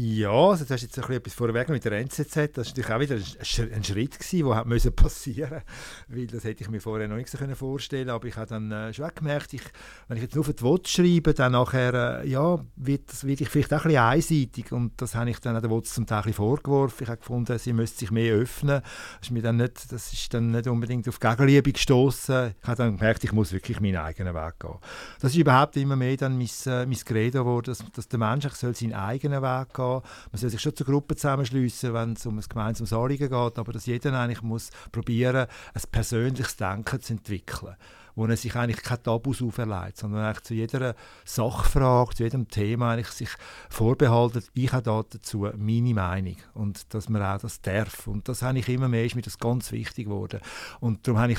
Ja, 0.00 0.30
also 0.30 0.64
du 0.64 0.72
hast 0.72 0.82
jetzt 0.82 0.96
ein 0.96 1.12
etwas 1.12 1.34
vorweg 1.34 1.68
mit 1.70 1.84
der 1.84 1.90
NZZ. 1.90 2.20
Das 2.20 2.36
war 2.36 2.64
natürlich 2.66 2.88
auch 2.88 3.00
wieder 3.00 3.16
ein, 3.16 3.72
ein 3.74 3.82
Schritt, 3.82 4.32
der 4.32 4.64
musste 4.64 4.90
passieren 4.92 5.62
weil 6.06 6.28
das 6.28 6.44
hätte 6.44 6.62
ich 6.62 6.70
mir 6.70 6.80
vorher 6.80 7.08
noch 7.08 7.16
nicht 7.16 7.28
so 7.28 7.38
vorstellen 7.56 8.04
können. 8.04 8.14
Aber 8.14 8.28
ich 8.28 8.36
habe 8.36 8.46
dann 8.46 8.70
äh, 8.70 8.94
schon 8.94 9.10
gemerkt, 9.12 9.54
ich, 9.54 9.62
wenn 10.06 10.16
ich 10.16 10.22
jetzt 10.22 10.36
nur 10.36 10.44
für 10.44 10.54
die 10.54 10.62
WOTS 10.62 10.92
schreibe, 10.92 11.34
dann 11.34 11.50
nachher, 11.50 12.22
äh, 12.22 12.28
ja, 12.28 12.64
wird, 12.76 13.10
das, 13.10 13.24
wird 13.24 13.40
ich 13.40 13.48
vielleicht 13.48 13.74
auch 13.74 13.86
ein 13.86 13.88
bisschen 13.88 14.38
einseitig. 14.38 14.70
Und 14.70 14.92
das 15.02 15.16
habe 15.16 15.30
ich 15.30 15.40
dann 15.40 15.56
an 15.56 15.62
der 15.62 15.70
WOTS 15.70 15.94
zum 15.94 16.06
Teil 16.06 16.22
bisschen 16.22 16.34
vorgeworfen. 16.34 17.02
Ich 17.02 17.08
habe 17.08 17.18
gefunden, 17.18 17.58
sie 17.58 17.72
müsste 17.72 17.98
sich 17.98 18.12
mehr 18.12 18.36
öffnen. 18.36 18.82
Das 18.82 19.22
ist, 19.22 19.30
mir 19.32 19.42
dann 19.42 19.56
nicht, 19.56 19.90
das 19.90 20.12
ist 20.12 20.32
dann 20.32 20.52
nicht 20.52 20.68
unbedingt 20.68 21.08
auf 21.08 21.18
Gegenliebe 21.18 21.72
gestoßen. 21.72 22.54
Ich 22.62 22.68
habe 22.68 22.76
dann 22.76 22.96
gemerkt, 22.96 23.24
ich 23.24 23.32
muss 23.32 23.52
wirklich 23.52 23.80
meinen 23.80 23.96
eigenen 23.96 24.32
Weg 24.32 24.60
gehen. 24.60 24.78
Das 25.20 25.32
ist 25.32 25.38
überhaupt 25.38 25.76
immer 25.76 25.96
mehr 25.96 26.16
dann 26.16 26.38
mein, 26.38 26.46
äh, 26.66 26.86
mein 26.86 26.98
Credo 26.98 27.40
geworden, 27.40 27.66
dass, 27.66 27.84
dass 27.90 28.06
der 28.06 28.20
Mensch 28.20 28.46
soll 28.50 28.76
seinen 28.76 28.94
eigenen 28.94 29.42
Weg 29.42 29.74
gehen 29.74 29.87
man 29.94 30.40
soll 30.40 30.50
sich 30.50 30.60
schon 30.60 30.74
zu 30.74 30.84
Gruppen 30.84 31.16
zusammenschließen, 31.16 31.92
wenn 31.92 32.12
es 32.12 32.26
um 32.26 32.38
ein 32.38 32.44
gemeinsames 32.48 32.92
Anliegen 32.92 33.28
geht, 33.28 33.58
aber 33.58 33.72
dass 33.72 33.86
jeder 33.86 34.12
eigentlich 34.18 34.42
muss 34.42 34.70
probieren, 34.92 35.46
ein 35.74 35.82
persönliches 35.90 36.56
Denken 36.56 37.00
zu 37.00 37.14
entwickeln 37.14 37.76
wo 38.18 38.26
er 38.26 38.36
sich 38.36 38.56
eigentlich 38.56 38.82
keine 38.82 39.00
Tabus 39.00 39.40
auferlegt, 39.40 39.96
sondern 39.96 40.24
eigentlich 40.24 40.42
zu 40.42 40.54
jeder 40.54 40.96
Sachfrage, 41.24 42.16
zu 42.16 42.24
jedem 42.24 42.48
Thema 42.48 42.92
eigentlich 42.92 43.06
sich 43.10 43.28
vorbehaltet, 43.70 44.50
ich 44.54 44.72
habe 44.72 44.82
da 44.82 45.04
dazu 45.08 45.48
meine 45.56 45.94
Meinung 45.94 46.34
und 46.52 46.92
dass 46.92 47.08
man 47.08 47.22
auch 47.22 47.38
das 47.38 47.60
darf. 47.60 48.08
Und 48.08 48.28
das 48.28 48.42
habe 48.42 48.58
ich 48.58 48.68
immer 48.68 48.88
mehr, 48.88 49.04
ist 49.04 49.14
mir 49.14 49.22
das 49.22 49.38
ganz 49.38 49.70
wichtig 49.70 50.06
geworden. 50.06 50.40
Und 50.80 51.06
darum 51.06 51.20
habe 51.20 51.30
ich, 51.30 51.38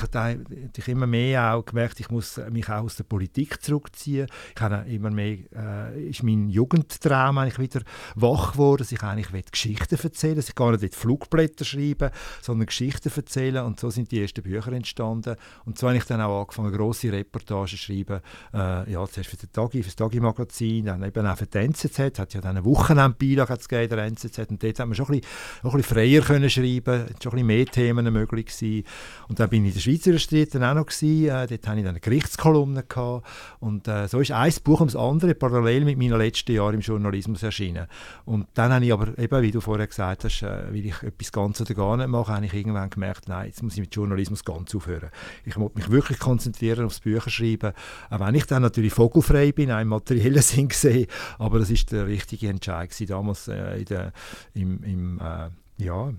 ich 0.74 0.88
immer 0.88 1.06
mehr 1.06 1.54
auch 1.54 1.66
gemerkt, 1.66 2.00
ich 2.00 2.08
muss 2.08 2.40
mich 2.50 2.70
auch 2.70 2.84
aus 2.84 2.96
der 2.96 3.04
Politik 3.04 3.62
zurückziehen. 3.62 4.26
Ich 4.56 4.62
habe 4.62 4.90
immer 4.90 5.10
mehr, 5.10 5.36
äh, 5.54 6.08
ist 6.08 6.22
mein 6.22 6.48
Jugendtraum 6.48 7.36
eigentlich 7.36 7.58
wieder 7.58 7.82
wach 8.14 8.52
geworden, 8.52 8.78
dass 8.78 8.92
ich 8.92 9.02
eigentlich 9.02 9.50
Geschichten 9.50 9.98
erzählen 10.02 10.36
dass 10.36 10.48
ich 10.48 10.54
gar 10.54 10.74
nicht 10.74 10.94
Flugblätter 10.94 11.66
schreiben 11.66 12.10
sondern 12.40 12.66
Geschichten 12.66 13.12
erzählen 13.14 13.66
und 13.66 13.78
so 13.78 13.90
sind 13.90 14.10
die 14.10 14.22
ersten 14.22 14.42
Bücher 14.42 14.72
entstanden. 14.72 15.36
Und 15.66 15.78
so 15.78 15.88
habe 15.88 15.98
ich 15.98 16.04
dann 16.04 16.22
auch 16.22 16.40
angefangen, 16.40 16.69
grosse 16.70 17.12
Reportagen 17.12 17.68
schreiben. 17.68 18.20
Äh, 18.52 18.92
ja, 18.92 19.06
zuerst 19.06 19.30
für 19.30 19.36
den 19.36 19.52
Tagi, 19.52 19.82
für 19.82 19.88
das 19.88 19.96
Tagi-Magazin, 19.96 20.86
dann 20.86 21.02
eben 21.02 21.26
auch 21.26 21.36
für 21.36 21.46
die 21.46 21.58
NZZ, 21.58 22.18
hat 22.18 22.34
ja 22.34 22.40
dann 22.40 22.56
eine 22.56 22.64
Wochenendbeilage 22.64 23.56
gegeben, 23.56 23.88
der 23.88 24.04
NZZ, 24.06 24.38
und 24.50 24.62
dort 24.62 24.78
hat 24.78 24.86
man 24.86 24.94
schon 24.94 25.06
ein 25.06 25.20
bisschen, 25.20 25.30
ein 25.62 25.70
bisschen 25.70 25.94
freier 25.94 26.22
können 26.22 26.50
schreiben, 26.50 27.06
schon 27.22 27.32
ein 27.32 27.36
bisschen 27.36 27.46
mehr 27.46 27.66
Themen 27.66 28.12
möglich 28.12 28.46
gewesen. 28.46 28.84
Und 29.28 29.40
dann 29.40 29.48
bin 29.48 29.64
ich 29.64 29.70
in 29.70 29.74
der 29.74 29.80
Schweizer 29.80 30.10
Illustriert 30.10 30.56
auch 30.56 30.74
noch 30.74 30.86
gewesen, 30.86 31.24
äh, 31.24 31.46
dort 31.46 31.66
hatte 31.66 31.78
ich 31.78 31.84
dann 31.84 31.86
eine 31.86 32.00
Gerichtskolumne 32.00 32.82
gehabt. 32.82 33.26
und 33.60 33.88
äh, 33.88 34.08
so 34.08 34.20
ist 34.20 34.32
ein 34.32 34.52
Buch 34.64 34.80
ums 34.80 34.96
andere 34.96 35.34
parallel 35.34 35.84
mit 35.84 35.98
meinen 35.98 36.18
letzten 36.18 36.52
Jahren 36.52 36.74
im 36.74 36.80
Journalismus 36.80 37.42
erschienen. 37.42 37.86
Und 38.24 38.46
dann 38.54 38.72
habe 38.72 38.84
ich 38.84 38.92
aber 38.92 39.18
eben, 39.18 39.42
wie 39.42 39.50
du 39.50 39.60
vorher 39.60 39.86
gesagt 39.86 40.24
hast, 40.24 40.42
äh, 40.42 40.72
will 40.72 40.86
ich 40.86 41.02
etwas 41.02 41.32
ganz 41.32 41.60
oder 41.60 41.74
gar 41.74 41.96
nicht 41.96 42.08
machen, 42.08 42.34
habe 42.34 42.46
ich 42.46 42.54
irgendwann 42.54 42.90
gemerkt, 42.90 43.28
nein, 43.28 43.46
jetzt 43.46 43.62
muss 43.62 43.74
ich 43.74 43.80
mit 43.80 43.94
Journalismus 43.94 44.44
ganz 44.44 44.74
aufhören. 44.74 45.10
Ich 45.44 45.56
muss 45.56 45.74
mich 45.74 45.90
wirklich 45.90 46.18
konzentrieren 46.18 46.59
konzentrieren 46.60 46.86
aufs 46.86 47.00
Bücherschreiben. 47.00 47.72
Auch 48.10 48.20
wenn 48.20 48.34
ich 48.34 48.46
dann 48.46 48.62
natürlich 48.62 48.92
vogelfrei 48.92 49.52
bin, 49.52 49.72
auch 49.72 49.80
im 49.80 49.88
materiellen 49.88 50.42
Sinn 50.42 50.68
gesehen, 50.68 51.06
aber 51.38 51.58
das 51.58 51.70
ist 51.70 51.92
der 51.92 52.06
richtige 52.06 52.48
Entscheid 52.48 52.90
damals 53.08 53.48
äh, 53.48 53.78
in 53.78 53.84
der, 53.86 54.12
im, 54.54 54.82
im 54.82 55.20
äh, 55.20 55.84
ja, 55.84 56.12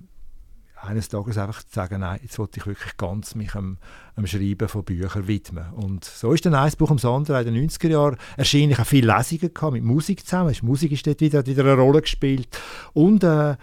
eines 0.84 1.10
Tages 1.10 1.38
einfach 1.38 1.62
zu 1.62 1.74
sagen, 1.74 2.00
nein, 2.00 2.20
jetzt 2.24 2.40
wollte 2.40 2.60
ich 2.60 2.66
wirklich 2.66 2.98
ganz 2.98 3.36
mich 3.36 3.54
am, 3.54 3.78
am 4.16 4.26
Schreiben 4.26 4.68
von 4.68 4.84
Büchern 4.84 5.28
widmen. 5.28 5.72
Und 5.74 6.06
so 6.06 6.34
ist 6.34 6.44
dann 6.44 6.56
ein 6.56 6.72
Buch 6.76 6.90
ums 6.90 7.06
andere 7.06 7.44
in 7.44 7.54
den 7.54 7.70
90er 7.70 7.90
Jahren 7.90 8.18
erschienen. 8.36 8.72
Ich 8.72 8.80
habe 8.80 8.90
viele 8.90 9.16
Lesungen 9.16 9.52
mit 9.74 9.84
Musik 9.84 10.26
zusammen. 10.26 10.56
Musik 10.64 10.92
ist 10.92 11.06
dort 11.06 11.22
wieder, 11.22 11.46
wieder 11.46 11.64
eine 11.64 11.80
Rolle 11.80 12.02
gespielt. 12.02 12.48
Und 12.94 13.24
äh, 13.24 13.58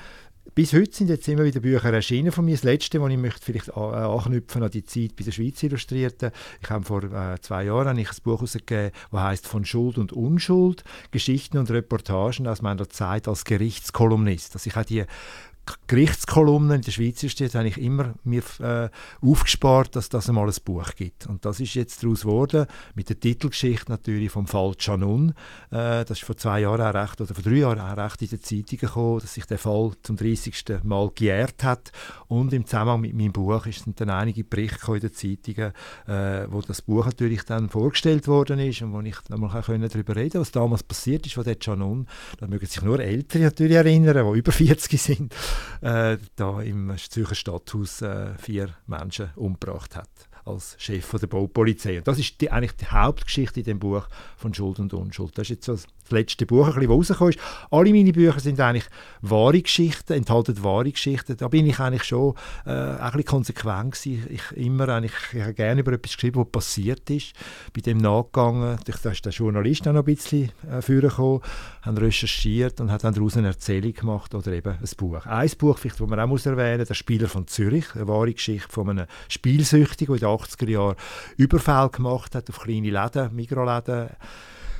bis 0.58 0.72
heute 0.72 0.92
sind 0.92 1.08
jetzt 1.08 1.28
immer 1.28 1.44
wieder 1.44 1.60
Bücher 1.60 1.94
erschienen 1.94 2.32
von 2.32 2.44
mir. 2.44 2.56
Das 2.56 2.64
letzte, 2.64 3.00
wo 3.00 3.06
ich 3.06 3.16
möchte 3.16 3.44
vielleicht 3.44 3.68
äh, 3.68 3.74
anknüpfen 3.74 4.60
an 4.60 4.72
die 4.72 4.82
Zeit 4.82 5.14
bei 5.14 5.22
der 5.22 5.30
Schweiz 5.30 5.62
Illustrierten. 5.62 6.32
Ich 6.60 6.68
habe 6.68 6.84
vor 6.84 7.04
äh, 7.04 7.40
zwei 7.40 7.62
Jahren 7.62 7.96
ein 7.96 8.08
Buch 8.24 8.38
herausgegeben, 8.38 8.90
das 9.12 9.20
heißt 9.20 9.46
«Von 9.46 9.64
Schuld 9.64 9.98
und 9.98 10.12
Unschuld. 10.12 10.82
Geschichten 11.12 11.58
und 11.58 11.70
Reportagen 11.70 12.48
aus 12.48 12.60
meiner 12.60 12.88
Zeit 12.88 13.28
als 13.28 13.44
Gerichtskolumnist». 13.44 14.56
Also 14.56 14.66
ich 14.66 14.74
habe 14.74 14.84
die 14.84 15.04
Gerichtskolumnen 15.86 16.76
in 16.76 16.82
der 16.82 16.92
Schweiz 16.92 17.22
ist 17.22 17.40
jetzt 17.40 17.56
eigentlich 17.56 17.78
immer 17.78 18.14
mir 18.24 18.42
äh, 18.60 18.88
aufgespart, 19.20 19.96
dass 19.96 20.08
das 20.08 20.28
einmal 20.28 20.48
ein 20.48 20.54
Buch 20.64 20.94
gibt. 20.94 21.26
Und 21.26 21.44
das 21.44 21.60
ist 21.60 21.74
jetzt 21.74 22.02
daraus 22.02 22.22
geworden, 22.22 22.66
mit 22.94 23.08
der 23.08 23.18
Titelgeschichte 23.18 23.90
natürlich 23.90 24.30
vom 24.30 24.46
Fall 24.46 24.74
Canun. 24.78 25.30
Äh, 25.70 26.04
das 26.04 26.10
ist 26.18 26.24
vor 26.24 26.36
zwei 26.36 26.60
Jahren 26.60 26.80
auch 26.80 26.94
recht, 26.94 27.20
oder 27.20 27.34
vor 27.34 27.42
drei 27.42 27.58
Jahren 27.58 27.80
auch 27.80 27.96
recht 27.96 28.22
in 28.22 28.28
den 28.28 28.42
Zeitungen 28.42 28.80
gekommen, 28.80 29.20
dass 29.20 29.34
sich 29.34 29.46
der 29.46 29.58
Fall 29.58 29.92
zum 30.02 30.16
30. 30.16 30.64
Mal 30.82 31.10
gejährt 31.14 31.64
hat. 31.64 31.92
Und 32.28 32.52
im 32.52 32.66
Zusammenhang 32.66 33.00
mit 33.00 33.14
meinem 33.14 33.32
Buch 33.32 33.64
sind 33.66 34.00
dann 34.00 34.10
einige 34.10 34.44
Berichte 34.44 34.94
in 34.94 35.00
den 35.00 35.12
Zeitungen, 35.12 35.72
äh, 36.06 36.46
wo 36.50 36.60
das 36.60 36.82
Buch 36.82 37.06
natürlich 37.06 37.42
dann 37.44 37.68
vorgestellt 37.68 38.28
worden 38.28 38.58
ist 38.58 38.82
und 38.82 38.92
wo 38.92 39.00
ich 39.00 39.16
nochmal 39.28 39.62
darüber 39.62 40.16
reden 40.16 40.30
konnte, 40.30 40.40
was 40.40 40.50
damals 40.50 40.82
passiert 40.82 41.26
ist, 41.26 41.36
wo 41.36 41.42
der 41.42 41.56
Canun, 41.56 42.06
da 42.38 42.46
mögen 42.46 42.66
sich 42.66 42.82
nur 42.82 43.00
Ältere 43.00 43.44
natürlich 43.44 43.76
erinnern, 43.76 44.32
die 44.32 44.38
über 44.38 44.52
40 44.52 45.00
sind, 45.00 45.34
äh, 45.80 46.18
da 46.36 46.60
im 46.62 46.94
Zürcher 46.96 47.34
Stadthaus 47.34 48.02
äh, 48.02 48.34
vier 48.38 48.74
Menschen 48.86 49.30
umgebracht 49.36 49.96
hat 49.96 50.27
als 50.48 50.76
Chef 50.78 51.04
von 51.04 51.20
der 51.20 51.26
Baupolizei. 51.26 51.98
Und 51.98 52.08
das 52.08 52.18
ist 52.18 52.40
die, 52.40 52.50
eigentlich 52.50 52.76
die 52.76 52.86
Hauptgeschichte 52.86 53.60
in 53.60 53.64
dem 53.64 53.78
Buch 53.78 54.08
von 54.36 54.54
Schuld 54.54 54.78
und 54.78 54.92
Unschuld. 54.94 55.36
Das 55.36 55.42
ist 55.42 55.50
jetzt 55.50 55.66
so 55.66 55.74
das 55.74 55.86
letzte 56.10 56.46
Buch, 56.46 56.66
das 56.66 56.88
rausgekommen 56.88 57.32
ist. 57.34 57.40
Alle 57.70 57.92
meine 57.92 58.12
Bücher 58.12 58.40
sind 58.40 58.58
eigentlich 58.60 58.86
wahre 59.20 59.60
Geschichten, 59.60 60.14
enthalten 60.14 60.62
wahre 60.64 60.90
Geschichten. 60.90 61.36
Da 61.36 61.48
bin 61.48 61.66
ich 61.66 61.78
eigentlich 61.78 62.04
schon 62.04 62.34
äh, 62.64 62.70
ein 62.70 62.98
bisschen 63.12 63.24
konsequent 63.24 63.92
gewesen. 63.94 64.26
Ich, 64.30 64.56
immer 64.56 64.88
eigentlich, 64.88 65.12
ich 65.32 65.42
habe 65.42 65.54
gerne 65.54 65.80
über 65.80 65.92
etwas 65.92 66.14
geschrieben, 66.14 66.40
was 66.40 66.50
passiert 66.50 67.08
ist. 67.10 67.32
Bei 67.74 67.80
dem 67.80 67.98
nachgegangen, 67.98 68.78
da 69.02 69.10
ist 69.10 69.24
der 69.24 69.32
Journalist 69.32 69.86
auch 69.86 69.92
noch 69.92 70.06
ein 70.06 70.14
bisschen 70.14 70.50
äh, 70.70 70.80
vorgekommen, 70.80 71.40
hat 71.82 72.00
recherchiert 72.00 72.80
und 72.80 72.90
hat 72.90 73.04
dann 73.04 73.14
daraus 73.14 73.36
eine 73.36 73.48
Erzählung 73.48 73.92
gemacht 73.92 74.34
oder 74.34 74.52
eben 74.52 74.72
ein 74.72 74.90
Buch. 74.96 75.26
Ein 75.26 75.50
Buch, 75.58 75.78
das 75.78 76.00
man 76.00 76.20
auch 76.20 76.26
muss 76.26 76.46
erwähnen 76.46 76.78
muss, 76.78 76.88
«Der 76.88 76.94
Spieler 76.94 77.28
von 77.28 77.46
Zürich», 77.46 77.94
eine 77.94 78.08
wahre 78.08 78.32
Geschichte 78.32 78.68
von 78.70 78.88
einem 78.88 79.06
Spielsüchtigen, 79.28 80.16
der 80.16 80.28
80er 80.38 80.70
Jahren 80.70 80.96
Überfall 81.36 81.90
gemacht 81.90 82.34
hat 82.34 82.48
auf 82.48 82.60
kleine 82.60 82.90
Läden, 82.90 83.34
Mikroläden, 83.34 84.10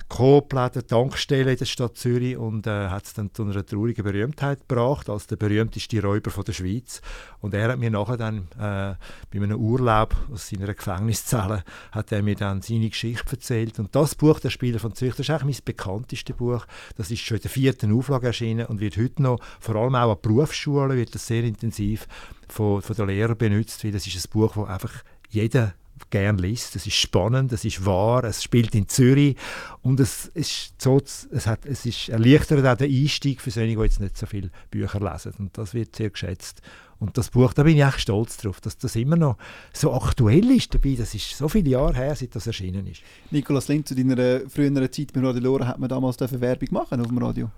Coop-Läden, 0.09 0.87
Tankstellen 0.87 1.49
in 1.49 1.59
der 1.59 1.65
Stadt 1.67 1.97
Zürich 1.97 2.37
und 2.37 2.67
äh, 2.67 2.89
hat 2.89 3.05
es 3.05 3.13
dann 3.13 3.33
zu 3.33 3.43
einer 3.43 3.65
traurigen 3.65 4.05
Berühmtheit 4.05 4.67
gebracht, 4.67 5.11
als 5.11 5.27
der 5.27 5.37
berühmteste 5.37 6.03
Räuber 6.03 6.31
von 6.31 6.45
der 6.45 6.55
Schweiz. 6.55 7.03
Und 7.41 7.53
er 7.53 7.71
hat 7.71 7.79
mir 7.79 7.91
nachher 7.91 8.17
dann 8.17 8.49
äh, 8.55 8.95
bei 9.31 9.35
einem 9.35 9.61
Urlaub 9.61 10.17
aus 10.33 10.49
seiner 10.49 10.73
Gefängniszelle 10.73 11.63
hat 11.93 12.11
er 12.11 12.23
mir 12.23 12.37
dann 12.37 12.63
seine 12.63 12.89
Geschichte 12.89 13.33
erzählt. 13.33 13.79
Und 13.79 13.95
das 13.95 14.15
Buch, 14.15 14.41
«Der 14.41 14.51
Spieler 14.51 14.79
von 14.79 14.95
Zürich», 14.95 15.15
das 15.15 15.29
ist 15.29 15.31
eigentlich 15.31 15.59
mein 15.59 15.65
bekanntestes 15.67 16.37
Buch. 16.37 16.65
Das 16.97 17.11
ist 17.11 17.21
schon 17.21 17.37
in 17.37 17.43
der 17.43 17.51
vierten 17.51 17.97
Auflage 17.97 18.29
erschienen 18.29 18.67
und 18.67 18.81
wird 18.81 18.97
heute 18.97 19.23
noch, 19.23 19.41
vor 19.61 19.77
allem 19.77 19.95
auch 19.95 20.13
an 20.13 20.19
Berufsschulen, 20.23 20.97
wird 20.97 21.15
das 21.15 21.27
sehr 21.27 21.45
intensiv 21.45 22.09
von, 22.49 22.81
von 22.81 22.97
den 22.97 23.09
Lehrern 23.09 23.37
benutzt, 23.37 23.85
weil 23.85 23.93
das 23.93 24.07
ist 24.07 24.17
ein 24.17 24.31
Buch, 24.31 24.55
das 24.55 24.69
einfach 24.69 25.05
jeder 25.29 25.75
gern 26.11 26.39
liest. 26.39 26.77
Es 26.77 26.87
ist 26.87 26.95
spannend, 26.95 27.53
es 27.53 27.65
ist 27.65 27.85
wahr, 27.85 28.25
es 28.25 28.43
spielt 28.43 28.75
in 28.75 28.89
Zürich 28.89 29.37
und 29.83 30.01
es 30.01 30.27
ist, 30.35 30.81
so, 30.81 30.99
es 30.99 31.47
hat, 31.47 31.67
es 31.67 31.87
ist 31.87 32.09
erleichtert 32.09 32.65
auch 32.65 32.77
den 32.77 32.91
Einstieg 32.91 33.41
für 33.41 33.51
solche, 33.51 33.77
die 33.77 33.83
jetzt 33.83 34.01
nicht 34.01 34.17
so 34.17 34.27
viele 34.27 34.51
Bücher 34.71 35.01
lesen. 35.01 35.35
Und 35.39 35.59
das 35.59 35.75
wird 35.75 35.97
sehr 35.97 36.11
geschätzt. 36.11 36.63
Und 37.01 37.17
das 37.17 37.31
Buch, 37.31 37.53
da 37.53 37.63
bin 37.63 37.77
ich 37.77 37.85
echt 37.85 38.01
stolz 38.01 38.39
drauf, 38.39 38.61
dass 38.61 38.77
das 38.77 38.97
immer 38.97 39.17
noch 39.17 39.37
so 39.73 39.93
aktuell 39.93 40.51
ist 40.51 40.75
dabei. 40.75 40.97
Das 40.99 41.15
ist 41.15 41.37
so 41.37 41.49
viele 41.49 41.71
Jahre 41.71 41.95
her, 41.95 42.17
seit 42.17 42.35
das 42.35 42.47
erschienen 42.47 42.87
ist. 42.89 43.03
Nikolaus 43.31 43.69
Lind, 43.69 43.87
zu 43.87 43.95
deiner 43.95 44.49
früheren 44.49 44.91
Zeit 44.91 45.13
bei 45.13 45.21
Radio 45.21 45.43
Lora 45.43 45.67
hat 45.69 45.79
man 45.79 45.89
damals 45.89 46.19
Werbung 46.19 46.69
machen 46.73 47.01
auf 47.01 47.07
dem 47.07 47.19
Radio? 47.19 47.51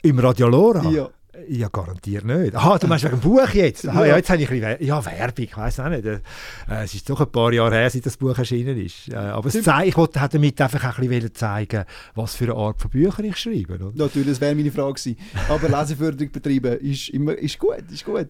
Im 0.00 0.18
Radio 0.18 0.48
Lora? 0.48 0.88
Ja. 0.90 1.10
Ja, 1.46 1.68
garantiert 1.68 2.24
nicht. 2.24 2.54
Aha, 2.54 2.78
du 2.78 2.86
meinst 2.86 3.04
wegen 3.04 3.16
dem 3.16 3.20
Buch 3.20 3.48
jetzt? 3.50 3.86
Aha, 3.86 4.06
ja. 4.06 4.16
jetzt 4.16 4.30
habe 4.30 4.42
ich 4.42 4.50
ein 4.50 4.60
bisschen, 4.60 4.86
ja, 4.86 5.04
Werbung, 5.04 5.44
ich 5.44 5.56
weiß 5.56 5.80
auch 5.80 5.88
nicht. 5.88 6.04
Äh, 6.04 6.20
es 6.68 6.94
ist 6.94 7.08
doch 7.08 7.20
ein 7.20 7.30
paar 7.30 7.52
Jahre 7.52 7.74
her, 7.74 7.90
seit 7.90 8.06
das 8.06 8.16
Buch 8.16 8.36
erschienen 8.36 8.78
ist. 8.78 9.08
Äh, 9.08 9.16
aber 9.16 9.48
ich 9.48 9.96
wollte 9.96 10.28
damit 10.32 10.60
einfach 10.60 10.98
ein 10.98 11.08
bisschen 11.08 11.34
zeigen, 11.34 11.84
was 12.14 12.34
für 12.34 12.44
eine 12.44 12.54
Art 12.54 12.80
von 12.80 12.90
Büchern 12.90 13.26
ich 13.26 13.36
schreibe. 13.36 13.74
Oder? 13.74 13.92
Natürlich, 13.94 14.28
das 14.28 14.40
wäre 14.40 14.54
meine 14.54 14.72
Frage 14.72 14.94
gewesen. 14.94 15.16
Aber 15.48 15.68
Leseförderung 15.68 16.32
betreiben 16.32 16.78
ist, 16.80 17.10
immer, 17.10 17.34
ist 17.34 17.58
gut, 17.58 17.84
ist 17.92 18.04
gut. 18.04 18.28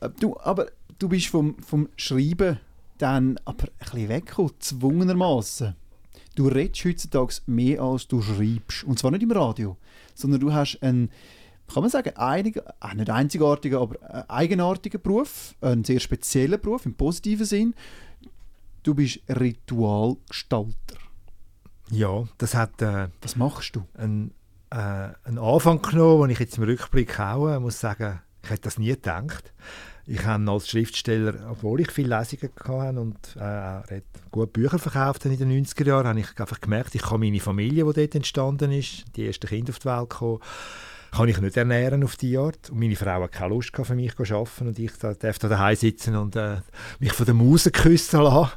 Äh, 0.00 0.08
du, 0.18 0.36
aber 0.40 0.66
du 0.98 1.08
bist 1.08 1.28
vom, 1.28 1.56
vom 1.58 1.88
Schreiben 1.96 2.58
dann 2.98 3.38
aber 3.44 3.64
ein 3.64 3.70
bisschen 3.78 4.08
weggekommen, 4.08 4.52
zwungenermaßen. 4.58 5.74
Du 6.34 6.48
redest 6.48 6.84
heutzutage 6.84 7.34
mehr 7.46 7.80
als 7.80 8.08
du 8.08 8.20
schreibst. 8.22 8.84
Und 8.84 8.98
zwar 8.98 9.10
nicht 9.10 9.22
im 9.22 9.30
Radio, 9.32 9.76
sondern 10.14 10.40
du 10.40 10.52
hast 10.52 10.82
einen 10.82 11.10
kann 11.72 11.82
man 11.82 11.90
sagen, 11.90 12.16
einig, 12.16 12.56
äh, 12.56 12.94
nicht 12.94 13.10
einzigartigen, 13.10 13.78
aber 13.78 13.96
äh, 14.02 14.24
eigenartigen 14.28 15.00
Beruf, 15.00 15.54
einen 15.60 15.84
sehr 15.84 16.00
speziellen 16.00 16.60
Beruf 16.60 16.86
im 16.86 16.94
positiven 16.94 17.46
Sinn. 17.46 17.74
Du 18.82 18.94
bist 18.94 19.20
Ritualgestalter. 19.28 20.96
Ja, 21.90 22.24
das 22.38 22.54
hat. 22.54 22.80
Äh, 22.82 23.08
Was 23.20 23.36
machst 23.36 23.76
du? 23.76 23.84
Ein, 23.94 24.32
äh, 24.70 24.76
einen 24.76 25.38
Anfang 25.38 25.82
genommen, 25.82 26.22
den 26.22 26.30
ich 26.30 26.38
jetzt 26.38 26.56
im 26.56 26.64
Rückblick 26.64 27.18
auch 27.18 27.48
äh, 27.48 27.58
muss 27.58 27.80
sagen, 27.80 28.20
ich 28.42 28.50
hätte 28.50 28.62
das 28.62 28.78
nie 28.78 28.88
gedacht. 28.88 29.52
Ich 30.06 30.24
habe 30.24 30.50
als 30.50 30.68
Schriftsteller, 30.68 31.50
obwohl 31.50 31.80
ich 31.80 31.90
viele 31.90 32.18
Lesungen 32.18 32.50
hatte 32.56 33.00
und 33.00 33.36
äh, 33.38 34.00
gut 34.30 34.52
Bücher 34.52 34.78
verkauft 34.78 35.24
in 35.26 35.36
den 35.36 35.64
90er 35.64 35.86
Jahren, 35.86 36.06
habe 36.08 36.20
ich 36.20 36.40
einfach 36.40 36.60
gemerkt, 36.60 36.94
ich 36.94 37.02
kann 37.02 37.20
meine 37.20 37.38
Familie, 37.38 37.84
die 37.84 37.92
dort 37.92 38.14
entstanden 38.14 38.72
ist, 38.72 39.04
die 39.14 39.26
ersten 39.26 39.46
Kinder 39.46 39.70
auf 39.70 39.78
die 39.78 39.84
Welt 39.84 40.10
gekommen, 40.10 40.40
kann 41.10 41.28
ich 41.28 41.40
nicht 41.40 41.56
ernähren 41.56 42.04
auf 42.04 42.16
die 42.16 42.38
Art. 42.38 42.70
Und 42.70 42.78
meine 42.78 42.96
Frau 42.96 43.22
hat 43.22 43.32
keine 43.32 43.54
Lust 43.54 43.72
für 43.74 43.94
mich 43.94 44.14
zu 44.14 44.22
arbeiten 44.34 44.68
und 44.68 44.78
ich 44.78 44.92
darf 44.96 45.38
da 45.38 45.48
daheim 45.48 45.76
sitzen 45.76 46.16
und 46.16 46.36
äh, 46.36 46.58
mich 46.98 47.12
von 47.12 47.26
der 47.26 47.34
Maus 47.34 47.68
küssen 47.72 48.20
lassen. 48.20 48.52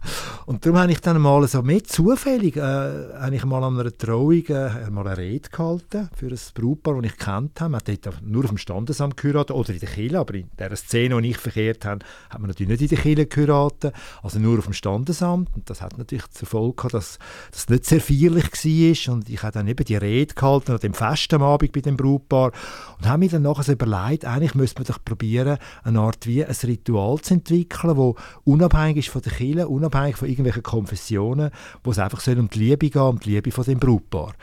Und 0.45 0.65
darum 0.65 0.79
habe 0.79 0.91
ich 0.91 1.01
dann 1.01 1.19
mal 1.21 1.47
so 1.47 1.61
mehr 1.61 1.83
zufällig, 1.83 2.57
äh, 2.57 2.61
habe 2.61 3.35
ich 3.35 3.45
mal 3.45 3.63
an 3.63 3.79
einer 3.79 3.95
Trauung 3.97 4.45
äh, 4.47 4.89
mal 4.89 5.07
eine 5.07 5.17
Rede 5.17 5.49
gehalten 5.49 6.09
für 6.15 6.27
ein 6.27 6.39
Brautpaar, 6.53 7.01
das 7.01 7.11
ich 7.11 7.17
kennt 7.17 7.59
habe. 7.59 7.71
Man 7.71 7.81
hat 7.81 8.21
nur 8.23 8.43
auf 8.43 8.49
dem 8.49 8.57
Standesamt 8.57 9.17
geheiratet 9.17 9.55
oder 9.55 9.73
in 9.73 9.79
der 9.79 9.89
Kirche, 9.89 10.19
aber 10.19 10.35
in 10.35 10.49
der 10.59 10.75
Szene, 10.75 11.21
die 11.21 11.31
ich 11.31 11.37
verkehrt 11.37 11.85
habe, 11.85 12.05
hat 12.29 12.39
man 12.39 12.49
natürlich 12.49 12.69
nicht 12.69 12.81
in 12.81 12.95
der 12.95 12.97
Kirche 12.99 13.25
geheiratet, 13.25 13.93
also 14.21 14.39
nur 14.39 14.59
auf 14.59 14.65
dem 14.65 14.73
Standesamt. 14.73 15.49
Und 15.55 15.69
das 15.69 15.81
hat 15.81 15.97
natürlich 15.97 16.29
zur 16.29 16.47
Folge 16.47 16.75
gehabt, 16.75 16.93
dass 16.93 17.19
das 17.51 17.69
nicht 17.69 17.85
sehr 17.85 18.01
feierlich 18.01 18.51
war 18.51 19.13
und 19.13 19.29
ich 19.29 19.41
habe 19.41 19.53
dann 19.53 19.67
eben 19.67 19.83
die 19.83 19.95
Rede 19.95 20.33
gehalten 20.33 20.73
an 20.73 20.79
dem 20.79 20.93
Fest 20.93 21.33
am 21.33 21.41
Abend 21.41 21.71
bei 21.71 21.81
dem 21.81 21.97
Brautpaar 21.97 22.42
Jahr 22.43 22.51
und 22.97 23.07
habe 23.07 23.19
mir 23.19 23.29
dann 23.29 23.43
nachher 23.43 23.63
so 23.63 23.71
überlegt, 23.71 24.25
eigentlich 24.25 24.55
müsste 24.55 24.81
man 24.81 24.87
doch 24.87 25.03
probieren, 25.03 25.57
eine 25.83 25.99
Art 25.99 26.25
wie 26.27 26.45
ein 26.45 26.55
Ritual 26.63 27.19
zu 27.19 27.35
entwickeln, 27.35 27.97
wo 27.97 28.15
unabhängig 28.43 29.07
ist 29.07 29.09
von 29.09 29.21
der 29.21 29.33
Kirche, 29.33 29.67
unabhängig 29.67 30.17
von 30.17 30.27
irgendwelchen 30.27 30.63
Konfessionen, 30.63 31.51
wo 31.83 31.91
es 31.91 31.99
einfach 31.99 32.25
um 32.27 32.49
die 32.49 32.59
Liebe 32.59 32.89
geht, 32.89 32.95
um 32.95 33.19
die 33.19 33.31
Liebe 33.31 33.51
von 33.51 33.63
dem 33.63 33.79
Brautpaar. 33.79 34.33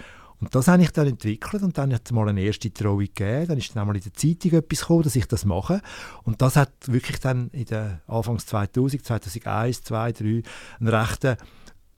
Und 0.40 0.54
das 0.54 0.68
habe 0.68 0.82
ich 0.82 0.90
dann 0.90 1.06
entwickelt 1.06 1.62
und 1.62 1.76
dann 1.76 1.92
hat 1.92 2.02
es 2.06 2.12
mal 2.12 2.28
eine 2.28 2.40
erste 2.40 2.72
Trauung 2.72 3.00
gegeben. 3.00 3.46
Dann 3.46 3.58
ist 3.58 3.74
dann 3.74 3.82
einmal 3.82 3.96
in 3.96 4.02
der 4.02 4.14
Zeitung 4.14 4.52
etwas 4.52 4.80
gekommen, 4.80 5.02
dass 5.02 5.16
ich 5.16 5.26
das 5.26 5.44
mache. 5.44 5.82
Und 6.22 6.40
das 6.40 6.56
hat 6.56 6.72
wirklich 6.86 7.20
dann 7.20 7.50
in 7.50 7.66
den 7.66 8.00
Anfangs 8.06 8.46
2000, 8.46 9.04
2001, 9.04 9.82
2003 9.82 10.42
einen 10.80 10.88
rechten 10.88 11.36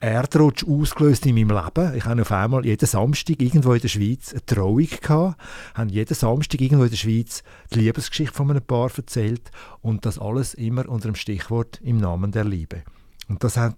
Erdrutsch 0.03 0.65
ausgelöst 0.65 1.25
in 1.25 1.35
meinem 1.35 1.57
Leben. 1.57 1.95
Ich 1.95 2.03
habe 2.03 2.23
auf 2.23 2.31
einmal 2.33 2.65
jeden 2.65 2.85
Samstag 2.85 3.41
irgendwo 3.41 3.71
in 3.71 3.79
der 3.79 3.87
Schweiz 3.87 4.33
eine 4.33 4.45
Trauung 4.45 4.85
gehabt, 4.85 5.39
habe 5.75 5.91
jeden 5.91 6.13
Samstag 6.13 6.59
irgendwo 6.59 6.83
in 6.83 6.89
der 6.89 6.97
Schweiz 6.97 7.41
die 7.73 7.79
Liebesgeschichte 7.79 8.35
von 8.35 8.51
einem 8.51 8.61
Paar 8.61 8.91
erzählt 8.97 9.49
und 9.81 10.05
das 10.05 10.19
alles 10.19 10.55
immer 10.55 10.89
unter 10.89 11.07
dem 11.07 11.15
Stichwort 11.15 11.79
im 11.81 11.99
Namen 11.99 12.33
der 12.33 12.43
Liebe. 12.43 12.83
Und 13.29 13.45
das 13.45 13.55
hat 13.55 13.77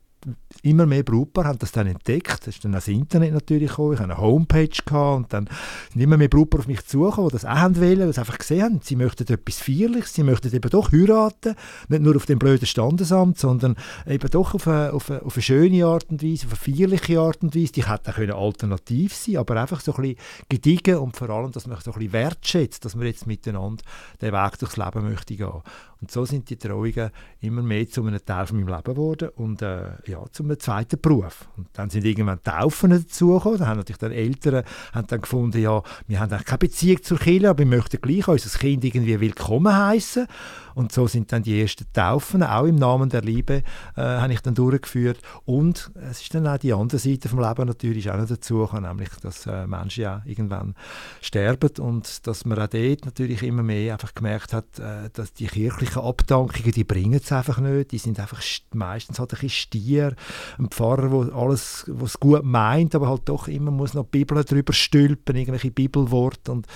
immer 0.64 0.86
mehr 0.86 1.04
Brautpaare 1.04 1.48
haben 1.48 1.60
das 1.60 1.72
dann 1.72 1.88
entdeckt. 1.88 2.40
Das 2.42 2.56
ist 2.56 2.66
dann 2.66 2.72
das 2.72 2.88
Internet 2.88 3.34
natürlich 3.34 3.70
gekommen. 3.70 3.94
Ich 3.94 4.00
hatte 4.00 4.12
eine 4.12 4.22
Homepage 4.22 4.68
gehabt 4.68 5.18
und 5.18 5.34
dann 5.34 5.50
sind 5.92 6.02
immer 6.02 6.18
mehr 6.18 6.28
Brautpaare 6.28 6.62
auf 6.62 6.68
mich 6.68 6.86
zugekommen, 6.86 7.30
die 7.30 7.34
das 7.34 7.46
auch 7.46 7.50
haben 7.56 7.80
wollen, 7.80 8.00
weil 8.00 8.14
sie 8.14 8.20
einfach 8.20 8.38
gesehen 8.38 8.64
haben, 8.64 8.80
sie 8.84 8.96
möchten 8.96 9.32
etwas 9.32 9.60
Feierliches, 9.60 10.14
sie 10.14 10.24
möchten 10.24 10.54
eben 10.54 10.70
doch 10.70 10.92
heiraten, 10.92 11.56
nicht 11.88 12.02
nur 12.02 12.16
auf 12.16 12.26
dem 12.26 12.40
blöden 12.40 12.66
Standesamt, 12.66 13.38
sondern 13.38 13.76
eben 14.08 14.30
doch 14.30 14.54
auf 14.54 14.68
eine, 14.68 14.94
auf 14.94 15.10
eine, 15.10 15.24
auf 15.24 15.36
eine 15.36 15.44
schöne 15.44 15.86
Art 15.86 16.10
und 16.10 16.24
Weise, 16.24 16.48
auf 16.48 16.54
eine 16.54 16.76
feierliche 16.76 17.20
Art 17.20 17.42
und 17.44 17.56
Weise. 17.56 17.72
Die 17.72 17.88
hätte 17.88 18.36
auch 18.36 18.46
alternativ 18.46 19.14
sein 19.14 19.38
aber 19.38 19.62
einfach 19.62 19.80
so 19.80 19.94
ein 19.96 20.02
bisschen 20.02 20.18
gediegen 20.50 20.98
und 20.98 21.16
vor 21.16 21.30
allem, 21.30 21.52
dass 21.52 21.68
man 21.68 21.80
so 21.80 21.92
ein 21.92 21.98
bisschen 21.98 22.14
wertschätzt, 22.14 22.86
dass 22.86 22.96
man 22.96 23.08
jetzt 23.08 23.28
miteinander 23.28 23.84
den 24.22 24.34
Weg 24.34 24.60
durchs 24.60 24.78
Leben 24.78 25.04
möchte 25.04 25.36
gehen. 25.36 25.62
Und 26.02 26.12
so 26.12 26.26
sind 26.26 26.50
die 26.50 26.58
Trauungen 26.58 27.12
immer 27.42 27.62
mehr 27.62 27.88
zu 27.88 28.04
einem 28.04 28.24
Teil 28.24 28.46
von 28.46 28.58
meinem 28.58 28.70
Leben 28.70 28.94
geworden 28.94 29.30
und 29.36 29.62
äh, 29.62 29.92
ja, 30.06 30.24
zu 30.32 30.44
einem 30.46 30.60
zweiten 30.60 31.00
Beruf. 31.00 31.48
Und 31.58 31.68
dann 31.74 31.90
sind 31.90 32.06
irgendwann 32.06 32.42
Taufen 32.44 32.92
dazugekommen. 32.92 33.60
Da 33.60 33.68
haben 33.68 33.78
natürlich 33.78 34.00
dann 34.00 34.12
Eltern 34.12 34.64
haben 34.94 35.08
dann 35.08 35.22
gefunden, 35.22 35.60
ja, 35.60 35.82
wir 36.08 36.20
haben 36.20 36.30
keine 36.30 36.58
Beziehung 36.58 37.04
zur 37.04 37.20
Kirche, 37.20 37.50
aber 37.50 37.60
wir 37.60 37.66
möchten 37.66 38.00
gleich 38.02 38.28
unser 38.28 38.60
Kind 38.60 38.84
irgendwie 38.84 39.20
willkommen 39.20 39.76
heißen. 39.76 40.28
Und 40.76 40.92
so 40.92 41.08
sind 41.08 41.32
dann 41.32 41.42
die 41.42 41.60
ersten 41.60 41.86
Taufen, 41.94 42.44
auch 42.44 42.66
im 42.66 42.76
Namen 42.76 43.10
der 43.10 43.22
Liebe, 43.22 43.64
äh, 43.96 44.02
habe 44.02 44.34
ich 44.34 44.42
dann 44.42 44.56
durchgeführt. 44.56 45.18
Und 45.46 45.92
es 46.10 46.22
ist 46.22 46.36
dann 46.36 46.48
auch 46.48 46.58
die 46.58 46.74
andere 46.74 47.00
Seite 47.00 47.30
vom 47.30 47.40
Leben 47.40 47.66
natürlich 47.66 48.12
auch 48.12 48.18
noch 48.18 48.28
dazu 48.28 48.68
nämlich, 48.80 49.10
dass 49.22 49.46
äh, 49.48 49.68
Menschen 49.68 50.04
ja 50.04 50.22
irgendwann 50.26 50.76
sterben 51.22 51.70
und 51.80 52.28
dass 52.28 52.46
man 52.46 52.60
auch 52.60 52.68
dort 52.68 53.06
natürlich 53.06 53.44
immer 53.44 53.64
mehr 53.64 53.94
einfach 53.94 54.14
gemerkt 54.14 54.54
hat, 54.54 54.80
äh, 54.80 55.10
dass 55.14 55.34
die 55.34 55.48
kirchlichen 55.48 56.02
Abdankungen, 56.02 56.72
die 56.72 56.84
bringen 56.84 57.20
es 57.24 57.32
einfach 57.32 57.60
nicht. 57.60 57.92
Die 57.92 57.98
sind 57.98 58.20
einfach 58.20 58.42
meistens 58.74 59.20
halt 59.20 59.34
ein 59.34 59.40
bisschen 59.40 59.50
Stier. 59.50 60.16
Ein 60.58 60.70
Pfarrer, 60.70 61.10
der 61.10 61.36
alles 61.36 61.86
was 61.88 62.20
gut 62.20 62.44
meint, 62.44 62.96
aber 62.96 63.08
halt 63.08 63.24
doch 63.26 63.48
immer 63.48 63.72
muss 63.72 63.94
noch 63.94 64.04
die 64.04 64.20
Bibel 64.20 64.44
drüber 64.44 64.74
stülpen, 64.74 65.36
irgendwelche 65.36 65.72
Bibelworte 65.72 66.52
und 66.52 66.68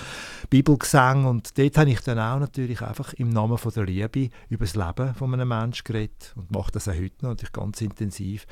Bibelgesang. 0.48 1.26
Und 1.26 1.58
dort 1.58 1.76
habe 1.76 1.90
ich 1.90 2.00
dann 2.00 2.18
auch 2.18 2.38
natürlich 2.38 2.80
einfach 2.82 3.12
im 3.14 3.30
Namen 3.30 3.58
von 3.58 3.72
der 3.72 3.84
Liebe 3.90 4.30
über 4.48 4.64
das 4.64 4.76
Leben 4.76 5.14
von 5.14 5.34
einem 5.34 5.48
Menschen 5.48 5.84
geredet 5.84 6.32
und 6.36 6.50
mache 6.50 6.72
das 6.72 6.88
auch 6.88 6.94
heute 6.94 7.22
noch 7.22 7.30
natürlich 7.30 7.52
ganz 7.52 7.80
intensiv 7.80 8.46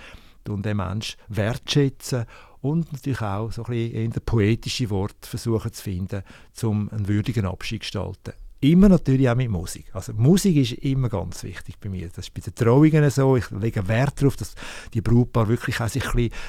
und 0.48 0.64
den 0.64 0.78
Menschen 0.78 1.18
wertschätzen 1.28 2.24
und 2.60 2.92
natürlich 2.92 3.20
auch 3.20 3.52
so 3.52 3.64
ein 3.64 3.70
bisschen 3.70 4.12
poetische 4.24 4.90
Wort 4.90 5.26
versuchen 5.26 5.72
zu 5.72 5.82
finden, 5.82 6.22
um 6.62 6.88
einen 6.88 7.08
würdigen 7.08 7.46
Abschied 7.46 7.82
zu 7.82 7.86
gestalten. 7.86 8.32
Immer 8.60 8.88
natürlich 8.88 9.28
auch 9.28 9.36
mit 9.36 9.50
Musik. 9.50 9.86
Also 9.92 10.12
Musik 10.14 10.56
ist 10.56 10.72
immer 10.72 11.08
ganz 11.08 11.44
wichtig 11.44 11.78
bei 11.78 11.88
mir. 11.88 12.08
Das 12.08 12.26
ist 12.26 12.34
bei 12.34 12.40
den 12.40 12.56
Trauungen 12.56 13.08
so. 13.08 13.36
Ich 13.36 13.48
lege 13.52 13.86
Wert 13.86 14.20
darauf, 14.20 14.34
dass 14.34 14.56
die 14.92 15.00
Brautpaar 15.00 15.46
wirklich 15.46 15.80
auch 15.80 15.88
sich 15.88 16.02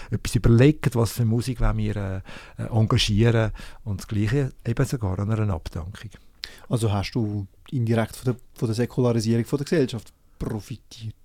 etwas 0.10 0.36
überlegen, 0.36 0.90
was 0.94 1.12
für 1.12 1.26
Musik 1.26 1.60
wir 1.60 1.96
äh, 1.96 2.22
äh, 2.58 2.66
engagieren 2.72 3.52
und 3.84 4.00
das 4.00 4.08
Gleiche 4.08 4.52
eben 4.66 4.86
sogar 4.86 5.20
an 5.20 5.30
einer 5.30 5.54
Abdankung. 5.54 6.10
Also 6.68 6.92
hast 6.92 7.12
du 7.12 7.48
indirekt 7.72 8.16
von 8.16 8.34
der, 8.34 8.42
von 8.56 8.68
der 8.68 8.76
Säkularisierung 8.76 9.46
von 9.46 9.58
der 9.58 9.66
Gesellschaft 9.66 10.14
profitiert? 10.38 11.16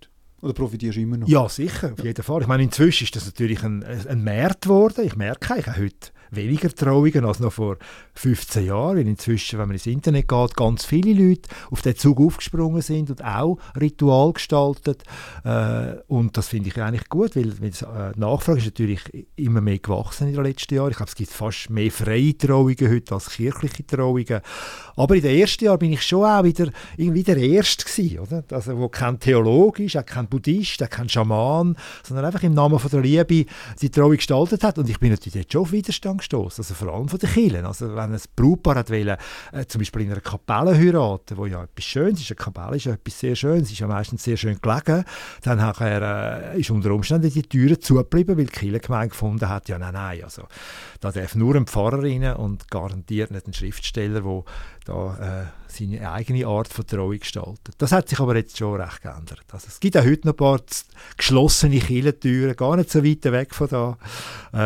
Oder 0.43 0.53
profitierst 0.53 0.99
du 0.99 1.01
immer 1.01 1.17
noch? 1.17 1.29
Ja, 1.29 1.49
sicher, 1.49 1.93
auf 1.93 2.05
jeden 2.05 2.23
Fall. 2.23 2.43
Ich 2.43 2.47
meine, 2.47 2.63
inzwischen 2.63 3.05
ist 3.05 3.17
das 3.17 3.25
natürlich 3.25 3.63
ein, 3.63 3.83
ein 3.83 4.23
Markt 4.23 4.63
geworden. 4.63 5.07
Ich 5.07 5.17
merke, 5.17 5.59
ich 5.59 5.67
habe 5.67 5.81
heute 5.81 6.11
weniger 6.37 6.75
Trauungen 6.75 7.25
als 7.25 7.41
noch 7.41 7.53
vor 7.53 7.77
15 8.15 8.67
Jahren, 8.67 8.97
weil 8.97 9.09
inzwischen, 9.09 9.59
wenn 9.59 9.69
man 9.69 9.75
ins 9.75 9.87
Internet 9.87 10.29
geht, 10.29 10.57
ganz 10.57 10.85
viele 10.85 11.13
Leute 11.13 11.49
auf 11.71 11.83
den 11.83 11.97
Zug 11.97 12.21
aufgesprungen 12.21 12.83
sind 12.83 13.11
und 13.11 13.25
auch 13.25 13.59
Ritual 13.81 14.33
gestaltet. 14.33 15.03
Äh, 15.45 15.97
und 16.09 16.37
das 16.37 16.49
finde 16.49 16.69
ich 16.69 16.81
eigentlich 16.81 17.09
gut, 17.09 17.37
weil, 17.37 17.53
weil 17.61 17.69
äh, 17.69 18.13
die 18.15 18.21
Nachfrage 18.21 18.59
ist 18.59 18.67
natürlich 18.67 19.01
immer 19.37 19.61
mehr 19.61 19.79
gewachsen 19.79 20.29
in 20.29 20.35
den 20.35 20.45
letzten 20.45 20.75
Jahren. 20.75 20.91
Ich 20.91 20.97
glaube, 20.97 21.11
es 21.11 21.17
gibt 21.17 21.31
fast 21.31 21.71
mehr 21.71 21.91
freie 21.91 22.37
Trauungen 22.37 22.91
heute 22.91 23.15
als 23.15 23.31
kirchliche 23.31 23.87
Trauungen. 23.87 24.41
Aber 24.97 25.17
in 25.17 25.23
den 25.23 25.39
ersten 25.39 25.65
Jahren 25.65 25.79
bin 25.79 25.93
ich 25.93 26.03
schon 26.03 26.25
auch 26.25 26.45
wieder 26.45 26.71
irgendwie 26.97 27.23
der 27.23 27.37
Erste 27.37 27.85
gewesen, 27.85 28.19
oder? 28.21 28.45
Also, 28.51 28.79
wo 28.79 28.89
kein 28.89 29.19
Theologe 29.19 29.85
ist, 29.85 29.97
auch 29.97 30.07
kein 30.07 30.29
Buddhist, 30.29 30.83
auch 30.83 30.91
kein 30.91 31.09
Schaman, 31.09 31.77
sondern 32.03 32.27
einfach 32.27 32.43
im 32.43 32.55
Namen 32.55 32.79
von 32.79 32.91
der 32.91 33.01
Liebe 33.01 33.47
die 33.81 33.91
Trauung 33.91 34.17
gestaltet 34.17 34.63
hat. 34.65 34.79
Und 34.79 34.89
ich 34.89 34.99
bin 34.99 35.11
natürlich 35.11 35.35
jetzt 35.35 35.53
schon 35.53 35.63
auf 35.63 35.73
Widerstand 35.73 36.21
gestoßen, 36.25 36.63
also 36.63 36.75
vor 36.75 36.95
allem 36.95 37.09
von 37.09 37.19
den 37.19 37.31
Kirchen. 37.31 37.67
Also 37.67 37.95
wenn 37.95 38.13
ein 38.13 38.21
Brautpaar 38.37 38.77
hat 38.77 38.91
wollen, 38.91 39.17
äh, 39.53 39.67
zum 39.67 39.81
Beispiel 39.81 40.03
in 40.03 40.13
einer 40.13 40.21
Kapelle 40.21 40.77
heiraten, 40.77 41.37
wo 41.37 41.47
ja 41.47 41.65
etwas 41.65 41.85
Schönes 41.85 42.21
ist, 42.21 42.31
eine 42.31 42.37
Kapelle 42.37 42.77
ist 42.77 42.85
ja 42.87 42.93
etwas 42.93 43.19
sehr 43.19 43.37
Schönes, 43.37 43.71
ist 43.71 43.79
ja 43.79 43.87
meistens 43.87 44.25
sehr 44.25 44.37
schön 44.37 44.59
gelegen, 44.61 45.05
dann 45.43 45.59
nachher, 45.59 46.55
äh, 46.55 46.61
ist 46.61 46.71
unter 46.71 46.91
Umständen 46.93 47.31
die 47.31 47.43
Türen 47.43 47.81
zugeblieben, 47.81 48.37
weil 48.37 48.47
die 48.47 48.53
Kirchengemeinde 48.53 49.11
gefunden 49.11 49.49
hat, 49.49 49.69
ja 49.69 49.79
nein, 49.79 49.95
nein, 49.95 50.25
also 50.25 50.45
da 51.01 51.13
darf 51.13 51.35
nur 51.35 51.55
ein 51.55 51.67
Pfarrer 51.67 52.03
rein 52.03 52.35
und 52.37 52.71
garantiert 52.71 53.31
nicht 53.31 53.47
ein 53.47 53.53
Schriftsteller, 53.53 54.23
der 54.23 54.45
da 54.85 55.43
äh, 55.43 55.47
seine 55.67 56.11
eigene 56.11 56.47
Art 56.47 56.69
von 56.69 56.87
Trauung 56.87 57.19
gestaltet. 57.19 57.75
Das 57.79 57.93
hat 57.93 58.09
sich 58.09 58.21
aber 58.21 58.37
jetzt 58.37 58.59
schon 58.59 58.81
recht 58.81 59.03
geändert. 59.03 59.45
Also 59.51 59.67
es 59.69 59.81
gibt 59.81 59.97
auch 59.97 60.05
heute 60.05 60.27
noch 60.27 60.35
ein 60.35 60.37
paar 60.37 60.61
geschlossene 61.17 61.79
Kirchentüren, 61.79 62.57
gar 62.57 62.77
nicht 62.77 62.91
so 62.91 63.05
weit 63.05 63.25
weg 63.25 63.55
von 63.55 63.69
da. 63.69 63.99
Äh, 64.53 64.57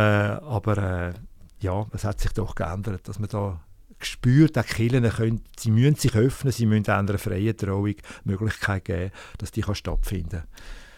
aber 0.44 0.78
äh, 0.78 1.12
ja, 1.60 1.86
es 1.92 2.04
hat 2.04 2.20
sich 2.20 2.32
doch 2.32 2.54
geändert, 2.54 3.08
dass 3.08 3.18
man 3.18 3.28
da 3.28 3.60
spürt, 4.00 4.56
die 4.56 4.62
Kirchen 4.62 5.08
können, 5.10 5.42
sie 5.58 5.70
müssen 5.70 5.96
sich 5.96 6.14
öffnen, 6.14 6.52
sie 6.52 6.66
müssen 6.66 6.88
einer 6.88 7.18
freien 7.18 7.56
Trauung 7.56 7.94
Möglichkeit 8.24 8.84
geben, 8.84 9.10
dass 9.38 9.50
die 9.50 9.62
kann 9.62 9.74
stattfinden 9.74 10.44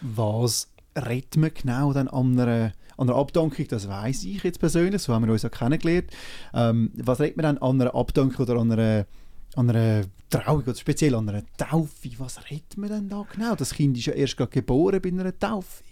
Was 0.00 0.68
redet 0.96 1.36
man 1.36 1.50
genau 1.54 1.92
dann 1.92 2.08
an 2.08 2.38
einer, 2.38 2.72
an 2.96 3.08
einer 3.08 3.18
Abdankung? 3.18 3.66
Das 3.68 3.88
weiß 3.88 4.24
ich 4.24 4.42
jetzt 4.42 4.60
persönlich, 4.60 5.02
so 5.02 5.14
haben 5.14 5.24
wir 5.24 5.32
uns 5.32 5.42
ja 5.42 5.48
kennengelernt. 5.48 6.10
Ähm, 6.52 6.92
was 6.94 7.20
redet 7.20 7.36
man 7.36 7.44
dann 7.44 7.58
an 7.58 7.80
einer 7.80 7.94
Abdankung 7.94 8.46
oder 8.46 8.60
an 8.60 8.72
einer, 8.72 9.06
an 9.56 9.70
einer 9.70 10.04
Trauung 10.28 10.62
oder 10.62 10.74
speziell 10.74 11.14
an 11.14 11.28
einer 11.28 11.42
Taufe? 11.56 12.10
Was 12.18 12.50
redet 12.50 12.76
man 12.76 12.90
denn 12.90 13.08
da 13.08 13.24
genau? 13.32 13.54
Das 13.54 13.74
Kind 13.74 13.96
ist 13.96 14.06
ja 14.06 14.12
erst 14.12 14.36
gerade 14.36 14.50
geboren 14.50 15.00
bei 15.00 15.08
einer 15.08 15.38
Taufe. 15.38 15.82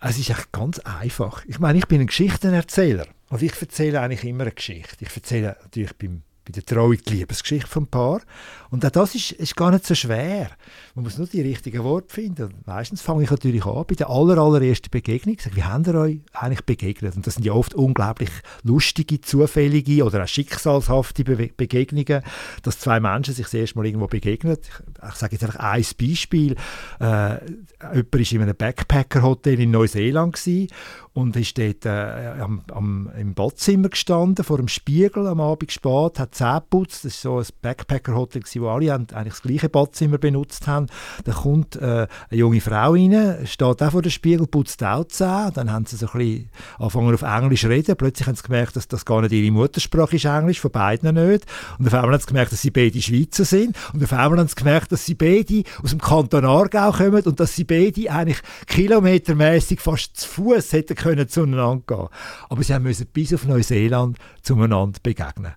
Es 0.00 0.18
ist 0.18 0.30
echt 0.30 0.52
ganz 0.52 0.78
einfach. 0.80 1.44
Ich 1.46 1.58
meine, 1.58 1.78
ich 1.78 1.86
bin 1.88 2.00
ein 2.00 2.06
Geschichtenerzähler. 2.06 3.06
Und 3.28 3.42
ich 3.42 3.60
erzähle 3.60 4.00
eigentlich 4.00 4.24
immer 4.24 4.44
eine 4.44 4.52
Geschichte. 4.52 4.96
Ich 5.04 5.14
erzähle 5.14 5.56
natürlich 5.62 5.94
beim 5.96 6.22
bei 6.48 6.52
der 6.52 6.64
Trauung 6.64 6.96
die 6.96 7.14
Liebesgeschichte 7.14 7.68
vom 7.68 7.86
Paar. 7.86 8.22
Und 8.70 8.84
auch 8.84 8.90
das 8.90 9.14
ist, 9.14 9.32
ist 9.32 9.56
gar 9.56 9.70
nicht 9.70 9.86
so 9.86 9.94
schwer. 9.94 10.50
Man 10.94 11.04
muss 11.04 11.16
nur 11.16 11.26
die 11.26 11.40
richtigen 11.40 11.82
Worte 11.84 12.12
finden. 12.14 12.44
Und 12.46 12.66
meistens 12.66 13.00
fange 13.00 13.24
ich 13.24 13.30
natürlich 13.30 13.64
an 13.64 13.84
bei 13.86 13.94
der 13.94 14.10
aller, 14.10 14.36
allerersten 14.38 14.90
Begegnung. 14.90 15.36
Sage, 15.38 15.56
wie 15.56 15.64
habt 15.64 15.86
ihr 15.86 15.94
euch 15.94 16.18
eigentlich 16.32 16.64
begegnet? 16.64 17.16
Und 17.16 17.26
das 17.26 17.34
sind 17.34 17.44
ja 17.44 17.52
oft 17.52 17.74
unglaublich 17.74 18.30
lustige, 18.62 19.20
zufällige 19.20 20.04
oder 20.04 20.22
auch 20.22 20.28
schicksalshafte 20.28 21.24
Be 21.24 21.50
Begegnungen, 21.56 22.22
dass 22.62 22.78
zwei 22.78 23.00
Menschen 23.00 23.34
sich 23.34 23.46
das 23.46 23.54
erste 23.54 23.78
Mal 23.78 23.86
irgendwo 23.86 24.06
begegnen. 24.06 24.56
Ich, 24.60 25.08
ich 25.08 25.14
sage 25.14 25.32
jetzt 25.36 25.44
einfach 25.44 25.60
ein 25.60 25.84
Beispiel. 25.98 26.56
Äh, 27.00 27.38
jemand 27.80 28.12
war 28.12 28.32
in 28.32 28.42
einem 28.42 28.56
Backpacker-Hotel 28.56 29.60
in 29.60 29.70
Neuseeland 29.70 30.38
und 31.14 31.36
ist 31.36 31.58
dort 31.58 31.86
äh, 31.86 32.40
am, 32.40 32.62
am, 32.72 33.10
im 33.18 33.34
Badzimmer 33.34 33.88
gestanden, 33.88 34.44
vor 34.44 34.58
dem 34.58 34.68
Spiegel 34.68 35.26
am 35.26 35.40
Abend 35.40 35.72
spät, 35.72 36.18
hat 36.18 36.34
Zähne 36.34 36.60
geputzt. 36.60 37.04
Das 37.04 37.24
war 37.24 37.42
so 37.42 37.50
ein 37.50 37.56
Backpacker-Hotel, 37.62 38.42
wo 38.60 38.68
alle 38.68 38.92
eigentlich 38.92 39.34
das 39.34 39.42
gleiche 39.42 39.68
Badzimmer 39.68 40.18
benutzt 40.18 40.66
haben. 40.66 40.86
Da 41.24 41.32
kommt 41.32 41.76
äh, 41.76 42.06
eine 42.30 42.38
junge 42.38 42.60
Frau 42.60 42.92
rein, 42.92 43.38
steht 43.44 43.82
auch 43.82 43.90
vor 43.90 44.02
dem 44.02 44.10
Spiegel, 44.10 44.46
putzt 44.46 44.82
auch 44.84 45.04
die 45.04 45.08
Zähne. 45.08 45.52
Dann 45.54 45.72
haben 45.72 45.86
sie 45.86 45.96
so 45.96 46.06
ein 46.06 46.18
bisschen 46.18 46.50
angefangen 46.78 47.14
auf 47.14 47.22
Englisch 47.22 47.62
zu 47.62 47.68
reden. 47.68 47.96
Plötzlich 47.96 48.26
haben 48.26 48.36
sie 48.36 48.42
gemerkt, 48.42 48.76
dass 48.76 48.88
das 48.88 49.04
gar 49.04 49.22
nicht 49.22 49.32
ihre 49.32 49.52
Muttersprache 49.52 50.16
ist, 50.16 50.24
Englisch, 50.24 50.60
von 50.60 50.70
beiden 50.70 51.14
nicht. 51.14 51.46
Und 51.78 51.86
auf 51.86 51.94
einmal 51.94 52.12
haben 52.12 52.20
sie 52.20 52.26
gemerkt, 52.26 52.52
dass 52.52 52.62
sie 52.62 52.70
beide 52.70 53.00
Schweizer 53.00 53.44
sind. 53.44 53.76
Und 53.92 54.02
auf 54.02 54.12
einmal 54.12 54.38
haben 54.38 54.48
sie 54.48 54.54
gemerkt, 54.54 54.92
dass 54.92 55.04
sie 55.04 55.14
beide 55.14 55.62
aus 55.82 55.90
dem 55.90 56.00
Kanton 56.00 56.44
Aargau 56.44 56.92
kommen 56.92 57.22
und 57.22 57.40
dass 57.40 57.54
sie 57.54 57.64
beide 57.64 58.10
eigentlich 58.10 58.40
kilometermäßig 58.66 59.80
fast 59.80 60.16
zu 60.16 60.28
Fuß 60.28 60.72
hätten 60.72 60.94
können 60.94 61.28
zueinander 61.28 61.82
gehen. 61.86 62.08
Aber 62.48 62.62
sie 62.62 62.78
müssen 62.78 63.06
bis 63.06 63.34
auf 63.34 63.44
Neuseeland 63.46 64.18
zueinander 64.42 64.98
begegnen. 65.02 65.52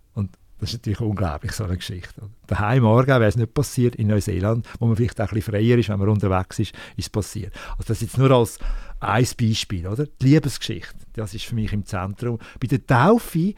Das 0.61 0.69
ist 0.69 0.75
natürlich 0.75 1.01
unglaublich, 1.01 1.53
so 1.53 1.63
eine 1.63 1.75
Geschichte. 1.75 2.21
Daheim 2.45 2.83
morgen 2.83 3.07
wäre 3.07 3.25
es 3.25 3.35
nicht 3.35 3.51
passiert, 3.51 3.95
in 3.95 4.07
Neuseeland, 4.07 4.69
wo 4.79 4.85
man 4.85 4.95
vielleicht 4.95 5.19
auch 5.19 5.29
ein 5.29 5.33
bisschen 5.33 5.53
freier 5.53 5.75
ist, 5.75 5.89
wenn 5.89 5.97
man 5.97 6.07
unterwegs 6.07 6.59
ist, 6.59 6.73
ist 6.95 7.05
es 7.05 7.09
passiert. 7.09 7.51
Also 7.71 7.87
das 7.87 7.97
ist 7.97 8.01
jetzt 8.01 8.17
nur 8.19 8.29
als 8.29 8.59
ein 8.99 9.25
Beispiel, 9.39 9.87
oder? 9.87 10.05
Die 10.05 10.27
Liebesgeschichte, 10.27 10.99
das 11.13 11.33
ist 11.33 11.45
für 11.45 11.55
mich 11.55 11.73
im 11.73 11.83
Zentrum. 11.83 12.37
Bei 12.59 12.67
der 12.67 12.85
Taufe 12.85 13.55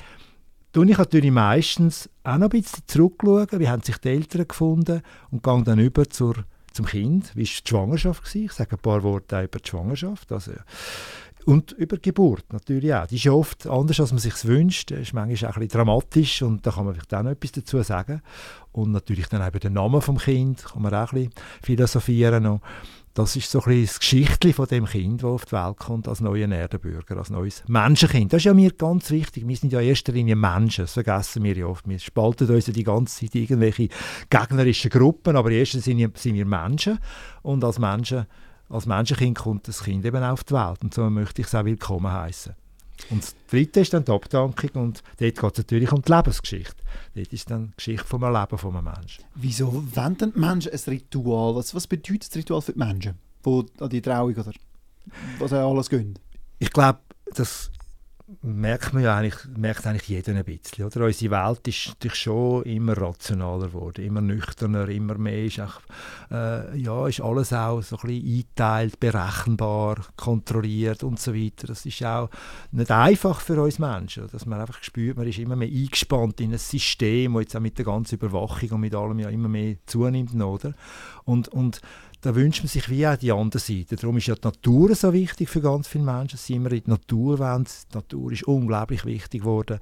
tue 0.72 0.90
ich 0.90 0.98
natürlich 0.98 1.32
meistens 1.32 2.10
auch 2.24 2.38
noch 2.38 2.50
ein 2.50 2.62
bisschen 2.62 2.84
zurückschauen, 2.88 3.60
wie 3.60 3.68
haben 3.68 3.84
sich 3.84 3.98
die 3.98 4.08
Eltern 4.08 4.48
gefunden 4.48 5.02
und 5.30 5.44
gehe 5.44 5.64
dann 5.64 5.80
über 5.80 6.10
zur, 6.10 6.36
zum 6.72 6.86
Kind. 6.86 7.36
Wie 7.36 7.42
war 7.42 7.62
die 7.64 7.70
Schwangerschaft? 7.70 8.24
Gewesen? 8.24 8.46
Ich 8.46 8.54
sage 8.54 8.78
ein 8.78 8.82
paar 8.82 9.04
Worte 9.04 9.44
über 9.44 9.60
die 9.60 9.70
Schwangerschaft. 9.70 10.32
Also, 10.32 10.54
und 11.46 11.72
über 11.74 11.98
Geburt 11.98 12.52
natürlich 12.52 12.94
auch. 12.94 13.08
Die 13.08 13.16
ist 13.16 13.26
ja 13.26 13.32
oft 13.32 13.68
anders, 13.68 14.00
als 14.00 14.12
man 14.12 14.20
sich 14.20 14.46
wünscht. 14.46 14.92
Das 14.92 15.00
ist 15.00 15.14
manchmal 15.14 15.52
auch 15.52 15.56
ein 15.56 15.62
bisschen 15.62 15.80
dramatisch 15.80 16.42
und 16.42 16.66
da 16.66 16.72
kann 16.72 16.86
man 16.86 16.94
vielleicht 16.94 17.14
auch 17.14 17.24
noch 17.24 17.32
etwas 17.32 17.52
dazu 17.52 17.82
sagen. 17.82 18.22
Und 18.72 18.92
natürlich 18.92 19.28
dann 19.28 19.48
über 19.48 19.60
den 19.60 19.74
Namen 19.74 20.00
des 20.00 20.24
Kind 20.24 20.64
kann 20.64 20.82
man 20.82 20.94
auch 20.94 21.12
ein 21.14 21.30
bisschen 21.30 21.34
philosophieren. 21.62 22.44
Noch. 22.44 22.62
Das 23.14 23.36
ist 23.36 23.52
so 23.52 23.60
ein 23.60 23.66
bisschen 23.66 23.86
das 23.86 24.00
Geschichtli 24.00 24.54
von 24.54 24.66
dem 24.66 24.86
Kind, 24.86 25.22
das 25.22 25.30
auf 25.30 25.46
die 25.46 25.52
Welt 25.52 25.78
kommt 25.78 26.08
als 26.08 26.20
neuer 26.20 26.50
Erdenbürger, 26.50 27.18
als 27.18 27.30
neues 27.30 27.64
Menschenkind. 27.68 28.34
Das 28.34 28.40
ist 28.40 28.46
ja 28.46 28.56
mir 28.56 28.72
ganz 28.72 29.12
wichtig. 29.12 29.48
Wir 29.48 29.56
sind 29.56 29.72
ja 29.72 29.82
in 29.82 29.90
erster 29.90 30.14
Linie 30.14 30.36
Menschen, 30.36 30.86
das 30.86 30.94
vergessen 30.94 31.44
wir 31.44 31.56
ja 31.56 31.68
oft. 31.68 31.88
Wir 31.88 32.00
spalten 32.00 32.50
uns 32.50 32.66
ja 32.66 32.74
die 32.74 32.84
ganze 32.84 33.20
Zeit 33.20 33.36
irgendwelche 33.36 33.90
gegnerischen 34.32 34.90
Gruppen, 34.90 35.36
aber 35.36 35.52
Linie 35.52 35.66
sind 35.66 36.36
wir 36.36 36.46
Menschen 36.46 36.98
und 37.44 37.64
als 37.64 37.78
Menschen 37.78 38.26
als 38.70 38.86
Menschenkind 38.86 39.38
kommt 39.38 39.68
das 39.68 39.84
Kind 39.84 40.06
eben 40.06 40.24
auf 40.24 40.44
die 40.44 40.54
Welt 40.54 40.82
und 40.84 40.94
so 40.94 41.10
möchte 41.10 41.42
ich 41.42 41.48
es 41.48 41.56
auch 41.56 41.66
willkommen 41.66 42.12
heißen. 42.12 42.56
Und 43.10 43.24
das 43.24 43.36
Dritte 43.50 43.82
ist 43.82 43.94
dann 43.94 44.06
die 44.06 44.12
Abdankung 44.12 44.70
und 44.74 45.04
dort 45.20 45.36
geht 45.36 45.44
es 45.44 45.58
natürlich 45.58 45.92
um 45.92 46.02
die 46.02 46.12
Lebensgeschichte. 46.12 46.84
Dort 47.16 47.34
ist 47.34 47.50
dann 47.50 47.68
die 47.68 47.76
Geschichte 47.78 48.06
vom 48.06 48.22
Leben 48.22 48.58
von 48.58 48.76
einem 48.76 48.86
Menschen. 48.86 49.26
Wieso 49.36 49.84
wenden 49.96 50.34
die 50.34 50.40
Menschen 50.40 50.72
ein 50.72 50.80
Ritual? 50.88 51.56
Was, 51.56 51.76
was 51.76 51.88
bedeutet 51.88 52.30
das 52.30 52.36
Ritual 52.38 52.62
für 52.62 52.74
die 52.74 52.80
Menschen, 52.80 53.16
die 53.46 53.66
an 53.80 53.90
die 53.90 54.02
Trauung 54.02 54.36
oder 54.36 54.52
was 55.40 55.54
alles 55.54 55.90
gehen? 55.90 56.18
Ich 56.60 56.72
glaube, 56.72 57.00
das 57.34 57.72
merkt 58.42 58.94
man 58.94 59.04
ja 59.04 59.18
eigentlich, 59.18 59.46
merkt 59.56 59.86
eigentlich 59.86 60.08
jeder 60.08 60.36
ein 60.36 60.44
bisschen. 60.44 60.86
Oder? 60.86 61.06
Unsere 61.06 61.32
Welt 61.32 61.68
ist 61.68 61.88
natürlich 61.90 62.16
schon 62.18 62.64
immer 62.64 62.98
rationaler 62.98 63.68
geworden, 63.68 64.06
immer 64.06 64.22
nüchterner, 64.22 64.88
immer 64.90 65.18
mehr 65.18 65.46
ist, 65.46 65.60
auch, 65.60 65.82
äh, 66.32 66.78
ja, 66.78 67.08
ist 67.08 67.22
alles 67.22 67.54
auch 67.54 67.82
so 67.82 67.98
ein 67.98 68.08
bisschen 68.08 68.36
eingeteilt, 68.36 69.00
berechenbar, 69.00 69.98
kontrolliert 70.16 71.04
und 71.04 71.20
so 71.20 71.34
weiter. 71.34 71.68
Das 71.68 71.86
ist 71.86 72.04
auch 72.04 72.30
nicht 72.72 72.92
einfach 72.92 73.42
für 73.42 73.62
uns 73.62 73.80
Menschen, 73.80 74.28
dass 74.32 74.46
man 74.46 74.62
einfach 74.62 74.82
spürt, 74.84 75.18
man 75.18 75.28
ist 75.28 75.40
immer 75.40 75.56
mehr 75.56 75.70
eingespannt 75.70 76.42
in 76.42 76.52
ein 76.52 76.58
System, 76.58 77.34
das 77.34 77.44
jetzt 77.44 77.56
auch 77.56 77.62
mit 77.62 77.78
der 77.78 77.86
ganzen 77.86 78.16
Überwachung 78.16 78.70
und 78.72 78.82
mit 78.82 78.96
allem 78.96 79.20
ja 79.20 79.30
immer 79.30 79.50
mehr 79.50 79.76
zunimmt. 79.86 80.34
Oder? 80.34 80.74
Und, 81.26 81.48
und 81.50 81.82
da 82.24 82.34
wünscht 82.36 82.64
man 82.64 82.70
sich 82.70 82.90
wie 82.90 83.06
auch 83.06 83.18
die 83.18 83.34
andere 83.34 83.60
Seite. 83.60 83.98
Darum 83.98 84.16
ist 84.16 84.28
ja 84.28 84.36
die 84.36 84.48
Natur 84.48 84.96
so 84.96 85.12
wichtig 85.12 85.50
für 85.50 85.60
ganz 85.60 85.90
viele 85.90 86.06
Menschen, 86.06 86.32
dass 86.32 86.46
sie 86.46 86.56
immer 86.56 86.72
in 86.72 86.84
die 86.84 86.90
Natur 86.90 87.38
wollen. 87.38 87.66
Die 87.66 87.96
Natur 87.96 88.32
ist 88.32 88.44
unglaublich 88.44 89.06
wichtig 89.06 89.42
geworden. 89.42 89.80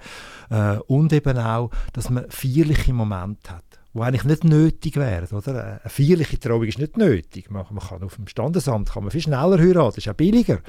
Äh, 0.49 0.77
und 0.87 1.13
eben 1.13 1.37
auch, 1.37 1.69
dass 1.93 2.09
man 2.09 2.25
feierliche 2.29 2.93
Momente 2.93 3.51
hat 3.51 3.70
die 3.93 3.99
eigentlich 3.99 4.23
nicht 4.23 4.43
nötig 4.43 4.95
wären. 4.95 5.27
Oder? 5.27 5.79
Eine 5.81 5.89
feierliche 5.89 6.39
Trauung 6.39 6.63
ist 6.63 6.79
nicht 6.79 6.97
nötig. 6.97 7.49
Man, 7.51 7.65
man, 7.69 7.83
kann 7.83 8.03
auf 8.03 8.15
dem 8.15 8.27
Standesamt 8.27 8.91
kann 8.91 9.03
man 9.03 9.11
viel 9.11 9.21
schneller 9.21 9.59
heiraten, 9.59 9.95
das 9.95 9.97
ist 9.97 10.07
auch 10.07 10.13
billiger. 10.13 10.59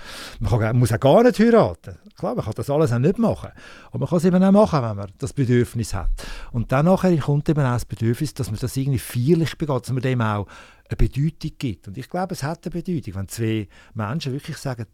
Man 0.41 0.59
kann, 0.59 0.79
muss 0.79 0.93
auch 0.93 1.01
gar 1.01 1.23
nicht 1.23 1.39
heiraten. 1.39 1.99
Klar, 2.19 2.35
man 2.35 2.45
kann 2.45 2.55
das 2.57 2.69
alles 2.69 2.93
auch 2.93 2.99
nicht 2.99 3.19
machen. 3.19 3.51
Aber 3.89 3.99
man 3.99 4.09
kann 4.09 4.19
es 4.19 4.25
eben 4.25 4.43
auch 4.43 4.53
machen, 4.53 4.83
wenn 4.83 4.97
man 4.97 5.13
das 5.19 5.33
Bedürfnis 5.33 5.95
hat. 5.95 6.11
Und 6.51 6.73
dann 6.73 6.87
nachher 6.87 7.17
kommt 7.19 7.49
eben 7.49 7.65
auch 7.65 7.75
das 7.75 7.85
Bedürfnis, 7.85 8.35
dass 8.35 8.51
man 8.51 8.59
das 8.61 8.77
irgendwie 8.77 8.99
feierlich 8.99 9.57
begeht, 9.57 9.83
dass 9.83 9.93
man 9.93 10.03
dem 10.03 10.21
auch 10.21 10.47
eine 10.89 10.97
Bedeutung 10.97 11.53
gibt. 11.59 11.89
Und 11.89 11.99
ich 11.99 12.09
glaube, 12.09 12.35
es 12.35 12.43
hat 12.43 12.67
eine 12.67 12.83
Bedeutung, 12.83 13.15
wenn 13.15 13.29
zwei 13.29 13.69
Menschen 13.95 14.33
wirklich 14.33 14.57
sagen, 14.57 14.87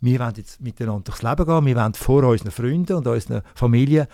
wir 0.00 0.18
wollen 0.18 0.34
jetzt 0.36 0.60
miteinander 0.60 1.02
durchs 1.04 1.22
Leben 1.22 1.44
gehen, 1.44 1.66
wir 1.66 1.76
wollen 1.76 1.94
vor 1.94 2.24
unseren 2.24 2.50
Freunden 2.50 2.96
und 2.96 3.06
unseren 3.06 3.42
Familien 3.54 4.06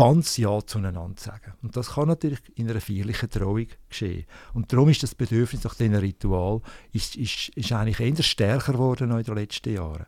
ganz 0.00 0.38
Ja 0.38 0.64
zueinander 0.64 1.20
sagen. 1.20 1.52
Und 1.60 1.76
das 1.76 1.90
kann 1.90 2.08
natürlich 2.08 2.40
in 2.54 2.70
einer 2.70 2.80
feierlichen 2.80 3.28
Trauung 3.28 3.66
geschehen. 3.90 4.24
Und 4.54 4.72
darum 4.72 4.88
ist 4.88 5.02
das 5.02 5.14
Bedürfnis 5.14 5.62
nach 5.62 5.74
diesem 5.74 5.94
Ritual 5.94 6.62
ist, 6.94 7.16
ist, 7.16 7.50
ist 7.50 7.70
eigentlich 7.72 8.00
eher 8.00 8.22
stärker 8.22 8.72
geworden 8.72 9.10
in 9.10 9.22
den 9.22 9.34
letzten 9.34 9.74
Jahren. 9.74 10.06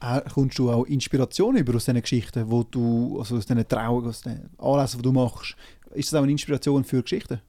Äh, 0.00 0.22
kommst 0.32 0.58
du 0.58 0.70
auch 0.70 0.84
Inspiration 0.86 1.56
über 1.56 1.76
aus 1.76 1.84
diesen 1.84 2.00
Geschichten, 2.00 2.50
wo 2.50 2.62
du, 2.62 3.18
also 3.18 3.36
aus 3.36 3.44
diesen 3.44 3.68
Trauungen, 3.68 4.08
aus 4.08 4.22
den 4.22 4.48
Anlässen, 4.56 4.98
die 4.98 5.02
du 5.02 5.12
machst? 5.12 5.54
Ist 5.92 6.10
das 6.10 6.18
auch 6.18 6.22
eine 6.22 6.32
Inspiration 6.32 6.82
für 6.82 7.02
Geschichten? 7.02 7.42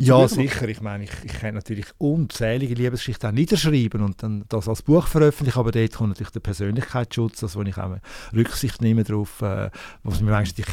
Ja, 0.00 0.28
sicher. 0.28 0.68
Ich 0.68 0.80
meine, 0.80 1.04
ich, 1.04 1.10
ich 1.24 1.32
kann 1.32 1.54
natürlich 1.54 1.86
unzählige 1.98 2.74
Liebesgeschichten 2.74 3.28
auch 3.28 3.34
niederschreiben 3.34 4.02
und 4.02 4.22
dann 4.22 4.44
das 4.48 4.68
als 4.68 4.82
Buch 4.82 5.06
veröffentlichen, 5.06 5.58
aber 5.58 5.72
dort 5.72 5.94
kommt 5.94 6.10
natürlich 6.10 6.32
der 6.32 6.40
Persönlichkeitsschutz, 6.40 7.42
also 7.42 7.60
wo 7.60 7.64
ich 7.64 7.76
auch 7.76 7.96
Rücksicht 8.34 8.80
nehme 8.80 9.04
darauf, 9.04 9.42
äh, 9.42 9.70
was 10.02 10.20
mir 10.20 10.36
eigentlich 10.36 10.66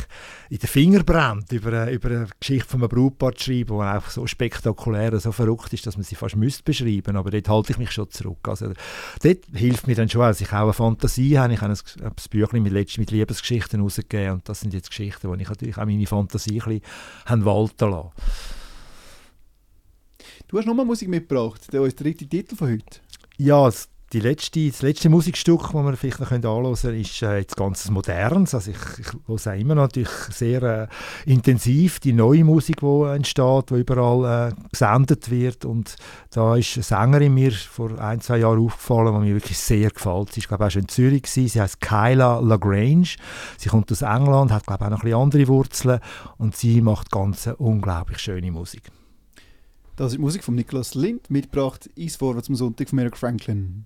in 0.49 0.57
den 0.57 0.67
Finger 0.67 1.03
brennt, 1.03 1.51
über, 1.51 1.89
über 1.89 2.09
eine 2.09 2.27
Geschichte 2.39 2.69
von 2.69 2.81
einem 2.81 2.89
Brautpaar 2.89 3.33
zu 3.35 3.45
schreiben, 3.45 3.77
die 3.77 3.83
einfach 3.83 4.11
so 4.11 4.27
spektakulär 4.27 5.13
und 5.13 5.21
so 5.21 5.31
verrückt 5.31 5.73
ist, 5.73 5.87
dass 5.87 5.97
man 5.97 6.03
sie 6.03 6.15
fast 6.15 6.35
müsste 6.35 6.63
beschreiben 6.63 7.15
aber 7.15 7.31
dort 7.31 7.49
halte 7.49 7.71
ich 7.71 7.77
mich 7.77 7.91
schon 7.91 8.09
zurück. 8.09 8.47
Also 8.47 8.71
dort 9.23 9.39
hilft 9.53 9.87
mir 9.87 9.95
dann 9.95 10.09
schon, 10.09 10.21
dass 10.21 10.41
ich 10.41 10.51
auch 10.51 10.63
eine 10.63 10.73
Fantasie 10.73 11.37
habe. 11.39 11.53
Ich 11.53 11.61
habe 11.61 11.73
ein, 11.73 12.05
ein 12.05 12.11
Büchlein 12.29 12.63
mit, 12.63 12.97
mit 12.97 13.11
Liebesgeschichten 13.11 13.81
rausgegeben 13.81 14.33
und 14.33 14.49
das 14.49 14.59
sind 14.61 14.73
jetzt 14.73 14.89
Geschichten, 14.89 15.27
wo 15.29 15.33
ich 15.33 15.49
natürlich 15.49 15.77
auch 15.77 15.85
meine 15.85 16.05
Fantasie 16.05 16.61
ein 16.61 16.81
bisschen 17.25 17.45
walten 17.45 17.89
lassen 17.89 18.11
Du 20.47 20.59
hast 20.59 20.67
nochmal 20.67 20.85
Musik 20.85 21.09
mitgebracht, 21.09 21.73
der 21.73 21.81
ist 21.85 21.99
der 21.99 22.05
dritte 22.05 22.27
Titel 22.27 22.55
von 22.55 22.69
heute. 22.69 22.99
Ja, 23.37 23.67
die 24.13 24.19
letzte, 24.19 24.69
das 24.69 24.83
letzte 24.83 25.09
Musikstück, 25.09 25.63
das 25.63 25.73
wir 25.73 25.97
vielleicht 25.97 26.19
noch 26.19 26.31
anhören 26.31 26.75
können, 26.75 27.01
ist 27.01 27.21
äh, 27.23 27.39
jetzt 27.39 27.57
ganz 27.57 27.89
modernes. 27.89 28.53
Also 28.53 28.69
ich, 28.69 28.77
ich 28.99 29.07
höre 29.27 29.55
immer 29.55 29.73
natürlich 29.73 30.09
sehr 30.29 30.61
äh, 30.61 30.87
intensiv 31.25 31.99
die 31.99 32.13
neue 32.13 32.43
Musik, 32.43 32.81
die 32.81 33.03
entsteht, 33.15 33.71
die 33.71 33.79
überall 33.79 34.51
äh, 34.51 34.55
gesendet 34.71 35.31
wird. 35.31 35.65
Und 35.65 35.95
da 36.29 36.55
ist 36.55 36.75
eine 36.75 36.83
Sängerin 36.83 37.33
mir 37.33 37.51
vor 37.51 37.99
ein, 37.99 38.21
zwei 38.21 38.37
Jahren 38.37 38.63
aufgefallen, 38.63 39.15
die 39.15 39.27
mir 39.27 39.35
wirklich 39.35 39.57
sehr 39.57 39.89
gefällt. 39.89 40.31
Sie 40.31 40.41
war, 40.41 40.59
glaube 40.59 40.63
ich, 40.63 40.67
auch 40.67 40.71
schon 40.71 40.81
in 40.83 40.87
Zürich. 40.89 41.23
Gewesen. 41.23 41.47
Sie 41.47 41.61
heißt 41.61 41.81
Kyla 41.81 42.39
Lagrange. 42.39 43.15
Sie 43.57 43.69
kommt 43.69 43.91
aus 43.91 44.03
England, 44.03 44.51
hat, 44.51 44.67
glaube 44.67 44.83
ich, 44.83 44.85
auch 44.85 44.91
noch 44.91 44.99
ein 44.99 45.03
bisschen 45.03 45.19
andere 45.19 45.47
Wurzeln. 45.47 45.99
Und 46.37 46.55
sie 46.55 46.81
macht 46.81 47.09
ganz 47.09 47.49
unglaublich 47.57 48.19
schöne 48.19 48.51
Musik. 48.51 48.91
Das 49.95 50.11
ist 50.11 50.19
Musik 50.19 50.43
von 50.43 50.55
Nicholas 50.55 50.93
Lind, 50.93 51.29
mitgebracht 51.29 51.89
ins 51.95 52.17
Vorwärts 52.17 52.49
am 52.49 52.55
Sonntag 52.55 52.89
von 52.89 52.99
Eric 52.99 53.15
Franklin. 53.15 53.85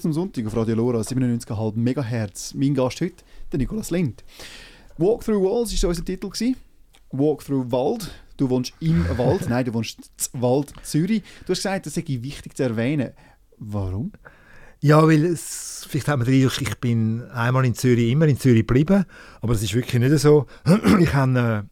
Vorwärts 0.00 0.02
zum 0.02 0.12
Sonntag 0.12 0.46
auf 0.46 0.56
Radio 0.56 0.76
Lora 0.76 1.00
97,5 1.00 1.76
MHz. 1.76 2.54
Mein 2.54 2.74
Gast 2.74 3.00
heute, 3.00 3.22
der 3.52 3.58
Nikolaus 3.58 3.90
Lind. 3.90 4.24
Walk 4.96 5.24
Through 5.24 5.42
Walls 5.42 5.82
war 5.82 5.90
unser 5.90 6.04
Titel. 6.04 6.28
Gewesen. 6.28 6.56
Walk 7.10 7.44
Through 7.44 7.70
Wald. 7.70 8.10
Du 8.36 8.48
wohnst 8.48 8.72
im 8.80 9.06
Wald. 9.18 9.46
Nein, 9.48 9.64
du 9.64 9.74
wohnst 9.74 9.98
im 10.32 10.42
Wald 10.42 10.72
Zürich. 10.82 11.22
Du 11.44 11.50
hast 11.50 11.58
gesagt, 11.58 11.86
das 11.86 11.94
sei 11.94 12.04
wichtig 12.06 12.56
zu 12.56 12.62
erwähnen. 12.62 13.10
Warum? 13.58 14.12
Ja, 14.80 15.06
weil 15.06 15.24
es, 15.26 15.86
vielleicht 15.88 16.08
hat 16.08 16.18
man 16.18 16.26
den 16.26 16.42
Eindruck, 16.42 16.62
ich 16.62 16.74
bin 16.76 17.22
einmal 17.30 17.66
in 17.66 17.74
Zürich, 17.74 18.10
immer 18.10 18.26
in 18.26 18.38
Zürich 18.38 18.66
geblieben. 18.66 19.04
Aber 19.42 19.52
das 19.52 19.62
ist 19.62 19.74
wirklich 19.74 20.00
nicht 20.00 20.18
so. 20.18 20.46
Ich 21.00 21.12
habe... 21.14 21.66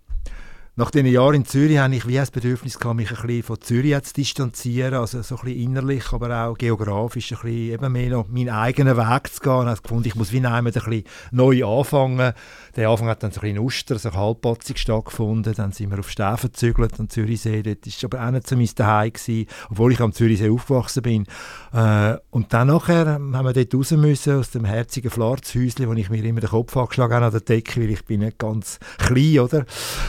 Nach 0.79 0.93
diesen 0.93 1.07
Jahren 1.07 1.35
in 1.35 1.45
Zürich 1.45 1.77
habe 1.77 1.97
ich 1.97 2.07
wie 2.07 2.15
das 2.15 2.31
Bedürfnis 2.31 2.79
gehabt, 2.79 2.95
mich 2.95 3.11
ein 3.11 3.17
bisschen 3.17 3.43
von 3.43 3.61
Zürich 3.61 4.01
zu 4.05 4.15
distanzieren, 4.15 4.95
also 4.95 5.23
so 5.23 5.35
ein 5.35 5.45
bisschen 5.45 5.61
innerlich, 5.61 6.13
aber 6.13 6.45
auch 6.45 6.57
geografisch 6.57 7.33
ein 7.33 7.39
bisschen 7.43 7.73
eben 7.73 7.93
mehr 7.93 8.11
noch 8.11 8.29
meinen 8.29 8.51
eigenen 8.51 8.97
Weg 8.97 9.35
zu 9.35 9.41
gehen. 9.41 9.63
Ich 9.63 9.67
habe 9.67 9.83
gefunden, 9.83 10.07
ich 10.07 10.15
muss 10.15 10.31
wie 10.31 10.39
ein 10.39 10.65
bisschen 10.65 11.03
neu 11.33 11.67
anfangen. 11.67 12.33
Der 12.77 12.91
Anfang 12.91 13.09
hat 13.09 13.25
dann 13.25 13.33
so 13.33 13.41
ein 13.41 13.55
bisschen 13.55 13.59
Uster, 13.59 13.99
so 13.99 14.13
halbpatzig 14.13 14.79
stattgefunden. 14.79 15.53
Dann 15.53 15.73
sind 15.73 15.91
wir 15.91 15.99
auf 15.99 16.09
Stäfen 16.11 16.53
gezügelt, 16.53 17.01
am 17.01 17.09
Zürichsee. 17.09 17.65
Dort 17.65 17.85
war 17.85 17.93
aber 18.05 18.29
auch 18.29 18.31
nicht 18.31 18.47
so 18.47 18.55
mein 18.55 18.69
Zuhause, 18.69 19.11
gewesen, 19.11 19.47
obwohl 19.71 19.93
ich 19.95 20.01
am 20.01 20.13
Zürichsee 20.13 20.49
aufgewachsen 20.49 21.03
bin. 21.03 21.27
Äh, 21.73 22.19
und 22.31 22.53
dann 22.53 22.69
nachher 22.69 23.15
haben 23.15 23.33
wir 23.33 23.53
dort 23.53 23.75
raus 23.75 23.91
müssen, 23.91 24.39
aus 24.39 24.53
dem 24.53 24.65
herzigen 24.65 25.11
Flarzhäuschen, 25.11 25.89
wo 25.89 25.93
ich 25.95 26.09
mir 26.09 26.23
immer 26.23 26.39
den 26.39 26.51
Kopf 26.51 26.77
angeschlagen 26.77 27.15
habe 27.15 27.27
an 27.27 27.33
der 27.33 27.41
Decke, 27.41 27.81
weil 27.81 27.91
ich 27.91 28.05
bin 28.05 28.21
nicht 28.21 28.39
ganz 28.39 28.79
klein, 28.99 29.41
oder? 29.41 29.65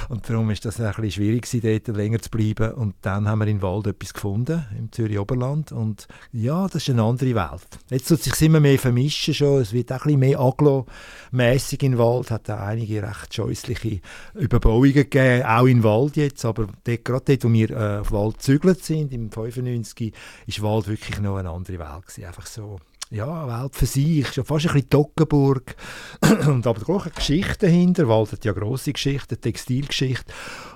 Und 0.09 0.30
darum 0.30 0.51
ist 0.60 0.66
das 0.66 0.80
ein 0.82 0.93
bisschen 1.01 1.12
schwierig 1.12 1.47
dort 1.86 1.95
länger 1.95 2.20
zu 2.20 2.30
bleiben. 2.30 2.74
Und 2.74 2.95
dann 3.01 3.28
haben 3.28 3.39
wir 3.39 3.47
in 3.47 3.62
Wald 3.62 3.88
etwas 3.88 4.14
gefunden, 4.14 4.66
im 4.78 4.91
Zürich 4.91 5.18
Oberland. 5.18 5.72
Und 5.72 6.07
ja, 6.34 6.66
das 6.68 6.84
ist 6.84 6.89
eine 6.89 7.03
andere 7.03 7.34
Welt. 7.36 7.80
Jetzt 7.89 8.10
tut 8.10 8.22
sich 8.22 8.41
immer 8.41 8.60
mehr 8.60 8.78
vermischen 8.78 9.34
schon. 9.34 9.62
Es 9.62 9.72
wird 9.72 9.91
auch 9.91 9.97
ein 9.97 10.03
bisschen 10.03 10.20
mehr 10.20 10.39
aglo-mässig 10.39 11.82
in 11.84 11.97
Wald. 11.97 12.32
Hat 12.32 12.49
auch 12.49 12.60
einige 12.60 13.01
recht 13.01 13.34
scheußliche 13.34 14.01
Überbauungen 14.34 14.93
gegeben, 14.93 15.45
auch 15.45 15.66
in 15.66 15.84
Wald 15.84 16.18
jetzt. 16.18 16.43
Aber 16.43 16.68
dort, 16.84 17.05
gerade 17.05 17.26
dort, 17.26 17.43
wo 17.45 17.53
wir 17.53 17.70
äh, 17.70 17.99
auf 17.99 18.12
Wald 18.12 18.38
gezügelt 18.39 18.84
sind, 18.84 19.14
im 19.14 19.32
95, 19.32 20.14
ist 20.45 20.62
Wald 20.62 20.88
wirklich 20.88 21.20
noch 21.22 21.38
eine 21.38 21.51
andere 21.51 21.80
Welt 21.80 22.05
gewesen. 22.05 22.26
Einfach 22.26 22.47
so 22.47 22.80
ja, 23.12 23.47
Welt 23.47 23.76
für 23.76 23.86
sich, 23.86 24.28
schon 24.32 24.45
fast 24.45 24.68
ein 24.68 24.74
bisschen 24.74 24.89
Toggenburg. 24.89 25.76
und 26.47 26.66
aber 26.68 26.93
auch 26.93 27.05
eine 27.05 27.14
Geschichte 27.14 27.66
dahinter. 27.66 28.07
Wald 28.07 28.32
hat 28.32 28.45
ja 28.45 28.51
grosse 28.51 28.93
Geschichte, 28.93 29.38
Textilgeschichte. 29.38 30.32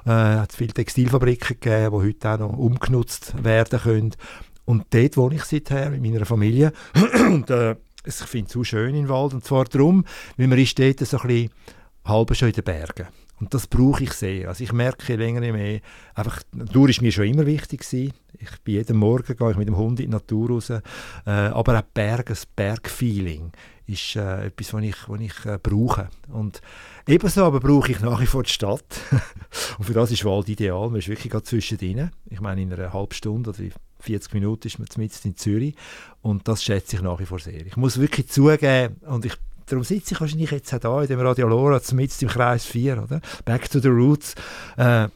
Äh, 0.05 0.09
hat 0.09 0.53
viele 0.53 0.73
Textilfabriken 0.73 1.59
gegeben, 1.59 1.99
die 1.99 2.07
heute 2.07 2.29
auch 2.29 2.39
noch 2.39 2.57
umgenutzt 2.57 3.43
werden 3.43 3.79
können. 3.79 4.15
Und 4.65 4.85
dort 4.91 5.17
wohne 5.17 5.35
ich 5.35 5.43
seither 5.43 5.89
mit 5.91 6.01
meiner 6.01 6.25
Familie. 6.25 6.73
und 7.27 7.49
äh, 7.49 7.75
ich 8.05 8.15
finde 8.15 8.47
es 8.47 8.53
so 8.53 8.63
schön 8.63 8.95
im 8.95 9.09
Wald. 9.09 9.33
Und 9.33 9.45
zwar 9.45 9.65
darum, 9.65 10.05
weil 10.37 10.47
man 10.47 10.57
ist 10.57 10.77
dort 10.79 10.99
so 10.99 11.17
ein 11.19 11.27
bisschen 11.27 11.49
halb 12.05 12.35
schon 12.35 12.49
in 12.49 12.55
den 12.55 12.63
Bergen. 12.63 13.07
Und 13.43 13.53
das 13.53 13.67
brauche 13.67 14.05
ich 14.05 14.13
sehr. 14.13 14.47
Also 14.47 14.63
ich 14.63 14.71
merke 14.71 15.17
länger 15.17 15.41
mehr, 15.41 15.81
einfach, 16.15 16.41
Natur 16.53 16.87
ist 16.87 17.01
mir 17.01 17.11
schon 17.11 17.25
immer 17.25 17.45
wichtig 17.45 17.81
gewesen. 17.81 18.13
Ich 18.39 18.61
bin 18.61 18.75
jeden 18.75 18.95
Morgen 18.95 19.35
gehe 19.35 19.51
ich 19.51 19.57
mit 19.57 19.67
dem 19.67 19.75
Hund 19.75 19.99
in 19.99 20.05
die 20.05 20.11
Natur 20.13 20.51
raus. 20.51 20.69
Äh, 20.69 20.81
aber 21.25 21.77
auch 21.77 21.83
Berg, 21.93 22.27
das 22.27 22.45
Bergfeeling 22.45 23.51
ist 23.85 24.15
äh, 24.15 24.45
etwas, 24.45 24.73
was 24.73 24.83
ich, 24.83 24.95
was 25.09 25.19
ich 25.19 25.45
äh, 25.45 25.59
brauche. 25.61 26.07
Und 26.29 26.61
ebenso 27.05 27.43
aber 27.43 27.59
brauche 27.59 27.91
ich 27.91 27.99
nach 27.99 28.21
wie 28.21 28.27
vor 28.27 28.43
die 28.43 28.49
Stadt. 28.49 29.01
und 29.77 29.83
für 29.83 29.93
das 29.93 30.09
ist 30.09 30.23
Wald 30.23 30.47
ideal. 30.47 30.87
Man 30.87 30.99
ist 30.99 31.09
wirklich 31.09 31.29
gerade 31.29 31.43
zwischendrin. 31.43 32.11
Ich 32.29 32.39
meine, 32.39 32.61
in 32.61 32.71
einer 32.71 32.93
halben 32.93 33.13
Stunde 33.13 33.49
oder 33.49 33.59
40 33.99 34.33
Minuten 34.35 34.67
ist 34.67 34.79
man 34.79 34.89
zumindest 34.89 35.25
in 35.25 35.35
Zürich. 35.35 35.75
Und 36.21 36.47
das 36.47 36.63
schätze 36.63 36.95
ich 36.95 37.01
nach 37.01 37.19
wie 37.19 37.25
vor 37.25 37.39
sehr. 37.39 37.65
Ich 37.65 37.75
muss 37.75 37.99
wirklich 37.99 38.29
zugeben, 38.29 38.95
und 39.05 39.25
ich 39.25 39.33
darum 39.65 39.83
sitze 39.83 40.13
ich 40.13 40.21
wahrscheinlich 40.21 40.51
jetzt 40.51 40.73
auch 40.73 40.79
da 40.79 41.01
in 41.01 41.07
dem 41.07 41.19
Radio 41.19 41.47
Lora, 41.47 41.81
zumindest 41.81 42.21
im 42.23 42.29
Kreis 42.29 42.65
4, 42.65 43.03
oder? 43.03 43.21
Back 43.45 43.69
to 43.69 43.79
the 43.79 43.89
Roots. 43.89 44.35
Äh, 44.77 45.07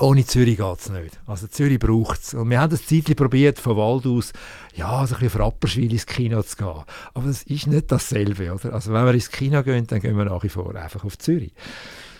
ohne 0.00 0.26
Zürich 0.26 0.56
geht 0.56 0.78
es 0.80 0.90
nicht. 0.90 1.20
Also 1.26 1.46
Zürich 1.46 1.78
braucht 1.78 2.20
es. 2.20 2.34
Und 2.34 2.50
wir 2.50 2.60
haben 2.60 2.70
das 2.70 2.84
Zeitchen 2.84 3.14
probiert, 3.14 3.60
von 3.60 3.76
Wald 3.76 4.06
aus, 4.06 4.32
ja, 4.74 5.06
so 5.06 5.14
ein 5.14 5.20
bisschen 5.20 5.30
für 5.30 5.38
Rapperschwil 5.38 5.92
ins 5.92 6.06
Kino 6.06 6.42
zu 6.42 6.56
gehen. 6.56 6.84
Aber 7.14 7.26
das 7.26 7.44
ist 7.44 7.68
nicht 7.68 7.92
dasselbe, 7.92 8.52
oder? 8.52 8.74
Also 8.74 8.92
wenn 8.92 9.04
wir 9.04 9.14
ins 9.14 9.30
Kino 9.30 9.62
gehen, 9.62 9.86
dann 9.86 10.00
gehen 10.00 10.16
wir 10.16 10.24
nach 10.24 10.42
wie 10.42 10.48
vor 10.48 10.74
einfach 10.74 11.04
auf 11.04 11.16
Zürich. 11.18 11.52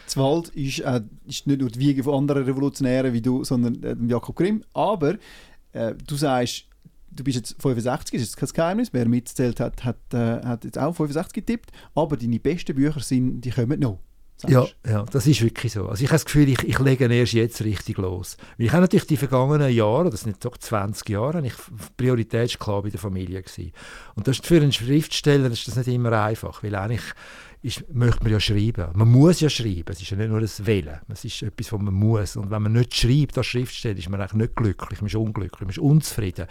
Das 0.04 0.16
Wald 0.16 0.50
ist, 0.50 0.80
äh, 0.80 1.00
ist 1.26 1.46
nicht 1.46 1.60
nur 1.60 1.70
die 1.70 1.80
Wiege 1.80 2.04
von 2.04 2.14
anderen 2.14 2.44
Revolutionären 2.44 3.12
wie 3.12 3.22
du, 3.22 3.42
sondern 3.42 3.82
äh, 3.82 3.96
Jakob 4.06 4.36
Grimm. 4.36 4.62
Aber 4.72 5.14
äh, 5.72 5.94
du 6.06 6.14
sagst, 6.14 6.66
du 7.14 7.24
bist 7.24 7.36
jetzt 7.36 7.56
65, 7.60 8.20
das 8.20 8.28
ist 8.28 8.36
kein 8.36 8.48
Geheimnis. 8.48 8.88
Wer 8.92 9.08
mitzählt 9.08 9.60
hat, 9.60 9.84
hat, 9.84 9.96
äh, 10.12 10.44
hat 10.44 10.64
jetzt 10.64 10.78
auch 10.78 10.94
65 10.94 11.32
getippt. 11.32 11.70
Aber 11.94 12.16
deine 12.16 12.40
besten 12.40 12.74
Bücher 12.74 13.00
sind, 13.00 13.40
die 13.40 13.50
kommen 13.50 13.80
noch. 13.80 14.00
Ja, 14.48 14.66
ja, 14.86 15.04
das 15.04 15.26
ist 15.26 15.42
wirklich 15.42 15.72
so. 15.72 15.88
Also 15.88 16.02
ich 16.02 16.10
habe 16.10 16.16
das 16.16 16.24
Gefühl, 16.24 16.48
ich, 16.48 16.62
ich 16.64 16.78
lege 16.78 17.06
erst 17.06 17.32
jetzt 17.32 17.62
richtig 17.62 17.98
los. 17.98 18.36
Weil 18.58 18.66
ich 18.66 18.72
habe 18.72 18.82
natürlich 18.82 19.06
die 19.06 19.16
vergangenen 19.16 19.72
Jahre, 19.72 20.10
das 20.10 20.22
sind 20.22 20.44
doch 20.44 20.58
20 20.58 21.08
Jahre, 21.08 21.46
ich 21.46 21.54
Priorität 21.96 22.58
klar 22.58 22.82
bei 22.82 22.90
der 22.90 23.00
Familie 23.00 23.42
gewesen. 23.42 23.72
Und 24.16 24.26
das 24.26 24.38
ist 24.38 24.46
für 24.46 24.56
einen 24.56 24.72
Schriftsteller 24.72 25.50
ist 25.50 25.66
das 25.68 25.76
nicht 25.76 25.88
immer 25.88 26.12
einfach, 26.12 26.62
weil 26.62 26.74
eigentlich 26.74 27.04
ist, 27.64 27.84
möchte 27.92 28.22
man 28.22 28.32
ja 28.32 28.40
schreiben. 28.40 28.88
Man 28.94 29.10
muss 29.10 29.40
ja 29.40 29.48
schreiben. 29.48 29.86
Es 29.88 30.00
ist 30.00 30.10
ja 30.10 30.16
nicht 30.18 30.28
nur 30.28 30.40
das 30.40 30.66
Wählen. 30.66 31.00
Es 31.08 31.24
ist 31.24 31.42
etwas, 31.42 31.72
was 31.72 31.80
man 31.80 31.94
muss. 31.94 32.36
Und 32.36 32.50
wenn 32.50 32.62
man 32.62 32.72
nicht 32.72 32.94
schreibt 32.94 33.38
als 33.38 33.46
Schriftsteller, 33.46 33.98
ist 33.98 34.10
man 34.10 34.20
eigentlich 34.20 34.34
nicht 34.34 34.54
glücklich. 34.54 35.00
Man 35.00 35.06
ist 35.06 35.14
unglücklich, 35.14 35.60
man 35.60 35.70
ist 35.70 35.78
unzufrieden. 35.78 36.46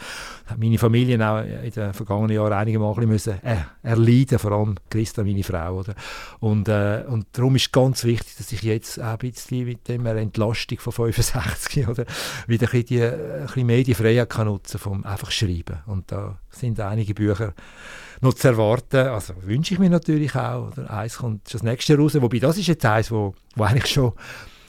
Hat 0.47 0.57
meine 0.57 0.79
Familie 0.79 1.15
auch 1.25 1.43
in 1.43 1.71
den 1.71 1.93
vergangenen 1.93 2.35
Jahren 2.35 2.53
einige 2.53 2.79
Mal 2.79 2.93
müssen, 3.05 3.33
äh, 3.43 3.57
erleiden, 3.83 4.39
vor 4.39 4.53
allem 4.53 4.75
Christa, 4.89 5.23
meine 5.23 5.43
Frau. 5.43 5.79
Oder? 5.79 5.93
Und, 6.39 6.67
äh, 6.67 7.03
und 7.07 7.27
darum 7.33 7.55
ist 7.55 7.71
ganz 7.71 8.03
wichtig, 8.05 8.35
dass 8.37 8.51
ich 8.51 8.63
jetzt 8.63 8.99
auch 8.99 9.11
ein 9.11 9.17
bisschen 9.19 9.65
mit 9.65 9.87
der 9.87 10.15
Entlastung 10.15 10.79
von 10.79 10.93
65 10.93 11.87
oder, 11.87 12.05
wieder 12.47 12.67
ein 12.67 12.81
bisschen, 12.81 12.85
die, 12.85 13.03
ein 13.03 13.45
bisschen 13.45 13.67
mehr 13.67 13.83
die 13.83 13.93
Freiheit 13.93 14.29
kann 14.29 14.47
nutzen 14.47 14.79
vom 14.79 15.05
einfach 15.05 15.29
Schreiben. 15.29 15.77
Und 15.85 16.11
da 16.11 16.39
sind 16.49 16.79
einige 16.79 17.13
Bücher 17.13 17.53
noch 18.23 18.33
zu 18.33 18.47
erwarten. 18.47 19.07
Also 19.07 19.33
wünsche 19.41 19.73
ich 19.73 19.79
mir 19.79 19.89
natürlich 19.89 20.35
auch. 20.35 20.71
Oder 20.71 20.89
eins 20.89 21.17
kommt 21.17 21.53
das 21.53 21.63
nächste 21.63 21.97
raus. 21.97 22.19
Wobei 22.19 22.39
das 22.39 22.57
ist 22.57 22.67
jetzt 22.67 22.85
eins, 22.85 23.11
wo, 23.11 23.35
wo 23.55 23.63
eigentlich 23.63 23.87
schon, 23.87 24.13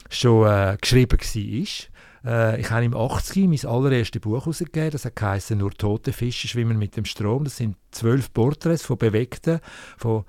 schon 0.09 0.47
äh, 0.47 0.77
geschrieben 0.79 1.17
war. 1.19 1.85
Äh, 2.25 2.59
ich 2.59 2.69
habe 2.71 2.85
im 2.85 2.95
80 2.95 3.47
mein 3.47 3.71
allererstes 3.71 4.21
Buch 4.21 4.41
herausgegeben. 4.41 4.91
Das 4.91 5.07
geheißen 5.13 5.57
«Nur 5.57 5.71
tote 5.71 6.13
Fische 6.13 6.47
schwimmen 6.47 6.77
mit 6.77 6.97
dem 6.97 7.05
Strom». 7.05 7.43
Das 7.43 7.57
sind 7.57 7.77
zwölf 7.91 8.33
Porträts 8.33 8.83
von 8.83 8.97
Bewegten, 8.97 9.59
von 9.97 10.25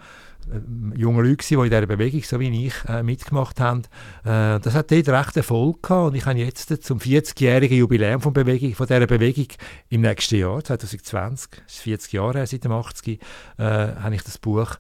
junge 0.95 1.23
Leute, 1.23 1.47
die 1.47 1.55
in 1.55 1.63
dieser 1.65 1.87
Bewegung, 1.87 2.23
so 2.23 2.41
wie 2.41 2.67
ich, 2.67 2.75
äh, 2.89 3.03
mitgemacht 3.03 3.61
haben. 3.61 3.83
Äh, 4.25 4.61
das 4.61 4.75
hat 4.75 4.91
dort 4.91 5.09
recht 5.09 5.37
Erfolg 5.37 5.83
gehabt 5.83 6.09
und 6.09 6.15
ich 6.15 6.27
habe 6.27 6.39
jetzt 6.39 6.83
zum 6.85 6.99
40-jährigen 6.99 7.79
Jubiläum 7.79 8.21
von, 8.21 8.33
Bewegung, 8.33 8.75
von 8.75 8.87
dieser 8.87 9.07
Bewegung 9.07 9.49
im 9.89 10.03
nächsten 10.03 10.37
Jahr, 10.37 10.63
2020, 10.63 11.51
das 11.65 11.75
ist 11.75 11.83
40 11.83 12.13
Jahre 12.13 12.39
her, 12.39 12.47
seit 12.47 12.65
dem 12.65 12.73
80, 12.73 13.21
äh, 13.59 13.63
habe 13.63 14.15
ich 14.15 14.23
das 14.23 14.39
Buch 14.39 14.77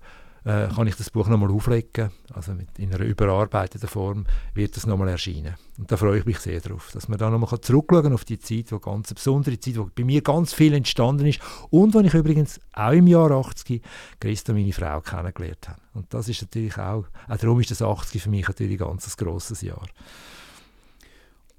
äh, 0.46 0.68
kann 0.68 0.86
ich 0.86 0.94
das 0.94 1.10
Buch 1.10 1.26
nochmal 1.26 1.50
auflegen. 1.50 2.10
Also 2.32 2.54
mit, 2.54 2.78
in 2.78 2.94
einer 2.94 3.04
überarbeiteten 3.04 3.88
Form 3.88 4.26
wird 4.54 4.76
das 4.76 4.86
nochmal 4.86 5.08
erscheinen. 5.08 5.54
Und 5.76 5.90
da 5.90 5.96
freue 5.96 6.20
ich 6.20 6.24
mich 6.24 6.38
sehr 6.38 6.60
drauf, 6.60 6.90
dass 6.92 7.08
man 7.08 7.18
da 7.18 7.28
nochmal 7.30 7.60
zurückschauen 7.60 8.12
auf 8.12 8.24
die 8.24 8.38
Zeit, 8.38 8.70
wo 8.70 8.78
ganz 8.78 9.12
besondere 9.12 9.58
Zeit, 9.58 9.76
wo 9.76 9.90
bei 9.92 10.04
mir 10.04 10.22
ganz 10.22 10.52
viel 10.52 10.72
entstanden 10.72 11.26
ist 11.26 11.40
und 11.70 11.94
wo 11.94 12.00
ich 12.00 12.14
übrigens 12.14 12.60
auch 12.72 12.92
im 12.92 13.08
Jahr 13.08 13.32
80 13.32 13.82
Christa, 14.20 14.52
meine 14.52 14.72
Frau, 14.72 15.00
kennengelernt 15.00 15.68
habe. 15.68 15.80
Und 15.94 16.14
das 16.14 16.28
ist 16.28 16.42
natürlich 16.42 16.78
auch, 16.78 17.06
auch 17.28 17.36
darum 17.36 17.60
ist 17.60 17.72
das 17.72 17.82
80 17.82 18.22
für 18.22 18.30
mich 18.30 18.46
natürlich 18.46 18.80
ein 18.80 18.86
ganz 18.86 19.16
grosses 19.16 19.62
Jahr. 19.62 19.84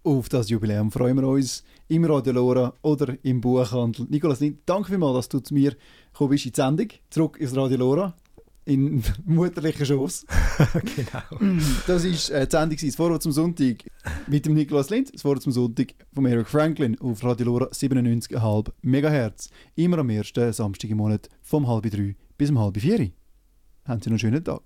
Auf 0.04 0.30
das 0.30 0.50
Jubiläum 0.50 0.90
freuen 0.94 1.18
wir 1.18 1.28
uns 1.28 1.66
im 1.90 2.06
Radio 2.06 2.32
Lora 2.32 2.74
oder 2.84 3.18
im 3.24 3.42
Buchhandel. 3.42 4.08
Nikolas, 4.10 4.42
danke 4.66 4.92
vielmals, 4.92 5.16
dass 5.18 5.30
du 5.30 5.40
zu 5.42 5.54
mir 5.54 5.76
gekommen 6.14 6.30
bist 6.30 6.46
in 6.46 6.52
die 6.54 6.62
Sendung. 6.62 6.88
Zurück 7.10 7.38
ins 7.42 7.54
Radio 7.54 7.78
Lora 7.80 8.16
in 8.68 9.02
mutterlichen 9.26 9.86
Schoß. 9.86 10.26
genau. 10.96 11.54
Das 11.88 12.04
ist 12.04 12.30
äh, 12.30 12.46
die 12.46 12.52
Sendung 12.52 12.78
«Das 12.82 12.96
Vorwort 12.96 13.24
zum 13.24 13.32
Sonntag» 13.32 13.84
mit 14.28 14.46
dem 14.46 14.54
Niklas 14.54 14.90
Lind. 14.90 15.14
Das 15.14 15.22
Vorwort 15.22 15.42
zum 15.42 15.54
Sonntag 15.54 15.94
von 16.14 16.26
Eric 16.26 16.48
Franklin 16.48 17.00
auf 17.00 17.24
Radio 17.24 17.46
Lora 17.46 17.66
97,5 17.68 18.72
MHz. 18.82 19.50
Immer 19.76 20.00
am 20.00 20.10
ersten 20.10 20.52
Samstag 20.52 20.90
im 20.90 20.98
Monat 20.98 21.30
vom 21.42 21.68
halb 21.68 21.90
drei 21.90 22.16
bis 22.38 22.50
um 22.50 22.60
halb 22.60 22.80
vier. 22.80 23.12
Haben 23.86 24.02
Sie 24.02 24.10
noch 24.10 24.14
einen 24.14 24.20
schönen 24.20 24.44
Tag. 24.44 24.62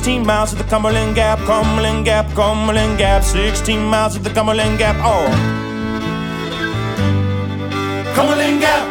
16 0.00 0.24
miles 0.26 0.48
to 0.48 0.56
the 0.56 0.64
Cumberland 0.64 1.14
Gap, 1.14 1.38
Cumberland 1.40 2.06
Gap, 2.06 2.26
Cumberland 2.34 2.96
Gap. 2.96 3.22
16 3.22 3.84
miles 3.84 4.14
to 4.14 4.18
the 4.18 4.30
Cumberland 4.30 4.78
Gap. 4.78 4.96
Oh, 5.00 5.28
Cumberland 8.14 8.62
Gap. 8.62 8.86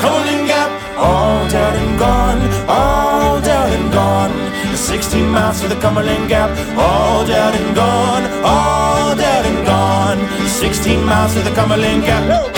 Cumberland 0.00 0.48
Gap, 0.48 0.70
all 0.96 1.46
dead 1.50 1.76
and 1.76 1.98
gone, 1.98 2.40
all 2.66 3.42
dead 3.42 3.78
and 3.78 3.92
gone. 3.92 4.32
16 4.74 5.28
miles 5.28 5.60
to 5.60 5.68
the 5.68 5.76
Cumberland 5.76 6.30
Gap, 6.30 6.48
all 6.78 7.26
dead 7.26 7.60
and 7.60 7.76
gone, 7.76 8.24
all 8.42 9.14
dead 9.16 9.44
and 9.44 9.66
gone. 9.66 10.18
16 10.48 11.04
miles 11.04 11.34
to 11.34 11.40
the 11.40 11.50
Cumberland 11.50 12.04
Gap. 12.04 12.57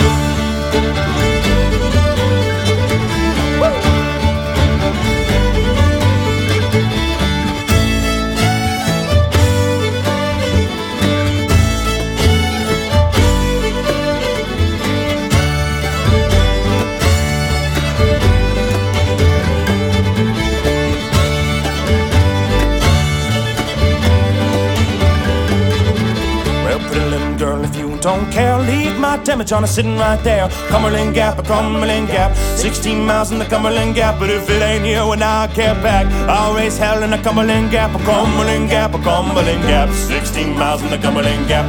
My 29.11 29.23
Demijohn 29.25 29.67
sitting 29.67 29.97
right 29.97 30.21
there. 30.23 30.47
Cumberland 30.69 31.13
Gap, 31.13 31.37
a 31.37 31.43
Cumberland 31.43 32.07
Gap. 32.07 32.31
16 32.55 33.05
miles 33.05 33.31
in 33.31 33.39
the 33.39 33.45
Cumberland 33.45 33.93
Gap, 33.95 34.17
but 34.19 34.29
if 34.29 34.49
it 34.49 34.61
ain't 34.61 34.85
you 34.85 35.11
and 35.11 35.23
I 35.23 35.47
care 35.47 35.75
back, 35.75 36.05
I'll 36.29 36.55
raise 36.55 36.77
hell 36.77 37.03
in 37.03 37.09
the 37.09 37.17
Cumberland 37.17 37.71
Gap, 37.71 37.91
a 37.93 37.99
Cumberland 38.05 38.69
Gap, 38.69 38.93
a 38.93 38.99
Cumberland 38.99 39.63
Gap. 39.63 39.89
16 39.89 40.57
miles 40.57 40.81
in 40.83 40.89
the 40.91 40.97
Cumberland 40.97 41.45
Gap. 41.49 41.67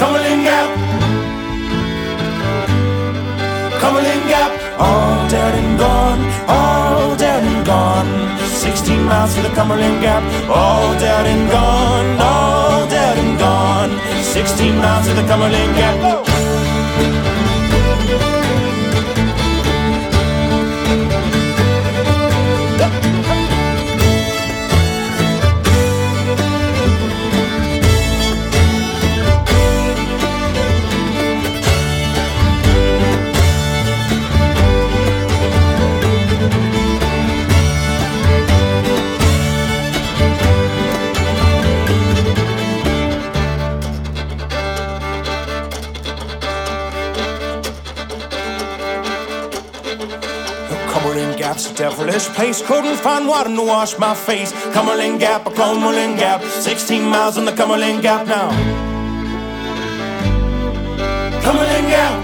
Cumberland 0.00 0.42
Gap. 0.48 0.68
Cumberland 3.80 4.24
Gap. 4.32 4.52
All 4.78 5.28
dead 5.28 5.54
and 5.60 5.78
gone, 5.78 6.20
all 6.48 7.16
dead 7.16 7.42
and 7.42 7.66
gone. 7.66 8.38
16 8.46 9.02
miles 9.04 9.34
to 9.34 9.42
the 9.42 9.48
Cumberland 9.48 10.00
Gap, 10.02 10.22
all 10.48 10.92
dead 11.00 11.26
and 11.26 11.50
gone, 11.50 12.20
all. 12.20 12.67
16 14.38 14.76
miles 14.76 15.08
to 15.08 15.14
the 15.14 15.22
Cumberland 15.26 15.74
Gap. 15.74 16.27
Devilish 51.78 52.26
place. 52.34 52.60
Couldn't 52.60 52.96
find 52.96 53.28
water 53.28 53.54
to 53.54 53.62
wash 53.62 53.96
my 53.98 54.12
face. 54.12 54.50
Cumberland 54.74 55.20
Gap, 55.20 55.46
a 55.46 55.50
Cumberland 55.52 56.18
Gap. 56.18 56.42
16 56.42 57.04
miles 57.04 57.38
on 57.38 57.44
the 57.44 57.52
Cumberland 57.52 58.02
Gap 58.02 58.26
now. 58.26 58.50
Cumberland 61.40 61.86
Gap. 61.86 62.14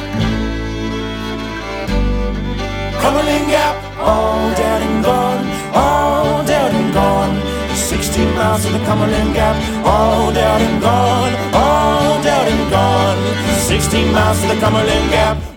Cumberland 3.00 3.46
Gap. 3.54 3.76
All 4.00 4.50
dead 4.56 4.82
and 4.82 5.04
gone. 5.04 5.46
All 5.72 6.44
dead 6.44 6.74
and 6.74 6.92
gone. 6.92 7.34
16 7.76 8.34
miles 8.34 8.64
to 8.64 8.72
the 8.72 8.84
Cumberland 8.84 9.34
Gap. 9.34 9.56
All 9.86 10.32
dead 10.32 10.62
and 10.62 10.82
gone. 10.82 11.32
All 11.54 12.20
dead 12.24 12.48
and 12.48 12.70
gone. 12.72 13.18
16 13.60 14.12
miles 14.12 14.40
to 14.40 14.48
the 14.48 14.60
Cumberland 14.60 15.10
Gap. 15.10 15.53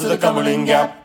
To 0.00 0.08
the 0.08 0.18
Cumberland 0.18 0.66
Gap. 0.66 1.03